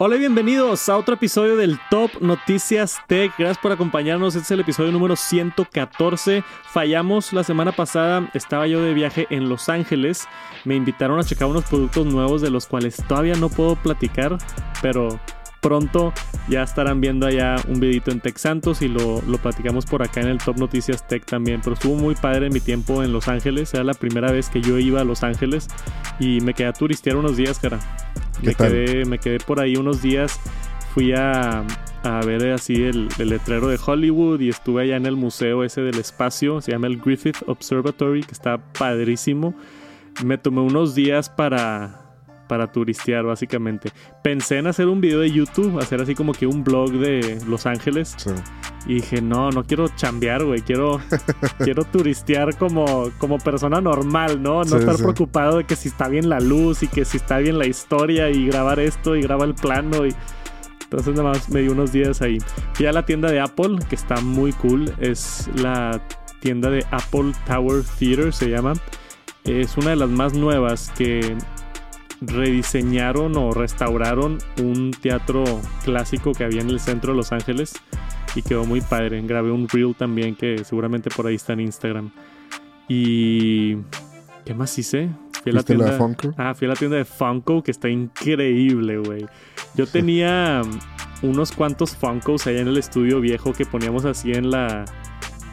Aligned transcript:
Hola 0.00 0.14
y 0.14 0.20
bienvenidos 0.20 0.88
a 0.88 0.96
otro 0.96 1.16
episodio 1.16 1.56
del 1.56 1.76
Top 1.90 2.12
Noticias 2.20 2.98
Tech. 3.08 3.32
Gracias 3.36 3.58
por 3.58 3.72
acompañarnos. 3.72 4.36
Este 4.36 4.44
es 4.44 4.50
el 4.52 4.60
episodio 4.60 4.92
número 4.92 5.16
114. 5.16 6.44
Fallamos 6.70 7.32
la 7.32 7.42
semana 7.42 7.72
pasada. 7.72 8.30
Estaba 8.32 8.68
yo 8.68 8.80
de 8.80 8.94
viaje 8.94 9.26
en 9.30 9.48
Los 9.48 9.68
Ángeles. 9.68 10.28
Me 10.64 10.76
invitaron 10.76 11.18
a 11.18 11.24
checar 11.24 11.48
unos 11.48 11.64
productos 11.64 12.06
nuevos 12.06 12.40
de 12.42 12.50
los 12.50 12.68
cuales 12.68 13.02
todavía 13.08 13.34
no 13.34 13.48
puedo 13.48 13.74
platicar, 13.74 14.38
pero 14.80 15.18
pronto 15.60 16.12
ya 16.48 16.62
estarán 16.62 17.00
viendo 17.00 17.26
allá 17.26 17.56
un 17.66 17.80
videito 17.80 18.12
en 18.12 18.20
Tech 18.20 18.38
Santos 18.38 18.82
y 18.82 18.86
lo, 18.86 19.20
lo, 19.22 19.38
platicamos 19.38 19.84
por 19.84 20.04
acá 20.04 20.20
en 20.20 20.28
el 20.28 20.38
Top 20.38 20.58
Noticias 20.58 21.08
Tech 21.08 21.24
también. 21.24 21.60
Pero 21.60 21.74
estuvo 21.74 21.96
muy 21.96 22.14
padre 22.14 22.50
mi 22.50 22.60
tiempo 22.60 23.02
en 23.02 23.12
Los 23.12 23.26
Ángeles. 23.26 23.74
Era 23.74 23.82
la 23.82 23.94
primera 23.94 24.30
vez 24.30 24.48
que 24.48 24.60
yo 24.60 24.78
iba 24.78 25.00
a 25.00 25.04
Los 25.04 25.24
Ángeles 25.24 25.66
y 26.20 26.40
me 26.40 26.54
quedé 26.54 26.68
a 26.68 26.72
turistear 26.72 27.16
unos 27.16 27.36
días, 27.36 27.58
cara. 27.58 27.80
Me 28.42 28.54
quedé, 28.54 29.04
me 29.04 29.18
quedé 29.18 29.38
por 29.38 29.60
ahí 29.60 29.76
unos 29.76 30.02
días. 30.02 30.40
Fui 30.94 31.12
a, 31.12 31.64
a 32.02 32.20
ver 32.24 32.52
así 32.52 32.84
el, 32.84 33.08
el, 33.18 33.28
letrero 33.28 33.68
de 33.68 33.78
Hollywood 33.84 34.40
y 34.40 34.48
estuve 34.48 34.82
allá 34.82 34.96
en 34.96 35.06
el 35.06 35.16
museo 35.16 35.64
ese 35.64 35.80
del 35.82 35.98
espacio. 35.98 36.60
Se 36.60 36.72
llama 36.72 36.86
el 36.86 36.98
Griffith 36.98 37.36
Observatory, 37.46 38.22
que 38.22 38.32
está 38.32 38.58
padrísimo. 38.72 39.54
Me 40.24 40.38
tomé 40.38 40.60
unos 40.60 40.94
días 40.94 41.28
para, 41.30 42.07
para 42.48 42.72
turistear, 42.72 43.24
básicamente. 43.24 43.90
Pensé 44.22 44.58
en 44.58 44.66
hacer 44.66 44.86
un 44.86 45.00
video 45.00 45.20
de 45.20 45.30
YouTube, 45.30 45.78
hacer 45.78 46.00
así 46.00 46.14
como 46.14 46.32
que 46.32 46.46
un 46.46 46.64
blog 46.64 46.90
de 46.92 47.38
Los 47.46 47.66
Ángeles. 47.66 48.14
Sí. 48.16 48.30
Y 48.86 48.94
dije, 48.94 49.20
no, 49.20 49.50
no 49.50 49.64
quiero 49.64 49.88
chambear, 49.88 50.44
güey. 50.44 50.62
Quiero, 50.62 51.00
quiero 51.58 51.84
turistear 51.84 52.56
como, 52.56 53.10
como 53.18 53.38
persona 53.38 53.80
normal, 53.80 54.42
¿no? 54.42 54.64
No 54.64 54.64
sí, 54.64 54.76
estar 54.76 54.96
sí. 54.96 55.02
preocupado 55.02 55.58
de 55.58 55.64
que 55.64 55.76
si 55.76 55.88
está 55.88 56.08
bien 56.08 56.28
la 56.28 56.40
luz 56.40 56.82
y 56.82 56.88
que 56.88 57.04
si 57.04 57.18
está 57.18 57.38
bien 57.38 57.58
la 57.58 57.66
historia 57.66 58.30
y 58.30 58.46
grabar 58.46 58.80
esto 58.80 59.14
y 59.14 59.22
grabar 59.22 59.48
el 59.48 59.54
plano 59.54 60.06
y... 60.06 60.14
Entonces 60.84 61.14
nada 61.14 61.30
más 61.30 61.50
me 61.50 61.60
di 61.60 61.68
unos 61.68 61.92
días 61.92 62.22
ahí. 62.22 62.38
Fui 62.72 62.86
a 62.86 62.92
la 62.92 63.04
tienda 63.04 63.30
de 63.30 63.40
Apple, 63.40 63.76
que 63.90 63.94
está 63.94 64.22
muy 64.22 64.54
cool. 64.54 64.90
Es 64.98 65.50
la 65.54 66.00
tienda 66.40 66.70
de 66.70 66.82
Apple 66.90 67.32
Tower 67.46 67.82
Theater, 67.98 68.32
se 68.32 68.48
llama. 68.48 68.72
Es 69.44 69.76
una 69.76 69.90
de 69.90 69.96
las 69.96 70.08
más 70.08 70.32
nuevas 70.32 70.90
que 70.96 71.36
rediseñaron 72.20 73.36
o 73.36 73.52
restauraron 73.52 74.38
un 74.60 74.90
teatro 74.90 75.44
clásico 75.84 76.32
que 76.32 76.44
había 76.44 76.60
en 76.60 76.70
el 76.70 76.80
centro 76.80 77.12
de 77.12 77.16
Los 77.16 77.32
Ángeles 77.32 77.74
y 78.34 78.42
quedó 78.42 78.64
muy 78.64 78.80
padre. 78.80 79.20
Grabé 79.22 79.50
un 79.50 79.68
reel 79.68 79.94
también 79.94 80.34
que 80.34 80.64
seguramente 80.64 81.10
por 81.10 81.26
ahí 81.26 81.36
está 81.36 81.52
en 81.52 81.60
Instagram. 81.60 82.10
Y 82.88 83.76
¿qué 84.44 84.54
más 84.54 84.76
hice? 84.78 85.10
Fui 85.42 85.52
a 85.52 85.56
la 85.56 85.62
tienda 85.62 85.92
de 85.92 85.98
Funko. 85.98 86.34
Ah, 86.36 86.54
fui 86.54 86.66
a 86.66 86.70
la 86.70 86.76
tienda 86.76 86.96
de 86.96 87.04
Funko 87.04 87.62
que 87.62 87.70
está 87.70 87.88
increíble, 87.88 88.98
güey. 88.98 89.26
Yo 89.74 89.86
tenía 89.86 90.62
unos 91.22 91.52
cuantos 91.52 91.94
Funkos 91.94 92.46
allá 92.46 92.60
en 92.60 92.68
el 92.68 92.76
estudio 92.76 93.20
viejo 93.20 93.52
que 93.52 93.64
poníamos 93.64 94.04
así 94.04 94.32
en 94.32 94.50
la 94.50 94.84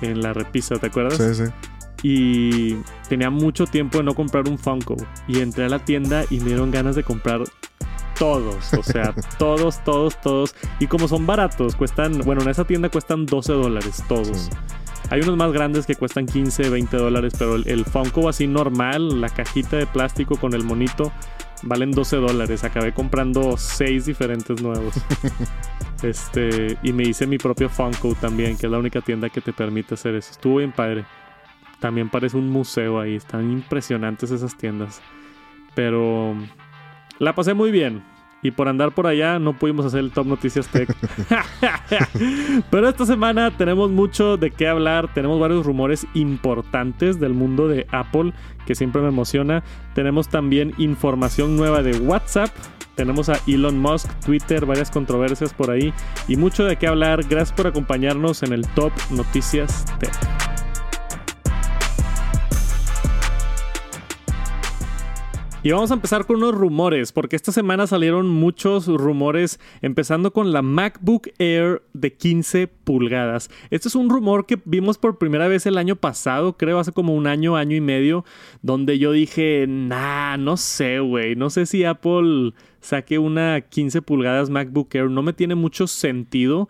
en 0.02 0.22
la 0.22 0.34
repisa, 0.34 0.76
¿te 0.78 0.88
acuerdas? 0.88 1.18
Sí, 1.18 1.46
sí 1.46 1.52
y 2.08 2.76
tenía 3.10 3.32
mucho 3.32 3.66
tiempo 3.66 3.98
de 3.98 4.04
no 4.04 4.14
comprar 4.14 4.48
un 4.48 4.60
Funko. 4.60 4.96
Y 5.28 5.40
entré 5.40 5.66
a 5.66 5.70
la 5.70 5.80
tienda 5.80 6.24
y 6.30 6.40
me 6.40 6.50
dieron 6.50 6.70
ganas 6.70 6.96
de 6.96 7.02
comprar 7.02 7.42
todos, 8.20 8.72
o 8.76 8.84
sea, 8.84 9.16
todos, 9.40 9.84
todos, 9.84 10.22
todos. 10.22 10.56
Y 10.80 10.86
como 10.86 11.08
son 11.08 11.26
baratos, 11.26 11.76
cuestan, 11.76 12.20
bueno, 12.20 12.44
en 12.44 12.50
esa 12.50 12.64
tienda 12.64 12.90
cuestan 12.90 13.26
12 13.26 13.54
dólares 13.54 14.04
todos. 14.08 14.38
Sí. 14.38 14.52
Hay 15.10 15.22
unos 15.22 15.36
más 15.36 15.52
grandes 15.52 15.88
que 15.88 15.96
cuestan 15.96 16.28
15, 16.28 16.70
20 16.70 16.96
dólares, 16.96 17.34
pero 17.40 17.56
el, 17.56 17.68
el, 17.68 17.86
Funko 17.86 18.30
así 18.30 18.46
normal, 18.46 19.20
la 19.20 19.30
cajita 19.30 19.78
de 19.78 19.88
plástico 19.88 20.36
con 20.36 20.54
el 20.54 20.64
monito, 20.64 21.12
valen 21.64 21.90
12 21.90 22.18
dólares. 22.18 22.64
Acabé 22.64 22.94
comprando 22.94 23.58
6 23.58 24.06
diferentes 24.06 24.62
nuevos. 24.62 24.94
este, 26.04 26.78
y 26.84 26.94
me 26.94 27.02
hice 27.02 27.26
mi 27.26 27.40
propio 27.40 27.68
Funko 27.68 28.14
también, 28.14 28.58
que 28.58 28.68
es 28.68 28.72
la 28.72 28.78
única 28.78 29.02
tienda 29.02 29.28
que 29.30 29.42
te 29.42 29.54
permite 29.54 29.96
hacer 29.96 30.14
eso. 30.14 30.30
Estuvo 30.30 30.58
bien 30.58 30.72
padre. 30.72 31.04
También 31.86 32.10
parece 32.10 32.36
un 32.36 32.50
museo 32.50 33.00
ahí. 33.00 33.14
Están 33.14 33.52
impresionantes 33.52 34.32
esas 34.32 34.58
tiendas. 34.58 35.04
Pero 35.76 36.36
la 37.20 37.36
pasé 37.36 37.54
muy 37.54 37.70
bien. 37.70 38.02
Y 38.42 38.50
por 38.50 38.68
andar 38.68 38.96
por 38.96 39.06
allá 39.06 39.38
no 39.38 39.54
pudimos 39.54 39.86
hacer 39.86 40.00
el 40.00 40.10
Top 40.10 40.26
Noticias 40.26 40.68
Tech. 40.68 40.90
Pero 42.72 42.90
esta 42.90 43.06
semana 43.06 43.56
tenemos 43.56 43.92
mucho 43.92 44.36
de 44.36 44.50
qué 44.50 44.68
hablar. 44.68 45.14
Tenemos 45.14 45.40
varios 45.40 45.64
rumores 45.64 46.08
importantes 46.16 47.20
del 47.20 47.36
mundo 47.36 47.68
de 47.68 47.86
Apple 47.92 48.34
que 48.66 48.74
siempre 48.74 49.04
me 49.04 49.10
emociona. 49.10 49.64
Tenemos 49.94 50.28
también 50.28 50.74
información 50.80 51.56
nueva 51.56 51.84
de 51.84 52.00
WhatsApp. 52.00 52.50
Tenemos 52.96 53.30
a 53.30 53.40
Elon 53.46 53.78
Musk, 53.78 54.10
Twitter, 54.26 54.66
varias 54.66 54.90
controversias 54.90 55.54
por 55.54 55.70
ahí. 55.70 55.94
Y 56.28 56.36
mucho 56.36 56.64
de 56.64 56.78
qué 56.78 56.88
hablar. 56.88 57.22
Gracias 57.30 57.56
por 57.56 57.68
acompañarnos 57.68 58.42
en 58.42 58.54
el 58.54 58.68
Top 58.70 58.92
Noticias 59.12 59.86
Tech. 60.00 60.55
Y 65.66 65.72
vamos 65.72 65.90
a 65.90 65.96
empezar 65.96 66.28
con 66.28 66.36
unos 66.36 66.54
rumores, 66.54 67.12
porque 67.12 67.36
esta 67.36 67.52
semana 67.52 67.88
salieron 67.88 68.30
muchos 68.30 68.86
rumores, 68.86 69.60
empezando 69.82 70.32
con 70.32 70.54
la 70.54 70.62
MacBook 70.62 71.30
Air 71.40 71.82
de 71.92 72.14
15 72.14 72.68
pulgadas. 72.68 73.50
Este 73.72 73.88
es 73.88 73.96
un 73.96 74.12
rumor 74.12 74.46
que 74.46 74.62
vimos 74.64 75.00
por 75.00 75.18
primera 75.18 75.48
vez 75.48 75.66
el 75.66 75.80
año 75.80 75.96
pasado, 75.96 76.56
creo 76.56 76.78
hace 76.78 76.92
como 76.92 77.16
un 77.16 77.26
año, 77.26 77.56
año 77.58 77.76
y 77.76 77.82
medio, 77.82 78.26
donde 78.62 79.00
yo 79.00 79.12
dije, 79.12 79.66
nah, 79.68 80.38
no 80.38 80.56
sé, 80.56 81.00
güey, 81.00 81.36
no 81.36 81.50
sé 81.50 81.66
si 81.66 81.84
Apple 81.84 82.54
saque 82.80 83.18
una 83.18 83.62
15 83.62 84.04
pulgadas 84.04 84.52
MacBook 84.52 84.94
Air, 84.94 85.10
no 85.10 85.24
me 85.24 85.34
tiene 85.34 85.56
mucho 85.56 85.88
sentido, 85.88 86.70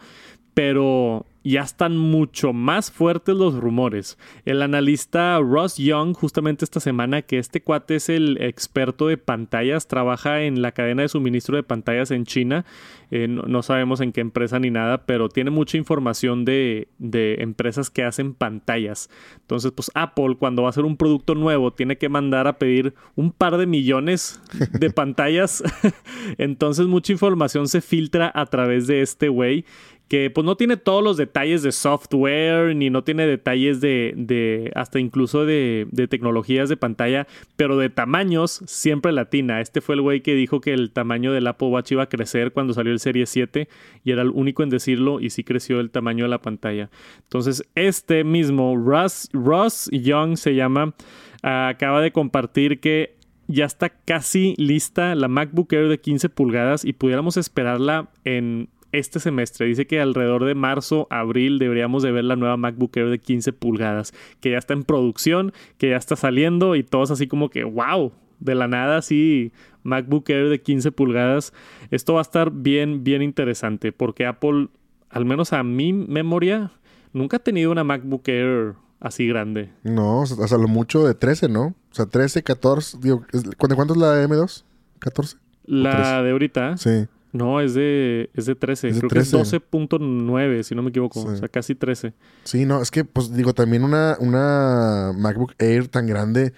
pero 0.53 1.25
ya 1.45 1.61
están 1.61 1.95
mucho 1.95 2.53
más 2.53 2.91
fuertes 2.91 3.35
los 3.35 3.53
rumores. 3.53 4.17
El 4.45 4.63
analista 4.63 5.39
Ross 5.39 5.77
Young, 5.77 6.15
justamente 6.15 6.65
esta 6.65 6.79
semana, 6.79 7.21
que 7.21 7.37
este 7.37 7.61
cuate 7.61 7.97
es 7.97 8.09
el 8.09 8.41
experto 8.41 9.07
de 9.07 9.17
pantallas, 9.17 9.87
trabaja 9.87 10.41
en 10.41 10.63
la 10.63 10.71
cadena 10.71 11.03
de 11.03 11.07
suministro 11.07 11.55
de 11.55 11.61
pantallas 11.61 12.09
en 12.09 12.25
China. 12.25 12.65
Eh, 13.11 13.27
no, 13.27 13.43
no, 13.43 13.61
sabemos 13.61 14.01
en 14.01 14.11
qué 14.11 14.21
empresa 14.21 14.57
ni 14.57 14.71
nada, 14.71 15.05
pero 15.05 15.29
tiene 15.29 15.51
mucha 15.51 15.77
información 15.77 16.45
de, 16.45 16.87
de, 16.97 17.35
empresas 17.39 17.91
que 17.91 18.03
hacen 18.03 18.33
pantallas. 18.33 19.11
Entonces, 19.41 19.71
pues 19.71 19.91
Apple, 19.93 20.37
cuando 20.39 20.63
va 20.63 20.69
a 20.69 20.71
hacer 20.71 20.83
un 20.83 20.97
producto 20.97 21.35
nuevo, 21.35 21.71
tiene 21.71 21.99
que 21.99 22.09
mandar 22.09 22.47
a 22.47 22.57
pedir 22.57 22.95
un 23.15 23.31
par 23.31 23.57
de 23.57 23.67
millones 23.67 24.41
de 24.71 24.89
pantallas. 24.91 25.63
Entonces, 26.39 26.87
mucha 26.87 27.13
información 27.13 27.67
se 27.67 27.81
filtra 27.81 28.31
a 28.33 28.47
través 28.47 28.87
de 28.87 29.01
este 29.01 29.29
güey 29.29 29.65
que 30.07 30.29
pues 30.29 30.45
no 30.45 30.55
tiene 30.55 30.77
todos 30.77 31.03
los 31.03 31.17
detalles 31.17 31.63
de 31.63 31.71
software, 31.71 32.75
ni 32.75 32.89
no 32.89 33.03
tiene 33.03 33.25
detalles 33.25 33.81
de, 33.81 34.13
de 34.15 34.71
hasta 34.75 34.99
incluso 34.99 35.45
de, 35.45 35.87
de, 35.91 36.07
tecnologías 36.07 36.69
de 36.69 36.77
pantalla, 36.77 37.27
pero 37.55 37.77
de 37.77 37.89
tamaños 37.89 38.61
siempre 38.65 39.11
latina. 39.11 39.61
Este 39.61 39.81
fue 39.81 39.95
el 39.95 40.01
güey 40.01 40.21
que 40.21 40.35
dijo 40.35 40.61
que 40.61 40.73
el 40.73 40.91
tamaño 40.91 41.33
del 41.33 41.47
Apple 41.47 41.69
Watch 41.69 41.93
iba 41.93 42.03
a 42.03 42.09
crecer 42.09 42.51
cuando 42.51 42.73
salió 42.73 42.93
el 42.93 42.99
Serie 42.99 43.25
7 43.25 43.67
y 44.03 44.11
era 44.11 44.21
el 44.21 44.29
único 44.29 44.61
en 44.61 44.69
decirlo 44.69 45.19
y 45.19 45.31
sí 45.31 45.43
creció 45.43 45.79
el 45.79 45.89
tamaño 45.89 46.25
de 46.25 46.29
la 46.29 46.41
pantalla. 46.41 46.89
Entonces 47.23 47.67
este 47.73 48.23
mismo 48.23 48.75
Russ, 48.77 49.29
Russ 49.33 49.89
Young 49.91 50.37
se 50.37 50.53
llama, 50.53 50.93
acaba 51.41 52.01
de 52.01 52.11
compartir 52.11 52.79
que 52.79 53.15
ya 53.47 53.65
está 53.65 53.89
casi 53.89 54.55
lista 54.57 55.15
la 55.15 55.27
MacBook 55.27 55.71
Air 55.73 55.87
de 55.87 55.99
15 55.99 56.29
pulgadas 56.29 56.85
y 56.85 56.93
pudiéramos 56.93 57.37
esperarla 57.37 58.09
en 58.23 58.69
este 58.91 59.19
semestre. 59.19 59.67
Dice 59.67 59.87
que 59.87 59.99
alrededor 59.99 60.45
de 60.45 60.55
marzo, 60.55 61.07
abril 61.09 61.59
deberíamos 61.59 62.03
de 62.03 62.11
ver 62.11 62.23
la 62.23 62.35
nueva 62.35 62.57
MacBook 62.57 62.95
Air 62.97 63.09
de 63.09 63.19
15 63.19 63.53
pulgadas, 63.53 64.13
que 64.39 64.51
ya 64.51 64.57
está 64.57 64.73
en 64.73 64.83
producción, 64.83 65.53
que 65.77 65.89
ya 65.89 65.97
está 65.97 66.15
saliendo 66.15 66.75
y 66.75 66.83
todos 66.83 67.11
así 67.11 67.27
como 67.27 67.49
que, 67.49 67.63
wow, 67.63 68.11
de 68.39 68.55
la 68.55 68.67
nada 68.67 68.97
así 68.97 69.51
MacBook 69.83 70.29
Air 70.29 70.49
de 70.49 70.61
15 70.61 70.91
pulgadas. 70.91 71.53
Esto 71.91 72.13
va 72.13 72.19
a 72.19 72.23
estar 72.23 72.51
bien, 72.51 73.03
bien 73.03 73.21
interesante 73.21 73.91
porque 73.91 74.25
Apple, 74.25 74.69
al 75.09 75.25
menos 75.25 75.53
a 75.53 75.63
mi 75.63 75.93
memoria, 75.93 76.71
nunca 77.13 77.37
ha 77.37 77.43
tenido 77.43 77.71
una 77.71 77.83
MacBook 77.83 78.27
Air 78.27 78.75
así 78.99 79.27
grande. 79.27 79.71
No, 79.83 80.23
hasta 80.23 80.57
lo 80.57 80.67
mucho 80.67 81.05
de 81.05 81.13
13, 81.13 81.49
¿no? 81.49 81.75
O 81.91 81.95
sea, 81.95 82.07
13, 82.07 82.43
14, 82.43 82.97
digo, 83.01 83.25
¿de 83.31 83.55
cuánto 83.55 83.93
es 83.93 83.99
la 83.99 84.23
M2? 84.23 84.63
¿14? 84.99 85.37
La 85.65 86.21
de 86.21 86.31
ahorita. 86.31 86.77
Sí. 86.77 87.07
No, 87.35 87.59
es 87.59 87.73
de, 87.73 88.29
es 88.33 88.45
de 88.45 88.55
13. 88.55 88.87
Es 88.87 88.95
de 88.95 88.99
Creo 89.01 89.09
13. 89.09 89.37
que 89.37 89.41
es 89.41 89.51
12.9, 89.51 90.63
si 90.63 90.73
no 90.73 90.81
me 90.81 90.89
equivoco. 90.89 91.21
Sí. 91.21 91.27
O 91.27 91.35
sea, 91.35 91.49
casi 91.49 91.75
13. 91.75 92.13
Sí, 92.45 92.65
no, 92.65 92.81
es 92.81 92.91
que, 92.91 93.03
pues 93.03 93.33
digo, 93.33 93.53
también 93.53 93.83
una, 93.83 94.15
una 94.21 95.11
MacBook 95.13 95.53
Air 95.59 95.89
tan 95.89 96.07
grande, 96.07 96.53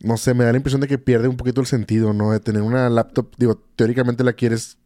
no 0.00 0.16
sé, 0.16 0.34
me 0.34 0.42
da 0.44 0.50
la 0.50 0.56
impresión 0.56 0.80
de 0.80 0.88
que 0.88 0.98
pierde 0.98 1.28
un 1.28 1.36
poquito 1.36 1.60
el 1.60 1.68
sentido, 1.68 2.12
¿no? 2.12 2.32
De 2.32 2.40
tener 2.40 2.62
una 2.62 2.90
laptop, 2.90 3.32
digo, 3.38 3.62
teóricamente 3.76 4.24
la 4.24 4.32
quieres 4.32 4.76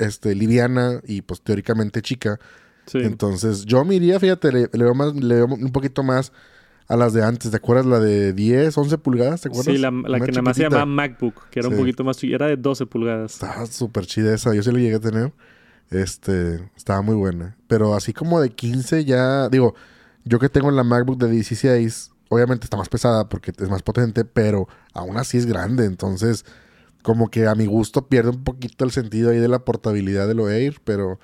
este, 0.00 0.34
liviana 0.34 1.00
y 1.06 1.22
pues 1.22 1.40
teóricamente 1.40 2.02
chica. 2.02 2.40
Sí. 2.86 2.98
Entonces, 3.02 3.64
yo 3.64 3.84
me 3.84 3.94
iría, 3.94 4.18
fíjate, 4.18 4.50
le, 4.50 4.68
le 4.72 4.84
veo 4.84 4.94
más, 4.94 5.14
le 5.14 5.36
veo 5.36 5.46
un 5.46 5.70
poquito 5.70 6.02
más 6.02 6.32
a 6.88 6.96
las 6.96 7.12
de 7.12 7.24
antes. 7.24 7.50
¿Te 7.50 7.56
acuerdas 7.56 7.86
la 7.86 7.98
de 7.98 8.32
10, 8.32 8.76
11 8.76 8.98
pulgadas? 8.98 9.42
¿Te 9.42 9.48
acuerdas? 9.48 9.74
Sí, 9.74 9.80
la, 9.80 9.90
la 9.90 10.20
que 10.20 10.32
nada 10.32 10.42
más 10.42 10.56
se 10.56 10.64
llamaba 10.64 10.86
MacBook, 10.86 11.48
que 11.50 11.60
era 11.60 11.68
un 11.68 11.76
poquito 11.76 12.04
más. 12.04 12.22
Era 12.22 12.46
de 12.46 12.56
12 12.56 12.86
pulgadas. 12.86 13.34
Estaba 13.34 13.66
súper 13.66 14.06
chida 14.06 14.34
esa. 14.34 14.54
Yo 14.54 14.62
sí 14.62 14.70
la 14.70 14.78
llegué 14.78 14.96
a 14.96 15.00
tener. 15.00 15.32
Este, 15.90 16.68
estaba 16.76 17.02
muy 17.02 17.14
buena. 17.14 17.56
Pero 17.66 17.94
así 17.94 18.12
como 18.12 18.40
de 18.40 18.50
15 18.50 19.04
ya... 19.04 19.48
Digo, 19.48 19.74
yo 20.24 20.38
que 20.38 20.48
tengo 20.48 20.70
la 20.70 20.84
MacBook 20.84 21.18
de 21.18 21.30
16, 21.30 22.10
obviamente 22.28 22.64
está 22.64 22.76
más 22.76 22.88
pesada 22.88 23.28
porque 23.28 23.52
es 23.56 23.70
más 23.70 23.82
potente, 23.82 24.24
pero 24.24 24.68
aún 24.92 25.16
así 25.16 25.38
es 25.38 25.46
grande. 25.46 25.84
Entonces, 25.84 26.44
como 27.02 27.30
que 27.30 27.46
a 27.46 27.54
mi 27.54 27.66
gusto 27.66 28.08
pierde 28.08 28.30
un 28.30 28.44
poquito 28.44 28.84
el 28.84 28.90
sentido 28.90 29.30
ahí 29.30 29.38
de 29.38 29.48
la 29.48 29.60
portabilidad 29.60 30.28
de 30.28 30.34
lo 30.34 30.50
Air, 30.50 30.80
pero... 30.84 31.18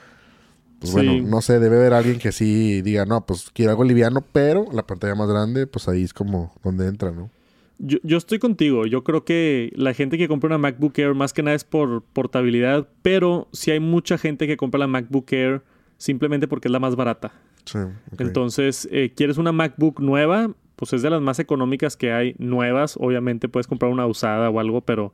Pues 0.80 0.90
Sí. 0.92 0.96
bueno, 0.96 1.28
no 1.28 1.40
sé, 1.42 1.60
debe 1.60 1.76
haber 1.76 1.92
alguien 1.92 2.18
que 2.18 2.32
sí 2.32 2.80
diga, 2.82 3.04
no, 3.04 3.24
pues 3.26 3.50
quiero 3.52 3.70
algo 3.72 3.84
liviano, 3.84 4.24
pero 4.32 4.66
la 4.72 4.86
pantalla 4.86 5.14
más 5.14 5.28
grande, 5.28 5.66
pues 5.66 5.86
ahí 5.88 6.02
es 6.02 6.14
como 6.14 6.52
donde 6.64 6.88
entra, 6.88 7.12
¿no? 7.12 7.30
Yo, 7.78 7.98
yo 8.02 8.16
estoy 8.18 8.38
contigo. 8.38 8.84
Yo 8.86 9.04
creo 9.04 9.24
que 9.24 9.72
la 9.74 9.94
gente 9.94 10.18
que 10.18 10.28
compra 10.28 10.48
una 10.48 10.58
MacBook 10.58 10.98
Air 10.98 11.14
más 11.14 11.32
que 11.32 11.42
nada 11.42 11.54
es 11.56 11.64
por 11.64 12.02
portabilidad, 12.02 12.88
pero 13.02 13.48
sí 13.52 13.70
hay 13.70 13.80
mucha 13.80 14.18
gente 14.18 14.46
que 14.46 14.56
compra 14.56 14.78
la 14.78 14.86
MacBook 14.86 15.32
Air 15.32 15.62
simplemente 15.96 16.46
porque 16.48 16.68
es 16.68 16.72
la 16.72 16.78
más 16.80 16.96
barata. 16.96 17.32
Sí. 17.64 17.78
Entonces, 18.18 18.88
eh, 18.90 19.12
¿quieres 19.14 19.38
una 19.38 19.52
MacBook 19.52 20.00
nueva? 20.00 20.50
Pues 20.76 20.92
es 20.94 21.02
de 21.02 21.10
las 21.10 21.20
más 21.20 21.38
económicas 21.38 21.96
que 21.96 22.12
hay 22.12 22.34
nuevas. 22.38 22.96
Obviamente 22.98 23.48
puedes 23.48 23.66
comprar 23.66 23.90
una 23.92 24.06
usada 24.06 24.48
o 24.50 24.60
algo, 24.60 24.80
pero 24.80 25.12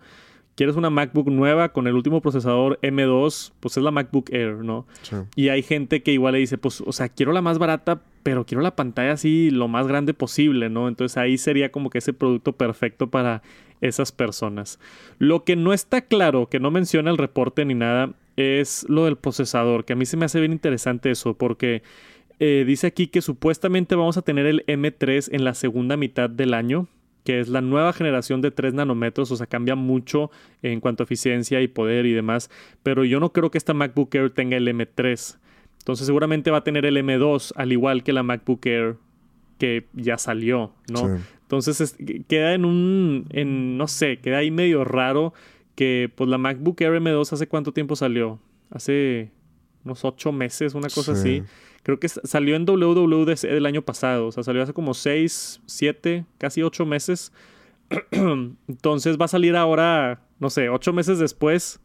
quieres 0.57 0.75
una 0.75 0.91
MacBook 0.91 1.29
nueva 1.29 1.69
con 1.69 1.87
el 1.87 1.95
último 1.95 2.21
procesador 2.21 2.81
M2, 2.83 3.53
pues 3.61 3.77
es 3.77 3.83
la 3.83 3.93
MacBook 3.93 4.33
Air, 4.33 4.57
¿no? 4.57 4.87
Sí. 5.03 5.17
Y 5.37 5.51
hay 5.51 5.63
gente 5.63 6.03
que 6.03 6.13
igual 6.13 6.33
le 6.33 6.41
dice, 6.41 6.59
pues, 6.59 6.81
o 6.81 6.93
sea, 6.93 7.09
quiero 7.09 7.33
la 7.33 7.43
más 7.43 7.59
barata, 7.59 8.01
pero 8.23 8.45
quiero 8.45 8.63
la 8.63 8.75
pantalla 8.75 9.13
así 9.13 9.51
lo 9.51 9.69
más 9.69 9.87
grande 9.87 10.15
posible, 10.15 10.69
¿no? 10.69 10.89
Entonces 10.89 11.17
ahí 11.19 11.39
sería 11.39 11.71
como 11.71 11.91
que 11.91 11.99
ese 11.99 12.13
producto 12.13 12.53
perfecto 12.53 13.09
para 13.09 13.43
esas 13.81 14.11
personas. 14.11 14.81
Lo 15.19 15.45
que 15.45 15.55
no 15.55 15.73
está 15.73 16.01
claro, 16.01 16.49
que 16.49 16.59
no 16.59 16.71
menciona 16.71 17.11
el 17.11 17.19
reporte 17.19 17.65
ni 17.65 17.75
nada, 17.75 18.15
es 18.37 18.87
lo 18.89 19.05
del 19.05 19.17
procesador, 19.17 19.85
que 19.85 19.93
a 19.93 19.97
mí 19.97 20.07
se 20.07 20.17
me 20.17 20.25
hace 20.25 20.41
bien 20.41 20.53
interesante 20.53 21.11
eso, 21.11 21.35
porque 21.35 21.83
eh, 22.39 22.65
dice 22.67 22.87
aquí 22.87 23.07
que 23.07 23.23
supuestamente 23.23 23.95
vamos 23.95 24.17
a 24.17 24.23
tener 24.23 24.47
el 24.47 24.65
M3 24.67 25.29
en 25.33 25.45
la 25.45 25.55
segunda 25.55 25.97
mitad 25.97 26.29
del 26.29 26.55
año, 26.55 26.89
que 27.27 27.41
es 27.41 27.49
la 27.49 27.61
nueva 27.61 27.93
generación 27.93 28.41
de 28.41 28.51
3 28.51 28.73
nanómetros, 28.73 29.31
o 29.33 29.37
sea, 29.37 29.47
cambia 29.47 29.75
mucho 29.75 30.31
en 30.63 30.81
cuanto 30.81 31.03
a 31.03 31.05
eficiencia 31.05 31.61
y 31.61 31.69
poder 31.69 32.07
y 32.07 32.13
demás, 32.13 32.49
pero 32.83 33.05
yo 33.05 33.21
no 33.21 33.33
creo 33.35 33.51
que 33.51 33.59
esta 33.59 33.75
MacBook 33.75 34.15
Air 34.15 34.31
tenga 34.31 34.57
el 34.57 34.67
M3. 34.69 35.37
Entonces 35.81 36.07
seguramente 36.07 36.51
va 36.51 36.59
a 36.59 36.65
tener 36.65 36.87
el 36.87 36.97
M2, 36.97 37.53
al 37.57 37.73
igual 37.73 38.03
que 38.03 38.13
la 38.15 38.23
MacBook 38.23 38.65
Air 38.65 38.97
que 39.59 39.87
ya 39.93 40.17
salió, 40.19 40.73
¿no? 40.91 40.99
Sí. 41.17 41.23
Entonces 41.43 41.81
es- 41.81 41.97
queda 42.29 42.55
en 42.55 42.65
un, 42.65 43.27
en, 43.31 43.77
no 43.77 43.87
sé, 43.89 44.19
queda 44.19 44.39
ahí 44.39 44.51
medio 44.51 44.85
raro 44.85 45.35
que 45.75 46.11
pues 46.15 46.29
la 46.31 46.39
MacBook 46.39 46.81
Air 46.81 46.95
M2 47.01 47.33
hace 47.33 47.47
cuánto 47.49 47.73
tiempo 47.73 47.97
salió? 47.97 48.39
Hace 48.71 49.31
unos 49.85 50.05
ocho 50.05 50.33
meses, 50.33 50.75
una 50.75 50.89
cosa 50.89 51.15
Sí. 51.15 51.39
así. 51.39 51.43
Creo 51.87 52.01
que 52.01 52.09
salió 52.09 52.57
en 52.57 52.65
WWDC 52.65 53.43
del 53.43 53.65
año 53.65 53.81
pasado, 53.81 54.27
o 54.27 54.33
sea, 54.33 54.43
salió 54.43 54.61
hace 54.61 54.73
como 54.73 54.93
seis, 54.93 55.61
siete, 55.67 56.25
casi 56.37 56.61
ocho 56.61 56.85
meses. 56.85 57.33
Entonces 58.11 59.17
va 59.21 59.27
a 59.27 59.29
salir 59.29 59.55
ahora, 59.55 60.21
no 60.41 60.51
sé, 60.51 60.69
ocho 60.69 60.93
meses 60.93 61.21
después, 61.21 61.79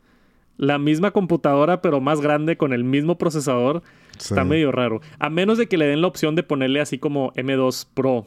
la 0.57 0.79
misma 0.79 1.11
computadora 1.11 1.83
pero 1.83 2.01
más 2.01 2.19
grande 2.19 2.57
con 2.57 2.73
el 2.73 2.83
mismo 2.83 3.19
procesador. 3.19 3.83
Sí. 4.17 4.33
Está 4.33 4.43
medio 4.43 4.71
raro. 4.71 5.01
A 5.19 5.29
menos 5.29 5.59
de 5.59 5.67
que 5.67 5.77
le 5.77 5.85
den 5.85 6.01
la 6.01 6.07
opción 6.07 6.33
de 6.33 6.41
ponerle 6.41 6.81
así 6.81 6.97
como 6.97 7.31
M2 7.33 7.87
Pro, 7.93 8.25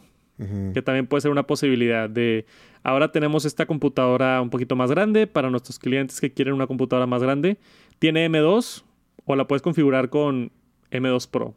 que 0.75 0.81
también 0.81 1.09
puede 1.09 1.23
ser 1.23 1.33
una 1.33 1.49
posibilidad 1.49 2.09
de 2.09 2.47
ahora 2.85 3.11
tenemos 3.11 3.47
esta 3.47 3.67
computadora 3.67 4.41
un 4.41 4.51
poquito 4.51 4.77
más 4.77 4.93
grande 4.93 5.27
para 5.27 5.51
nuestros 5.51 5.81
clientes 5.81 6.21
que 6.21 6.33
quieren 6.33 6.55
una 6.55 6.69
computadora 6.69 7.09
más 7.09 7.21
grande. 7.21 7.59
Tiene 7.99 8.31
M2 8.31 8.85
o 9.25 9.35
la 9.35 9.49
puedes 9.49 9.63
configurar 9.63 10.09
con 10.09 10.53
M2 10.93 11.29
Pro. 11.29 11.57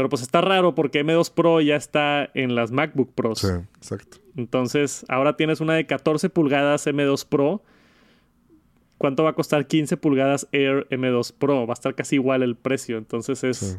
Pero 0.00 0.08
pues 0.08 0.22
está 0.22 0.40
raro 0.40 0.74
porque 0.74 1.04
M2 1.04 1.30
Pro 1.30 1.60
ya 1.60 1.76
está 1.76 2.30
en 2.32 2.54
las 2.54 2.70
MacBook 2.70 3.12
Pros. 3.14 3.40
Sí, 3.40 3.48
exacto. 3.76 4.16
Entonces, 4.34 5.04
ahora 5.10 5.36
tienes 5.36 5.60
una 5.60 5.74
de 5.74 5.84
14 5.84 6.30
pulgadas 6.30 6.86
M2 6.86 7.26
Pro. 7.28 7.62
¿Cuánto 8.96 9.24
va 9.24 9.30
a 9.30 9.32
costar 9.34 9.66
15 9.66 9.98
pulgadas 9.98 10.48
Air 10.52 10.86
M2 10.88 11.34
Pro? 11.36 11.66
Va 11.66 11.72
a 11.72 11.74
estar 11.74 11.94
casi 11.94 12.14
igual 12.14 12.42
el 12.42 12.56
precio. 12.56 12.96
Entonces 12.96 13.44
es... 13.44 13.58
Sí. 13.58 13.76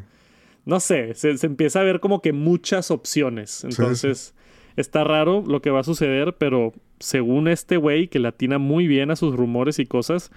No 0.64 0.78
sé, 0.78 1.14
se, 1.14 1.36
se 1.38 1.46
empieza 1.46 1.80
a 1.80 1.82
ver 1.82 1.98
como 1.98 2.22
que 2.22 2.32
muchas 2.32 2.92
opciones. 2.92 3.50
sí. 3.50 3.66
Entonces, 3.70 4.32
está 4.76 5.02
raro 5.02 5.42
lo 5.44 5.60
que 5.60 5.70
va 5.70 5.80
a 5.80 5.84
suceder, 5.84 6.36
pero 6.38 6.72
según 7.00 7.48
este 7.48 7.78
güey 7.78 8.06
que 8.06 8.20
latina 8.20 8.58
muy 8.58 8.86
bien 8.86 9.10
a 9.10 9.16
sus 9.16 9.34
rumores 9.34 9.80
y 9.80 9.86
cosas, 9.86 10.30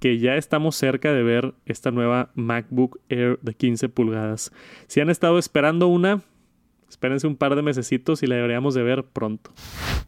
que 0.00 0.18
ya 0.18 0.36
estamos 0.36 0.74
cerca 0.74 1.12
de 1.12 1.22
ver 1.22 1.54
esta 1.66 1.90
nueva 1.90 2.30
MacBook 2.34 3.00
Air 3.08 3.38
de 3.42 3.54
15 3.54 3.88
pulgadas. 3.90 4.50
Si 4.86 5.00
han 5.00 5.10
estado 5.10 5.38
esperando 5.38 5.86
una, 5.86 6.22
espérense 6.88 7.26
un 7.26 7.36
par 7.36 7.54
de 7.54 7.62
mesecitos 7.62 8.22
y 8.22 8.26
la 8.26 8.36
deberíamos 8.36 8.74
de 8.74 8.82
ver 8.82 9.04
pronto. 9.04 9.52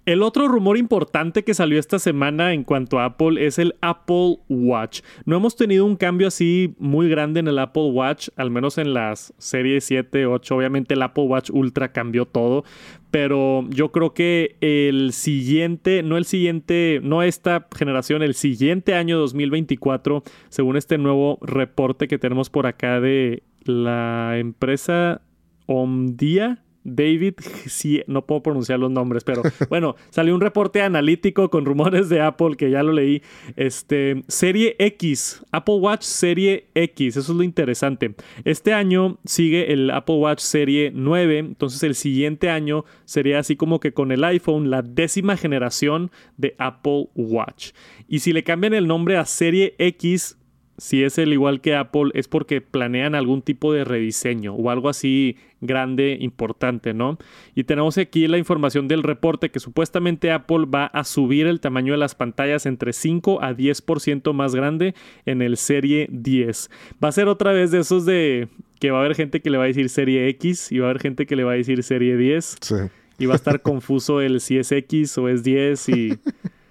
El 0.05 0.23
otro 0.23 0.49
rumor 0.49 0.77
importante 0.77 1.44
que 1.44 1.55
salió 1.55 1.79
esta 1.79 2.00
semana 2.00 2.53
en 2.53 2.65
cuanto 2.65 2.99
a 2.99 3.05
Apple 3.05 3.47
es 3.47 3.61
el 3.61 3.77
Apple 3.83 4.39
Watch. 4.49 5.03
No 5.25 5.37
hemos 5.37 5.55
tenido 5.55 5.87
un 5.87 5.95
cambio 5.95 6.27
así 6.27 6.75
muy 6.79 7.09
grande 7.09 7.38
en 7.38 7.47
el 7.47 7.59
Apple 7.61 7.91
Watch, 7.91 8.31
al 8.35 8.50
menos 8.50 8.79
en 8.79 8.95
las 8.95 9.33
series 9.38 9.85
7, 9.85 10.27
8. 10.27 10.56
Obviamente 10.56 10.95
el 10.95 11.03
Apple 11.03 11.25
Watch 11.25 11.50
Ultra 11.50 11.93
cambió 11.93 12.27
todo, 12.27 12.65
pero 13.12 13.69
yo 13.69 13.93
creo 13.93 14.14
que 14.14 14.56
el 14.62 15.12
siguiente, 15.12 16.03
no 16.03 16.17
el 16.17 16.25
siguiente, 16.25 16.99
no 17.03 17.23
esta 17.23 17.69
generación, 17.76 18.23
el 18.23 18.35
siguiente 18.35 18.94
año 18.94 19.19
2024, 19.19 20.25
según 20.49 20.79
este 20.79 20.97
nuevo 20.97 21.38
reporte 21.43 22.09
que 22.09 22.19
tenemos 22.19 22.49
por 22.49 22.67
acá 22.67 23.03
de 23.03 23.43
la 23.64 24.38
empresa 24.38 25.20
Omdia. 25.67 26.64
David, 26.84 27.34
sí, 27.67 28.02
no 28.06 28.26
puedo 28.26 28.43
pronunciar 28.43 28.79
los 28.79 28.90
nombres, 28.90 29.25
pero 29.25 29.43
bueno, 29.69 29.96
salió 30.11 30.34
un 30.34 30.40
reporte 30.40 30.82
analítico 30.82 31.50
con 31.50 31.64
rumores 31.64 32.08
de 32.08 32.20
Apple 32.20 32.56
que 32.56 32.70
ya 32.70 32.82
lo 32.82 32.93
leí. 32.93 33.23
Este, 33.56 34.23
serie 34.29 34.76
X, 34.79 35.44
Apple 35.52 35.76
Watch 35.76 36.02
Serie 36.02 36.67
X, 36.75 37.17
eso 37.17 37.32
es 37.32 37.37
lo 37.37 37.43
interesante. 37.43 38.14
Este 38.44 38.73
año 38.73 39.19
sigue 39.25 39.73
el 39.73 39.90
Apple 39.90 40.17
Watch 40.17 40.40
Serie 40.40 40.90
9, 40.94 41.38
entonces 41.38 41.82
el 41.82 41.94
siguiente 41.94 42.50
año 42.50 42.85
sería 43.05 43.38
así 43.38 43.56
como 43.56 43.81
que 43.81 43.93
con 43.93 44.12
el 44.12 44.25
iPhone, 44.25 44.70
la 44.70 44.82
décima 44.82 45.37
generación 45.37 46.11
de 46.37 46.55
Apple 46.58 47.08
Watch. 47.14 47.73
Y 48.08 48.20
si 48.20 48.32
le 48.32 48.44
cambian 48.44 48.75
el 48.75 48.87
nombre 48.87 49.17
a 49.17 49.25
Serie 49.25 49.75
X, 49.78 50.37
si 50.82 51.05
es 51.05 51.17
el 51.17 51.32
igual 51.32 51.61
que 51.61 51.76
Apple, 51.76 52.11
es 52.14 52.26
porque 52.26 52.61
planean 52.61 53.14
algún 53.14 53.40
tipo 53.40 53.73
de 53.73 53.85
rediseño 53.85 54.52
o 54.57 54.68
algo 54.68 54.88
así 54.88 55.37
grande, 55.61 56.16
importante, 56.21 56.92
¿no? 56.92 57.18
Y 57.54 57.62
tenemos 57.62 57.97
aquí 57.99 58.26
la 58.26 58.37
información 58.37 58.88
del 58.88 59.04
reporte 59.04 59.50
que 59.52 59.61
supuestamente 59.61 60.33
Apple 60.33 60.66
va 60.66 60.87
a 60.87 61.04
subir 61.04 61.47
el 61.47 61.61
tamaño 61.61 61.92
de 61.92 61.99
las 61.99 62.16
pantallas 62.16 62.66
entre 62.66 62.92
5 62.92 63.45
a 63.45 63.52
10% 63.54 64.33
más 64.33 64.57
grande 64.57 64.97
en 65.25 65.40
el 65.40 65.57
Serie 65.57 66.09
10. 66.11 66.68
Va 67.02 67.11
a 67.11 67.12
ser 67.12 67.28
otra 67.28 67.52
vez 67.52 67.71
de 67.71 67.78
esos 67.78 68.04
de 68.04 68.49
que 68.80 68.90
va 68.90 68.99
a 68.99 69.00
haber 69.02 69.14
gente 69.14 69.40
que 69.40 69.50
le 69.50 69.59
va 69.59 69.64
a 69.64 69.68
decir 69.68 69.88
Serie 69.88 70.26
X 70.30 70.73
y 70.73 70.80
va 70.80 70.88
a 70.88 70.90
haber 70.90 71.00
gente 71.00 71.26
que 71.26 71.37
le 71.37 71.45
va 71.45 71.52
a 71.52 71.54
decir 71.54 71.80
Serie 71.85 72.16
10 72.16 72.57
Sí. 72.61 72.75
y 73.21 73.26
va 73.26 73.35
a 73.35 73.37
estar 73.37 73.62
confuso 73.62 74.21
el 74.21 74.40
si 74.40 74.59
es 74.59 74.73
X 74.73 75.16
o 75.16 75.28
es 75.28 75.45
10 75.45 75.88
y 75.90 76.18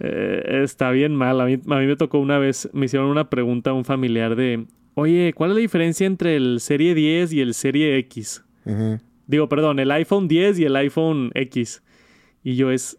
eh, 0.00 0.60
está 0.62 0.90
bien 0.90 1.14
mal. 1.14 1.40
A 1.40 1.46
mí, 1.46 1.54
a 1.54 1.78
mí 1.78 1.86
me 1.86 1.96
tocó 1.96 2.18
una 2.18 2.38
vez, 2.38 2.68
me 2.72 2.86
hicieron 2.86 3.08
una 3.08 3.30
pregunta 3.30 3.70
a 3.70 3.72
un 3.72 3.84
familiar 3.84 4.36
de, 4.36 4.66
oye, 4.94 5.32
¿cuál 5.34 5.50
es 5.50 5.56
la 5.56 5.60
diferencia 5.60 6.06
entre 6.06 6.36
el 6.36 6.60
Serie 6.60 6.94
10 6.94 7.32
y 7.32 7.40
el 7.40 7.54
Serie 7.54 7.96
X? 7.98 8.44
Digo, 9.26 9.48
perdón, 9.48 9.78
el 9.78 9.90
iPhone 9.90 10.28
10 10.28 10.58
y 10.58 10.64
el 10.64 10.76
iPhone 10.76 11.30
X. 11.34 11.82
Y 12.42 12.56
yo 12.56 12.70
es, 12.70 12.98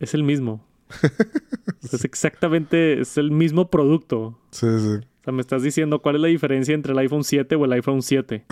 es 0.00 0.14
el 0.14 0.22
mismo. 0.22 0.66
es 1.82 2.04
exactamente, 2.04 3.00
es 3.00 3.18
el 3.18 3.30
mismo 3.30 3.70
producto. 3.70 4.38
Sí, 4.50 4.66
sí. 4.78 4.94
O 5.20 5.24
sea, 5.24 5.32
me 5.32 5.40
estás 5.40 5.62
diciendo 5.62 6.00
cuál 6.00 6.16
es 6.16 6.22
la 6.22 6.28
diferencia 6.28 6.74
entre 6.74 6.92
el 6.92 6.98
iPhone 6.98 7.24
7 7.24 7.54
o 7.54 7.64
el 7.64 7.72
iPhone 7.72 8.02
7. 8.02 8.44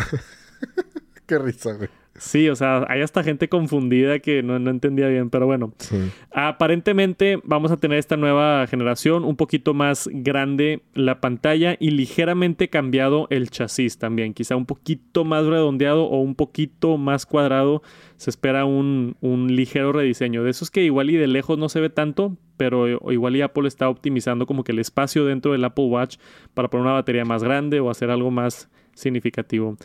Qué 1.27 1.39
risa, 1.39 1.73
güey. 1.73 1.89
Sí, 2.19 2.49
o 2.49 2.57
sea, 2.57 2.85
hay 2.89 3.03
hasta 3.03 3.23
gente 3.23 3.49
confundida 3.49 4.19
que 4.19 4.43
no, 4.43 4.59
no 4.59 4.71
entendía 4.71 5.09
bien, 5.09 5.31
pero 5.31 5.47
bueno. 5.47 5.73
Sí. 5.79 6.11
Aparentemente 6.31 7.39
vamos 7.45 7.71
a 7.71 7.77
tener 7.77 7.99
esta 7.99 8.17
nueva 8.17 8.67
generación 8.67 9.25
un 9.25 9.37
poquito 9.37 9.75
más 9.75 10.09
grande 10.13 10.83
la 10.95 11.21
pantalla 11.21 11.77
y 11.79 11.91
ligeramente 11.91 12.69
cambiado 12.69 13.27
el 13.31 13.51
chasis 13.51 13.99
también. 13.99 14.35
Quizá 14.35 14.57
un 14.57 14.67
poquito 14.67 15.25
más 15.25 15.47
redondeado 15.47 16.05
o 16.05 16.21
un 16.21 16.35
poquito 16.35 16.97
más 16.99 17.27
cuadrado. 17.27 17.83
Se 18.17 18.31
espera 18.31 18.65
un, 18.65 19.17
un 19.21 19.55
ligero 19.55 19.93
rediseño. 19.93 20.43
De 20.43 20.51
esos 20.51 20.71
que 20.71 20.85
igual 20.85 21.11
y 21.11 21.17
de 21.17 21.27
lejos 21.27 21.59
no 21.59 21.69
se 21.69 21.81
ve 21.81 21.91
tanto, 21.91 22.37
pero 22.57 23.13
igual 23.13 23.37
y 23.37 23.43
Apple 23.43 23.69
está 23.69 23.89
optimizando 23.89 24.47
como 24.47 24.65
que 24.65 24.73
el 24.73 24.79
espacio 24.79 25.25
dentro 25.25 25.53
del 25.53 25.65
Apple 25.65 25.87
Watch 25.87 26.17
para 26.55 26.69
poner 26.69 26.87
una 26.87 26.95
batería 26.95 27.25
más 27.25 27.43
grande 27.43 27.81
o 27.81 27.91
hacer 27.91 28.11
algo 28.11 28.31
más 28.31 28.71
significativo. 28.97 29.77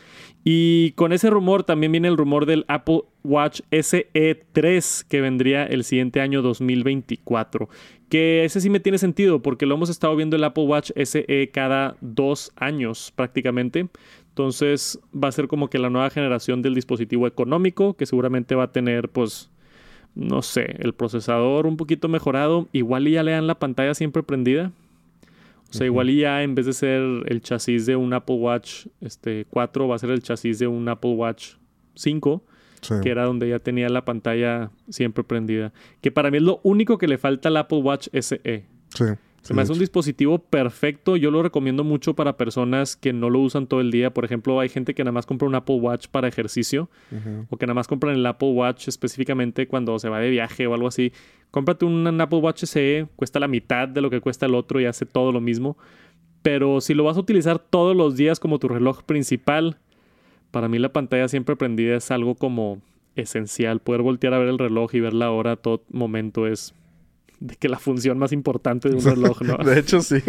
Y 0.43 0.93
con 0.93 1.13
ese 1.13 1.29
rumor 1.29 1.63
también 1.63 1.91
viene 1.91 2.07
el 2.07 2.17
rumor 2.17 2.45
del 2.45 2.65
Apple 2.67 3.01
Watch 3.23 3.61
SE 3.69 4.45
3 4.51 5.05
que 5.07 5.21
vendría 5.21 5.65
el 5.65 5.83
siguiente 5.83 6.21
año 6.21 6.41
2024. 6.41 7.69
Que 8.09 8.45
ese 8.45 8.61
sí 8.61 8.69
me 8.69 8.79
tiene 8.79 8.97
sentido 8.97 9.41
porque 9.41 9.65
lo 9.65 9.75
hemos 9.75 9.89
estado 9.89 10.15
viendo 10.15 10.35
el 10.35 10.43
Apple 10.43 10.63
Watch 10.63 10.91
SE 10.95 11.51
cada 11.53 11.95
dos 12.01 12.51
años 12.55 13.13
prácticamente. 13.15 13.89
Entonces 14.31 15.00
va 15.13 15.27
a 15.27 15.31
ser 15.31 15.47
como 15.47 15.69
que 15.69 15.77
la 15.77 15.89
nueva 15.89 16.09
generación 16.09 16.61
del 16.61 16.73
dispositivo 16.73 17.27
económico 17.27 17.95
que 17.95 18.05
seguramente 18.05 18.55
va 18.55 18.63
a 18.63 18.71
tener 18.71 19.09
pues 19.09 19.51
no 20.15 20.41
sé, 20.41 20.75
el 20.79 20.93
procesador 20.93 21.65
un 21.65 21.77
poquito 21.77 22.07
mejorado. 22.07 22.67
Igual 22.71 23.07
ya 23.07 23.23
le 23.23 23.31
dan 23.31 23.47
la 23.47 23.59
pantalla 23.59 23.93
siempre 23.93 24.23
prendida. 24.23 24.71
O 25.69 25.73
sea, 25.73 25.85
igual 25.85 26.13
ya 26.13 26.43
en 26.43 26.53
vez 26.53 26.65
de 26.65 26.73
ser 26.73 27.01
el 27.27 27.41
chasis 27.41 27.85
de 27.85 27.95
un 27.95 28.11
Apple 28.13 28.35
Watch 28.35 28.88
este, 29.00 29.45
4, 29.50 29.88
va 29.88 29.95
a 29.95 30.00
ser 30.00 30.11
el 30.11 30.21
chasis 30.21 30.59
de 30.59 30.67
un 30.67 30.89
Apple 30.89 31.13
Watch 31.13 31.53
5, 31.95 32.43
que 33.01 33.09
era 33.09 33.23
donde 33.23 33.47
ya 33.47 33.59
tenía 33.59 33.88
la 33.88 34.03
pantalla 34.03 34.71
siempre 34.89 35.23
prendida. 35.23 35.71
Que 36.01 36.11
para 36.11 36.29
mí 36.29 36.38
es 36.38 36.43
lo 36.43 36.59
único 36.63 36.97
que 36.97 37.07
le 37.07 37.17
falta 37.17 37.47
al 37.47 37.55
Apple 37.55 37.77
Watch 37.77 38.09
SE. 38.11 38.65
Sí. 38.89 39.05
Se 39.41 39.55
me 39.55 39.63
hace 39.63 39.74
un 39.74 39.79
dispositivo 39.79 40.38
perfecto. 40.38 41.17
Yo 41.17 41.31
lo 41.31 41.41
recomiendo 41.41 41.83
mucho 41.83 42.13
para 42.13 42.38
personas 42.38 42.95
que 42.95 43.12
no 43.12 43.29
lo 43.29 43.39
usan 43.39 43.65
todo 43.65 43.81
el 43.81 43.89
día. 43.89 44.13
Por 44.13 44.24
ejemplo, 44.24 44.60
hay 44.60 44.69
gente 44.69 44.93
que 44.93 45.03
nada 45.03 45.13
más 45.13 45.25
compra 45.25 45.48
un 45.48 45.55
Apple 45.55 45.77
Watch 45.77 46.07
para 46.07 46.27
ejercicio 46.27 46.89
o 47.50 47.57
que 47.57 47.65
nada 47.65 47.74
más 47.74 47.88
compran 47.88 48.15
el 48.15 48.25
Apple 48.25 48.51
Watch 48.51 48.88
específicamente 48.88 49.67
cuando 49.67 49.98
se 49.98 50.10
va 50.10 50.19
de 50.19 50.29
viaje 50.29 50.67
o 50.67 50.75
algo 50.75 50.88
así. 50.88 51.12
Cómprate 51.50 51.86
un 51.86 52.21
Apple 52.21 52.39
Watch 52.39 52.65
SE, 52.65 53.07
cuesta 53.15 53.39
la 53.39 53.48
mitad 53.48 53.88
de 53.88 54.01
lo 54.01 54.10
que 54.12 54.21
cuesta 54.21 54.45
el 54.45 54.53
otro 54.53 54.79
y 54.79 54.86
hace 54.86 55.05
todo 55.07 55.31
lo 55.31 55.41
mismo. 55.41 55.75
Pero 56.43 56.79
si 56.79 56.93
lo 56.93 57.03
vas 57.03 57.17
a 57.17 57.21
utilizar 57.21 57.57
todos 57.57 57.95
los 57.95 58.15
días 58.15 58.39
como 58.39 58.60
tu 58.60 58.67
reloj 58.67 59.03
principal, 59.03 59.77
para 60.51 60.67
mí 60.67 60.77
la 60.77 60.93
pantalla 60.93 61.27
siempre 61.27 61.55
prendida 61.55 61.95
es 61.95 62.12
algo 62.12 62.36
como 62.36 62.79
esencial. 63.15 63.79
Poder 63.79 64.03
voltear 64.03 64.36
a 64.36 64.39
ver 64.39 64.50
el 64.50 64.60
reloj 64.60 64.93
y 64.93 65.00
ver 65.00 65.13
la 65.13 65.31
hora 65.31 65.53
a 65.53 65.55
todo 65.55 65.83
momento 65.89 66.45
es 66.48 66.75
de 67.41 67.55
que 67.55 67.67
la 67.67 67.79
función 67.79 68.19
más 68.19 68.31
importante 68.31 68.88
de 68.88 68.95
un 68.95 69.03
reloj, 69.03 69.41
¿no? 69.41 69.57
de 69.57 69.79
hecho, 69.79 70.01
sí. 70.01 70.21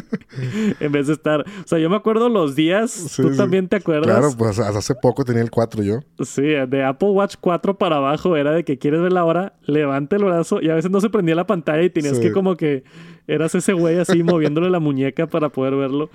en 0.80 0.92
vez 0.92 1.08
de 1.08 1.12
estar. 1.12 1.40
O 1.40 1.66
sea, 1.66 1.78
yo 1.78 1.90
me 1.90 1.96
acuerdo 1.96 2.28
los 2.28 2.54
días. 2.54 3.14
¿Tú 3.16 3.36
también 3.36 3.68
te 3.68 3.76
acuerdas? 3.76 4.06
Claro, 4.06 4.34
pues 4.38 4.58
hace 4.60 4.94
poco 4.94 5.24
tenía 5.24 5.42
el 5.42 5.50
4 5.50 5.82
yo. 5.82 6.00
Sí, 6.24 6.42
de 6.42 6.84
Apple 6.84 7.10
Watch 7.10 7.34
4 7.40 7.76
para 7.76 7.96
abajo 7.96 8.36
era 8.36 8.52
de 8.52 8.64
que 8.64 8.78
quieres 8.78 9.02
ver 9.02 9.12
la 9.12 9.24
hora, 9.24 9.54
levante 9.64 10.16
el 10.16 10.24
brazo 10.24 10.60
y 10.62 10.70
a 10.70 10.74
veces 10.74 10.90
no 10.90 11.00
se 11.00 11.10
prendía 11.10 11.34
la 11.34 11.46
pantalla 11.46 11.82
y 11.82 11.90
tenías 11.90 12.18
que 12.20 12.32
como 12.32 12.56
que 12.56 12.84
eras 13.26 13.54
ese 13.56 13.72
güey 13.72 13.98
así 13.98 14.22
moviéndole 14.22 14.70
la 14.70 14.78
muñeca 14.78 15.26
para 15.26 15.48
poder 15.48 15.74
verlo. 15.74 16.10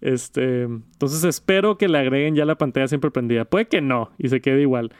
Este, 0.00 0.62
entonces 0.62 1.24
espero 1.24 1.76
que 1.76 1.88
le 1.88 1.98
agreguen 1.98 2.36
ya 2.36 2.44
la 2.44 2.56
pantalla 2.56 2.86
siempre 2.86 3.10
prendida. 3.10 3.44
Puede 3.44 3.66
que 3.66 3.80
no 3.80 4.10
y 4.16 4.28
se 4.28 4.40
quede 4.40 4.62
igual. 4.62 4.92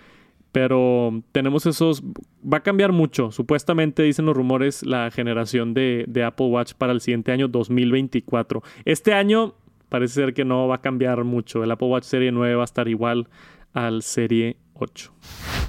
Pero 0.53 1.23
tenemos 1.33 1.67
esos. 1.67 2.03
Va 2.45 2.59
a 2.59 2.63
cambiar 2.63 2.93
mucho. 2.93 3.33
Supuestamente 3.33 4.03
dicen 4.03 4.27
los 4.27 4.37
rumores 4.37 4.83
la 4.85 5.11
generación 5.11 5.75
de, 5.75 6.25
Apple 6.25 6.47
Watch 6.47 6.75
para 6.75 6.93
el 6.93 7.01
siguiente 7.01 7.33
año 7.33 7.49
2024. 7.49 8.63
Este 8.85 9.15
año 9.15 9.55
parece 9.89 10.15
ser 10.15 10.35
que 10.35 10.45
no 10.45 10.69
va 10.69 10.77
a 10.77 10.81
cambiar 10.81 11.25
mucho. 11.25 11.65
El 11.65 11.71
Apple 11.71 11.89
Watch 11.89 12.05
Serie 12.05 12.33
9 12.33 12.55
va 12.55 12.63
a 12.63 12.65
estar 12.65 12.87
igual 12.89 13.29
al 13.73 14.03
Serie 14.03 14.59
8. 14.75 15.13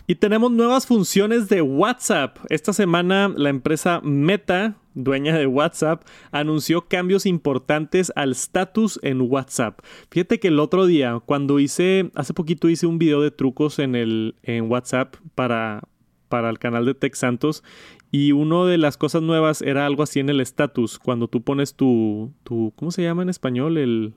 Y 0.05 0.15
tenemos 0.15 0.51
nuevas 0.51 0.85
funciones 0.85 1.47
de 1.47 1.61
WhatsApp. 1.61 2.37
Esta 2.49 2.73
semana 2.73 3.33
la 3.35 3.49
empresa 3.49 4.01
Meta 4.03 4.75
dueña 4.95 5.37
de 5.37 5.47
WhatsApp, 5.47 6.05
anunció 6.31 6.87
cambios 6.87 7.25
importantes 7.25 8.11
al 8.15 8.31
status 8.31 8.99
en 9.03 9.21
WhatsApp. 9.21 9.79
Fíjate 10.11 10.39
que 10.39 10.49
el 10.49 10.59
otro 10.59 10.85
día, 10.85 11.19
cuando 11.25 11.59
hice, 11.59 12.11
hace 12.15 12.33
poquito 12.33 12.69
hice 12.69 12.87
un 12.87 12.99
video 12.99 13.21
de 13.21 13.31
trucos 13.31 13.79
en, 13.79 13.95
el, 13.95 14.35
en 14.43 14.69
WhatsApp 14.69 15.15
para, 15.35 15.83
para 16.29 16.49
el 16.49 16.59
canal 16.59 16.85
de 16.85 16.93
Tech 16.93 17.15
Santos 17.15 17.63
y 18.11 18.31
una 18.31 18.65
de 18.65 18.77
las 18.77 18.97
cosas 18.97 19.21
nuevas 19.21 19.61
era 19.61 19.85
algo 19.85 20.03
así 20.03 20.19
en 20.19 20.29
el 20.29 20.39
status, 20.41 20.99
cuando 20.99 21.27
tú 21.27 21.41
pones 21.41 21.73
tu, 21.73 22.31
tu 22.43 22.71
¿cómo 22.75 22.91
se 22.91 23.01
llama 23.01 23.23
en 23.23 23.29
español? 23.29 23.77
El... 23.77 24.13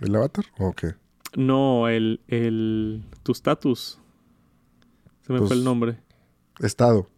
¿El 0.00 0.16
avatar 0.16 0.46
o 0.58 0.72
qué? 0.72 0.94
No, 1.36 1.88
el, 1.88 2.20
el, 2.28 3.04
tu 3.22 3.32
status. 3.32 4.00
Se 5.22 5.32
me 5.32 5.38
fue 5.38 5.48
el 5.48 5.48
pues, 5.48 5.62
nombre. 5.62 5.98
Estado. 6.60 7.08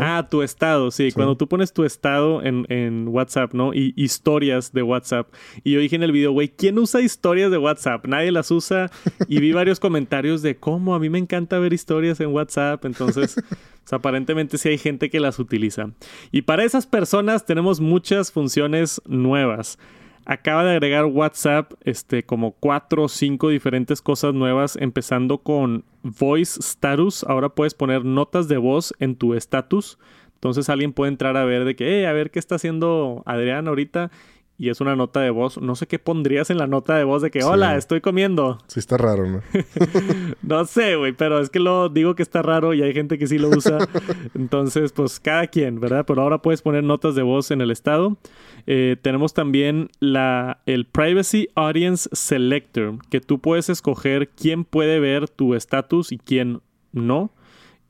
Ah, 0.00 0.26
tu 0.30 0.42
estado, 0.42 0.90
sí. 0.90 1.12
Cuando 1.12 1.36
tú 1.36 1.48
pones 1.48 1.72
tu 1.72 1.84
estado 1.84 2.42
en, 2.42 3.08
WhatsApp, 3.08 3.52
¿no? 3.52 3.74
Y 3.74 3.92
historias 3.96 4.72
de 4.72 4.82
WhatsApp. 4.82 5.28
Y 5.62 5.72
yo 5.72 5.80
dije 5.80 5.96
en 5.96 6.02
el 6.02 6.12
video, 6.12 6.32
güey, 6.32 6.48
¿quién 6.48 6.78
usa 6.78 7.00
historias 7.00 7.50
de 7.50 7.58
WhatsApp? 7.58 8.06
Nadie 8.06 8.32
las 8.32 8.50
usa. 8.50 8.90
Y 9.28 9.40
vi 9.40 9.52
varios 9.52 9.80
comentarios 9.80 10.42
de 10.42 10.56
cómo 10.56 10.94
a 10.94 10.98
mí 10.98 11.10
me 11.10 11.18
encanta 11.18 11.58
ver 11.58 11.72
historias 11.72 12.20
en 12.20 12.28
WhatsApp. 12.28 12.84
Entonces, 12.84 13.36
aparentemente 13.90 14.58
sí 14.58 14.70
hay 14.70 14.78
gente 14.78 15.10
que 15.10 15.20
las 15.20 15.38
utiliza. 15.38 15.90
Y 16.32 16.42
para 16.42 16.64
esas 16.64 16.86
personas 16.86 17.44
tenemos 17.44 17.80
muchas 17.80 18.32
funciones 18.32 19.02
nuevas 19.06 19.78
acaba 20.26 20.64
de 20.64 20.72
agregar 20.72 21.04
WhatsApp 21.06 21.72
este, 21.82 22.24
como 22.24 22.52
cuatro 22.52 23.04
o 23.04 23.08
cinco 23.08 23.48
diferentes 23.48 24.02
cosas 24.02 24.34
nuevas, 24.34 24.76
empezando 24.76 25.38
con 25.38 25.84
Voice 26.02 26.60
Status. 26.60 27.24
Ahora 27.24 27.50
puedes 27.50 27.74
poner 27.74 28.04
notas 28.04 28.48
de 28.48 28.56
voz 28.56 28.94
en 28.98 29.16
tu 29.16 29.34
status. 29.34 29.98
Entonces 30.34 30.68
alguien 30.68 30.92
puede 30.92 31.10
entrar 31.10 31.36
a 31.36 31.44
ver 31.44 31.64
de 31.64 31.74
que, 31.74 32.00
hey, 32.00 32.04
a 32.04 32.12
ver 32.12 32.30
qué 32.30 32.38
está 32.38 32.56
haciendo 32.56 33.22
Adrián 33.24 33.66
ahorita 33.68 34.10
y 34.56 34.68
es 34.68 34.80
una 34.80 34.94
nota 34.94 35.20
de 35.20 35.30
voz. 35.30 35.60
No 35.60 35.74
sé 35.74 35.86
qué 35.86 35.98
pondrías 35.98 36.48
en 36.50 36.58
la 36.58 36.66
nota 36.66 36.96
de 36.96 37.04
voz 37.04 37.22
de 37.22 37.30
que, 37.30 37.42
hola, 37.42 37.76
estoy 37.76 38.00
comiendo. 38.00 38.58
Sí, 38.68 38.78
está 38.78 38.96
raro, 38.96 39.28
¿no? 39.28 39.42
no 40.42 40.64
sé, 40.64 40.96
güey, 40.96 41.12
pero 41.12 41.40
es 41.40 41.50
que 41.50 41.58
lo 41.58 41.88
digo 41.88 42.14
que 42.14 42.22
está 42.22 42.42
raro 42.42 42.72
y 42.72 42.82
hay 42.82 42.92
gente 42.92 43.18
que 43.18 43.26
sí 43.26 43.38
lo 43.38 43.48
usa. 43.48 43.78
Entonces, 44.34 44.92
pues 44.92 45.18
cada 45.18 45.48
quien, 45.48 45.80
¿verdad? 45.80 46.04
Pero 46.06 46.22
ahora 46.22 46.38
puedes 46.38 46.62
poner 46.62 46.84
notas 46.84 47.14
de 47.14 47.22
voz 47.22 47.50
en 47.50 47.60
el 47.60 47.70
estado. 47.70 48.16
Eh, 48.66 48.96
tenemos 49.02 49.34
también 49.34 49.90
la, 49.98 50.62
el 50.66 50.86
Privacy 50.86 51.48
Audience 51.56 52.08
Selector, 52.12 52.98
que 53.10 53.20
tú 53.20 53.40
puedes 53.40 53.68
escoger 53.68 54.28
quién 54.28 54.64
puede 54.64 55.00
ver 55.00 55.28
tu 55.28 55.54
estatus 55.54 56.12
y 56.12 56.18
quién 56.18 56.60
no. 56.92 57.32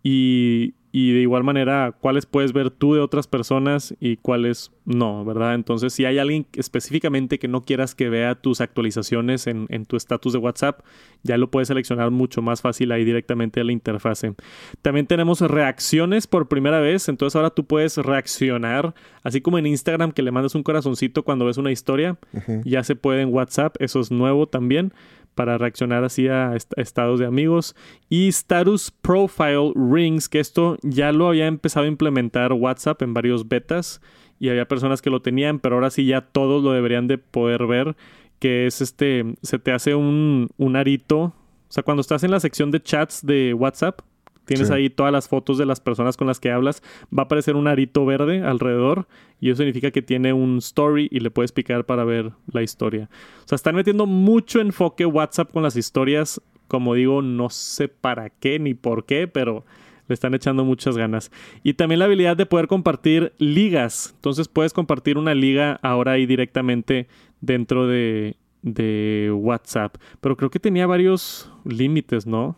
Y 0.02 0.75
y 0.96 1.10
de 1.10 1.22
igual 1.22 1.42
manera 1.42 1.90
cuáles 2.00 2.24
puedes 2.24 2.52
ver 2.52 2.70
tú 2.70 2.94
de 2.94 3.00
otras 3.00 3.26
personas 3.26 3.96
y 3.98 4.16
cuáles 4.16 4.70
no, 4.84 5.24
¿verdad? 5.24 5.56
Entonces, 5.56 5.92
si 5.92 6.04
hay 6.04 6.18
alguien 6.18 6.46
específicamente 6.52 7.40
que 7.40 7.48
no 7.48 7.62
quieras 7.62 7.96
que 7.96 8.08
vea 8.08 8.36
tus 8.36 8.60
actualizaciones 8.60 9.48
en, 9.48 9.86
tu 9.86 9.96
estatus 9.96 10.34
de 10.34 10.38
WhatsApp, 10.38 10.82
ya 11.24 11.36
lo 11.36 11.50
puedes 11.50 11.66
seleccionar 11.66 12.12
mucho 12.12 12.42
más 12.42 12.62
fácil 12.62 12.92
ahí 12.92 13.04
directamente 13.04 13.60
a 13.60 13.64
la 13.64 13.72
interfase. 13.72 14.36
También 14.82 15.08
tenemos 15.08 15.40
reacciones 15.40 16.28
por 16.28 16.46
primera 16.46 16.78
vez, 16.78 17.08
entonces 17.08 17.34
ahora 17.34 17.50
tú 17.50 17.64
puedes 17.64 17.96
reaccionar, 17.96 18.94
así 19.24 19.40
como 19.40 19.58
en 19.58 19.66
Instagram 19.66 20.12
que 20.12 20.22
le 20.22 20.30
mandas 20.30 20.54
un 20.54 20.62
corazoncito 20.62 21.24
cuando 21.24 21.44
ves 21.44 21.56
una 21.56 21.72
historia, 21.72 22.18
ya 22.64 22.84
se 22.84 22.94
puede 22.94 23.22
en 23.22 23.34
WhatsApp, 23.34 23.74
eso 23.80 23.98
es 23.98 24.12
nuevo 24.12 24.46
también 24.46 24.92
para 25.34 25.58
reaccionar 25.58 26.04
así 26.04 26.28
a 26.28 26.56
estados 26.76 27.18
de 27.18 27.26
amigos. 27.26 27.74
Y 28.08 28.28
Status 28.28 28.90
Profile 28.90 29.72
Rings, 29.74 30.28
que 30.28 30.40
esto 30.40 30.76
ya 30.82 31.12
lo 31.12 31.28
había 31.28 31.46
empezado 31.46 31.86
a 31.86 31.88
implementar 31.88 32.52
WhatsApp 32.52 33.02
en 33.02 33.14
varios 33.14 33.48
betas 33.48 34.00
y 34.38 34.48
había 34.48 34.68
personas 34.68 35.02
que 35.02 35.10
lo 35.10 35.22
tenían, 35.22 35.58
pero 35.58 35.76
ahora 35.76 35.90
sí 35.90 36.06
ya 36.06 36.20
todos 36.20 36.62
lo 36.62 36.72
deberían 36.72 37.06
de 37.06 37.18
poder 37.18 37.66
ver, 37.66 37.96
que 38.38 38.66
es 38.66 38.80
este, 38.80 39.36
se 39.42 39.58
te 39.58 39.72
hace 39.72 39.94
un, 39.94 40.48
un 40.56 40.76
arito. 40.76 41.20
O 41.20 41.72
sea, 41.74 41.82
cuando 41.82 42.00
estás 42.00 42.24
en 42.24 42.30
la 42.30 42.40
sección 42.40 42.70
de 42.70 42.82
chats 42.82 43.24
de 43.24 43.54
WhatsApp, 43.54 44.00
Tienes 44.44 44.70
ahí 44.70 44.90
todas 44.90 45.12
las 45.12 45.28
fotos 45.28 45.56
de 45.58 45.66
las 45.66 45.80
personas 45.80 46.16
con 46.16 46.26
las 46.26 46.38
que 46.38 46.50
hablas. 46.50 46.82
Va 47.06 47.22
a 47.22 47.24
aparecer 47.24 47.56
un 47.56 47.66
arito 47.66 48.04
verde 48.04 48.42
alrededor 48.42 49.06
y 49.40 49.50
eso 49.50 49.58
significa 49.58 49.90
que 49.90 50.02
tiene 50.02 50.32
un 50.32 50.58
story 50.58 51.08
y 51.10 51.20
le 51.20 51.30
puedes 51.30 51.52
picar 51.52 51.86
para 51.86 52.04
ver 52.04 52.32
la 52.52 52.62
historia. 52.62 53.08
O 53.44 53.48
sea, 53.48 53.56
están 53.56 53.74
metiendo 53.74 54.06
mucho 54.06 54.60
enfoque 54.60 55.06
WhatsApp 55.06 55.50
con 55.52 55.62
las 55.62 55.76
historias. 55.76 56.40
Como 56.68 56.94
digo, 56.94 57.22
no 57.22 57.50
sé 57.50 57.88
para 57.88 58.30
qué 58.30 58.58
ni 58.58 58.74
por 58.74 59.04
qué, 59.04 59.28
pero 59.28 59.64
le 60.08 60.14
están 60.14 60.34
echando 60.34 60.64
muchas 60.64 60.96
ganas. 60.96 61.30
Y 61.62 61.74
también 61.74 61.98
la 61.98 62.04
habilidad 62.06 62.36
de 62.36 62.46
poder 62.46 62.66
compartir 62.66 63.32
ligas. 63.38 64.12
Entonces 64.16 64.48
puedes 64.48 64.72
compartir 64.72 65.18
una 65.18 65.34
liga 65.34 65.78
ahora 65.82 66.12
ahí 66.12 66.26
directamente 66.26 67.08
dentro 67.40 67.86
de, 67.86 68.36
de 68.62 69.32
WhatsApp. 69.34 69.96
Pero 70.20 70.36
creo 70.36 70.50
que 70.50 70.60
tenía 70.60 70.86
varios 70.86 71.50
límites, 71.64 72.26
¿no? 72.26 72.56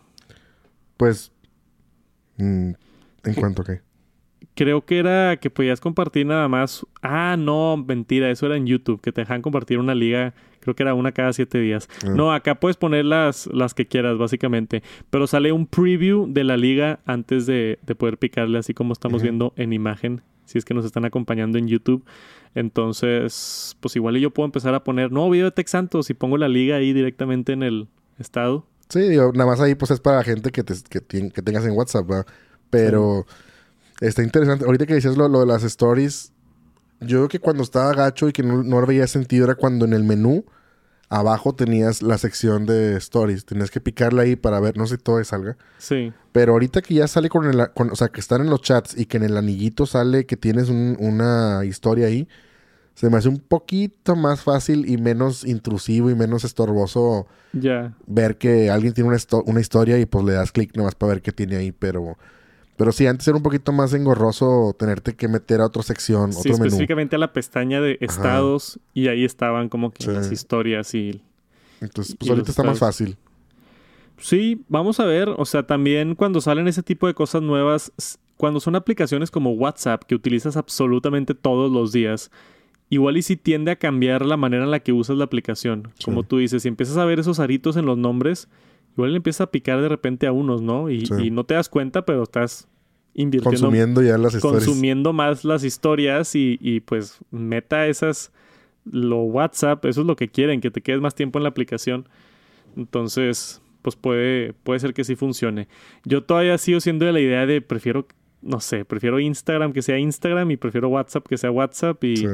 Pues 0.97 1.31
¿En 2.37 2.75
cuanto 3.35 3.61
a 3.61 3.65
qué? 3.65 3.81
Creo 4.53 4.85
que 4.85 4.99
era 4.99 5.37
que 5.37 5.49
podías 5.49 5.79
compartir 5.79 6.25
nada 6.25 6.47
más. 6.47 6.85
Ah, 7.01 7.35
no, 7.37 7.77
mentira, 7.77 8.29
eso 8.29 8.45
era 8.45 8.55
en 8.55 8.65
YouTube, 8.65 9.01
que 9.01 9.11
te 9.11 9.21
dejan 9.21 9.41
compartir 9.41 9.79
una 9.79 9.95
liga. 9.95 10.33
Creo 10.59 10.75
que 10.75 10.83
era 10.83 10.93
una 10.93 11.11
cada 11.11 11.33
siete 11.33 11.59
días. 11.59 11.87
Ah. 12.03 12.09
No, 12.09 12.33
acá 12.33 12.59
puedes 12.59 12.77
poner 12.77 13.05
las, 13.05 13.47
las 13.47 13.73
que 13.73 13.87
quieras, 13.87 14.17
básicamente. 14.17 14.83
Pero 15.09 15.27
sale 15.27 15.51
un 15.51 15.67
preview 15.67 16.27
de 16.27 16.43
la 16.43 16.57
liga 16.57 16.99
antes 17.05 17.45
de, 17.45 17.79
poder 17.97 18.17
picarle, 18.17 18.57
así 18.57 18.73
como 18.73 18.93
estamos 18.93 19.21
viendo 19.21 19.53
en 19.55 19.73
imagen, 19.73 20.21
si 20.45 20.57
es 20.57 20.65
que 20.65 20.73
nos 20.73 20.85
están 20.85 21.05
acompañando 21.05 21.57
en 21.57 21.67
YouTube. 21.67 22.03
Entonces, 22.55 23.77
pues 23.79 23.95
igual 23.95 24.17
yo 24.17 24.31
puedo 24.31 24.45
empezar 24.45 24.73
a 24.73 24.83
poner 24.83 25.11
nuevo 25.11 25.29
video 25.29 25.45
de 25.45 25.51
Tex 25.51 25.71
Santos 25.71 26.09
y 26.09 26.13
pongo 26.13 26.37
la 26.37 26.47
liga 26.47 26.77
ahí 26.77 26.93
directamente 26.93 27.53
en 27.53 27.63
el, 27.63 27.87
estado. 28.19 28.65
Sí, 28.89 28.99
digo, 29.01 29.31
nada 29.33 29.45
más 29.49 29.59
ahí 29.59 29.75
pues 29.75 29.91
es 29.91 29.99
para 29.99 30.17
la 30.17 30.23
gente 30.23 30.51
que, 30.51 30.63
te, 30.63 30.73
que, 30.89 31.01
que 31.31 31.41
tengas 31.41 31.65
en 31.65 31.71
WhatsApp, 31.71 32.09
¿va? 32.09 32.25
Pero 32.69 33.25
está 34.01 34.23
interesante. 34.23 34.65
Ahorita 34.65 34.85
que 34.85 34.93
decías 34.95 35.17
lo, 35.17 35.27
lo 35.27 35.41
de 35.41 35.45
las 35.45 35.63
stories, 35.63 36.31
yo 37.01 37.17
creo 37.19 37.27
que 37.27 37.39
cuando 37.39 37.63
estaba 37.63 37.93
gacho 37.93 38.27
y 38.29 38.33
que 38.33 38.43
no, 38.43 38.63
no 38.63 38.85
veía 38.85 39.07
sentido 39.07 39.45
era 39.45 39.55
cuando 39.55 39.85
en 39.85 39.93
el 39.93 40.03
menú 40.03 40.45
abajo 41.09 41.55
tenías 41.55 42.01
la 42.01 42.17
sección 42.17 42.65
de 42.65 42.97
stories. 42.97 43.45
Tenías 43.45 43.71
que 43.71 43.79
picarle 43.79 44.21
ahí 44.23 44.35
para 44.35 44.59
ver, 44.59 44.77
no 44.77 44.85
sé 44.87 44.97
si 44.97 45.03
todo 45.03 45.23
salga. 45.23 45.57
Sí. 45.77 46.11
Pero 46.31 46.53
ahorita 46.53 46.81
que 46.81 46.95
ya 46.95 47.07
sale 47.07 47.29
con 47.29 47.45
el, 47.45 47.71
con- 47.73 47.91
o 47.91 47.95
sea, 47.95 48.09
que 48.09 48.19
están 48.19 48.41
en 48.41 48.49
los 48.49 48.61
chats 48.61 48.97
y 48.97 49.05
que 49.05 49.17
en 49.17 49.23
el 49.23 49.37
anillito 49.37 49.85
sale 49.85 50.25
que 50.25 50.37
tienes 50.37 50.69
un- 50.69 50.97
una 50.99 51.63
historia 51.65 52.07
ahí, 52.07 52.27
se 52.97 53.11
me 53.11 53.17
hace 53.17 53.29
un 53.29 53.37
poquito 53.37 54.15
más 54.15 54.41
fácil 54.41 54.89
y 54.89 54.97
menos 54.97 55.45
intrusivo 55.45 56.09
y 56.09 56.15
menos 56.15 56.43
estorboso 56.43 57.27
ver 58.07 58.37
que 58.39 58.71
alguien 58.71 58.93
tiene 58.95 59.09
una, 59.09 59.17
histo- 59.17 59.43
una 59.45 59.61
historia 59.61 59.99
y 59.99 60.07
pues 60.07 60.25
le 60.25 60.33
das 60.33 60.51
clic 60.51 60.75
nomás 60.75 60.95
para 60.95 61.13
ver 61.13 61.21
qué 61.21 61.31
tiene 61.31 61.57
ahí, 61.57 61.71
pero... 61.71 62.17
Pero 62.75 62.91
sí, 62.91 63.05
antes 63.05 63.27
era 63.27 63.37
un 63.37 63.43
poquito 63.43 63.71
más 63.71 63.93
engorroso 63.93 64.75
tenerte 64.77 65.15
que 65.15 65.27
meter 65.27 65.61
a 65.61 65.65
otra 65.67 65.81
sección, 65.83 66.31
Sí, 66.33 66.39
otro 66.39 66.53
menú. 66.53 66.63
específicamente 66.65 67.15
a 67.15 67.19
la 67.19 67.33
pestaña 67.33 67.81
de 67.81 67.97
estados 68.01 68.79
y 68.95 69.07
ahí 69.09 69.25
estaban 69.25 69.69
como 69.69 69.91
que 69.91 70.03
Sí. 70.03 70.09
las 70.11 70.31
historias 70.31 70.93
y 70.95 71.21
Entonces, 71.81 72.13
y 72.15 72.17
pues 72.17 72.29
ahorita 72.31 72.49
está 72.51 72.63
más 72.63 72.79
fácil. 72.79 73.15
Sí, 74.19 74.63
vamos 74.69 74.99
a 74.99 75.05
ver, 75.05 75.29
o 75.29 75.45
sea, 75.45 75.65
también 75.67 76.15
cuando 76.15 76.41
salen 76.41 76.67
ese 76.67 76.81
tipo 76.83 77.05
de 77.05 77.13
cosas 77.13 77.41
nuevas, 77.43 77.91
cuando 78.35 78.59
son 78.59 78.75
aplicaciones 78.75 79.29
como 79.31 79.51
WhatsApp 79.53 80.03
que 80.03 80.15
utilizas 80.15 80.57
absolutamente 80.57 81.35
todos 81.35 81.71
los 81.71 81.91
días, 81.91 82.31
igual 82.89 83.17
y 83.17 83.21
si 83.21 83.35
tiende 83.37 83.71
a 83.71 83.75
cambiar 83.75 84.25
la 84.25 84.37
manera 84.37 84.63
en 84.63 84.71
la 84.71 84.79
que 84.79 84.93
usas 84.93 85.17
la 85.17 85.25
aplicación. 85.25 85.89
Sí. 85.95 86.05
Como 86.05 86.23
tú 86.23 86.37
dices, 86.37 86.63
si 86.63 86.67
empiezas 86.69 86.97
a 86.97 87.05
ver 87.05 87.19
esos 87.19 87.39
aritos 87.39 87.75
en 87.77 87.85
los 87.85 87.97
nombres, 87.97 88.47
igual 88.93 89.11
le 89.11 89.17
empieza 89.17 89.45
a 89.45 89.51
picar 89.51 89.81
de 89.81 89.89
repente 89.89 90.27
a 90.27 90.31
unos, 90.31 90.61
¿no? 90.61 90.89
Y, 90.89 91.05
Sí. 91.05 91.13
y 91.25 91.31
no 91.31 91.43
te 91.43 91.53
das 91.55 91.69
cuenta, 91.69 92.05
pero 92.05 92.23
estás 92.23 92.67
invirtiendo 93.13 93.59
Consumiendo 93.59 94.01
ya 94.03 94.17
las 94.17 94.35
historias. 94.35 94.65
consumiendo 94.65 95.11
más 95.13 95.43
las 95.43 95.63
historias 95.63 96.35
y, 96.35 96.57
y, 96.61 96.79
pues 96.81 97.19
meta 97.31 97.87
esas 97.87 98.31
lo 98.89 99.17
WhatsApp, 99.23 99.83
eso 99.85 100.01
es 100.01 100.07
lo 100.07 100.15
que 100.15 100.29
quieren, 100.29 100.61
que 100.61 100.71
te 100.71 100.81
quedes 100.81 101.01
más 101.01 101.13
tiempo 101.15 101.39
en 101.39 101.43
la 101.43 101.49
aplicación. 101.49 102.07
Entonces, 102.77 103.61
pues 103.81 103.95
puede, 103.95 104.53
puede 104.63 104.79
ser 104.79 104.93
que 104.93 105.03
sí 105.03 105.15
funcione. 105.15 105.67
Yo 106.05 106.23
todavía 106.23 106.57
sigo 106.57 106.79
siendo 106.79 107.05
de 107.05 107.11
la 107.13 107.19
idea 107.19 107.45
de 107.45 107.61
prefiero, 107.61 108.07
no 108.41 108.59
sé, 108.59 108.85
prefiero 108.85 109.19
Instagram 109.19 109.73
que 109.73 109.81
sea 109.81 109.97
Instagram 109.99 110.51
y 110.51 110.57
prefiero 110.57 110.89
WhatsApp 110.89 111.27
que 111.27 111.37
sea 111.37 111.51
WhatsApp 111.51 112.03
y. 112.03 112.25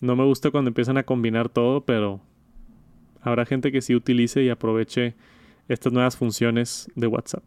no 0.00 0.16
me 0.16 0.24
gusta 0.24 0.50
cuando 0.50 0.68
empiezan 0.68 0.98
a 0.98 1.02
combinar 1.02 1.48
todo, 1.48 1.82
pero 1.82 2.20
habrá 3.20 3.44
gente 3.44 3.72
que 3.72 3.82
sí 3.82 3.94
utilice 3.94 4.42
y 4.42 4.48
aproveche 4.48 5.14
estas 5.68 5.92
nuevas 5.92 6.16
funciones 6.16 6.90
de 6.96 7.06
WhatsApp. 7.06 7.44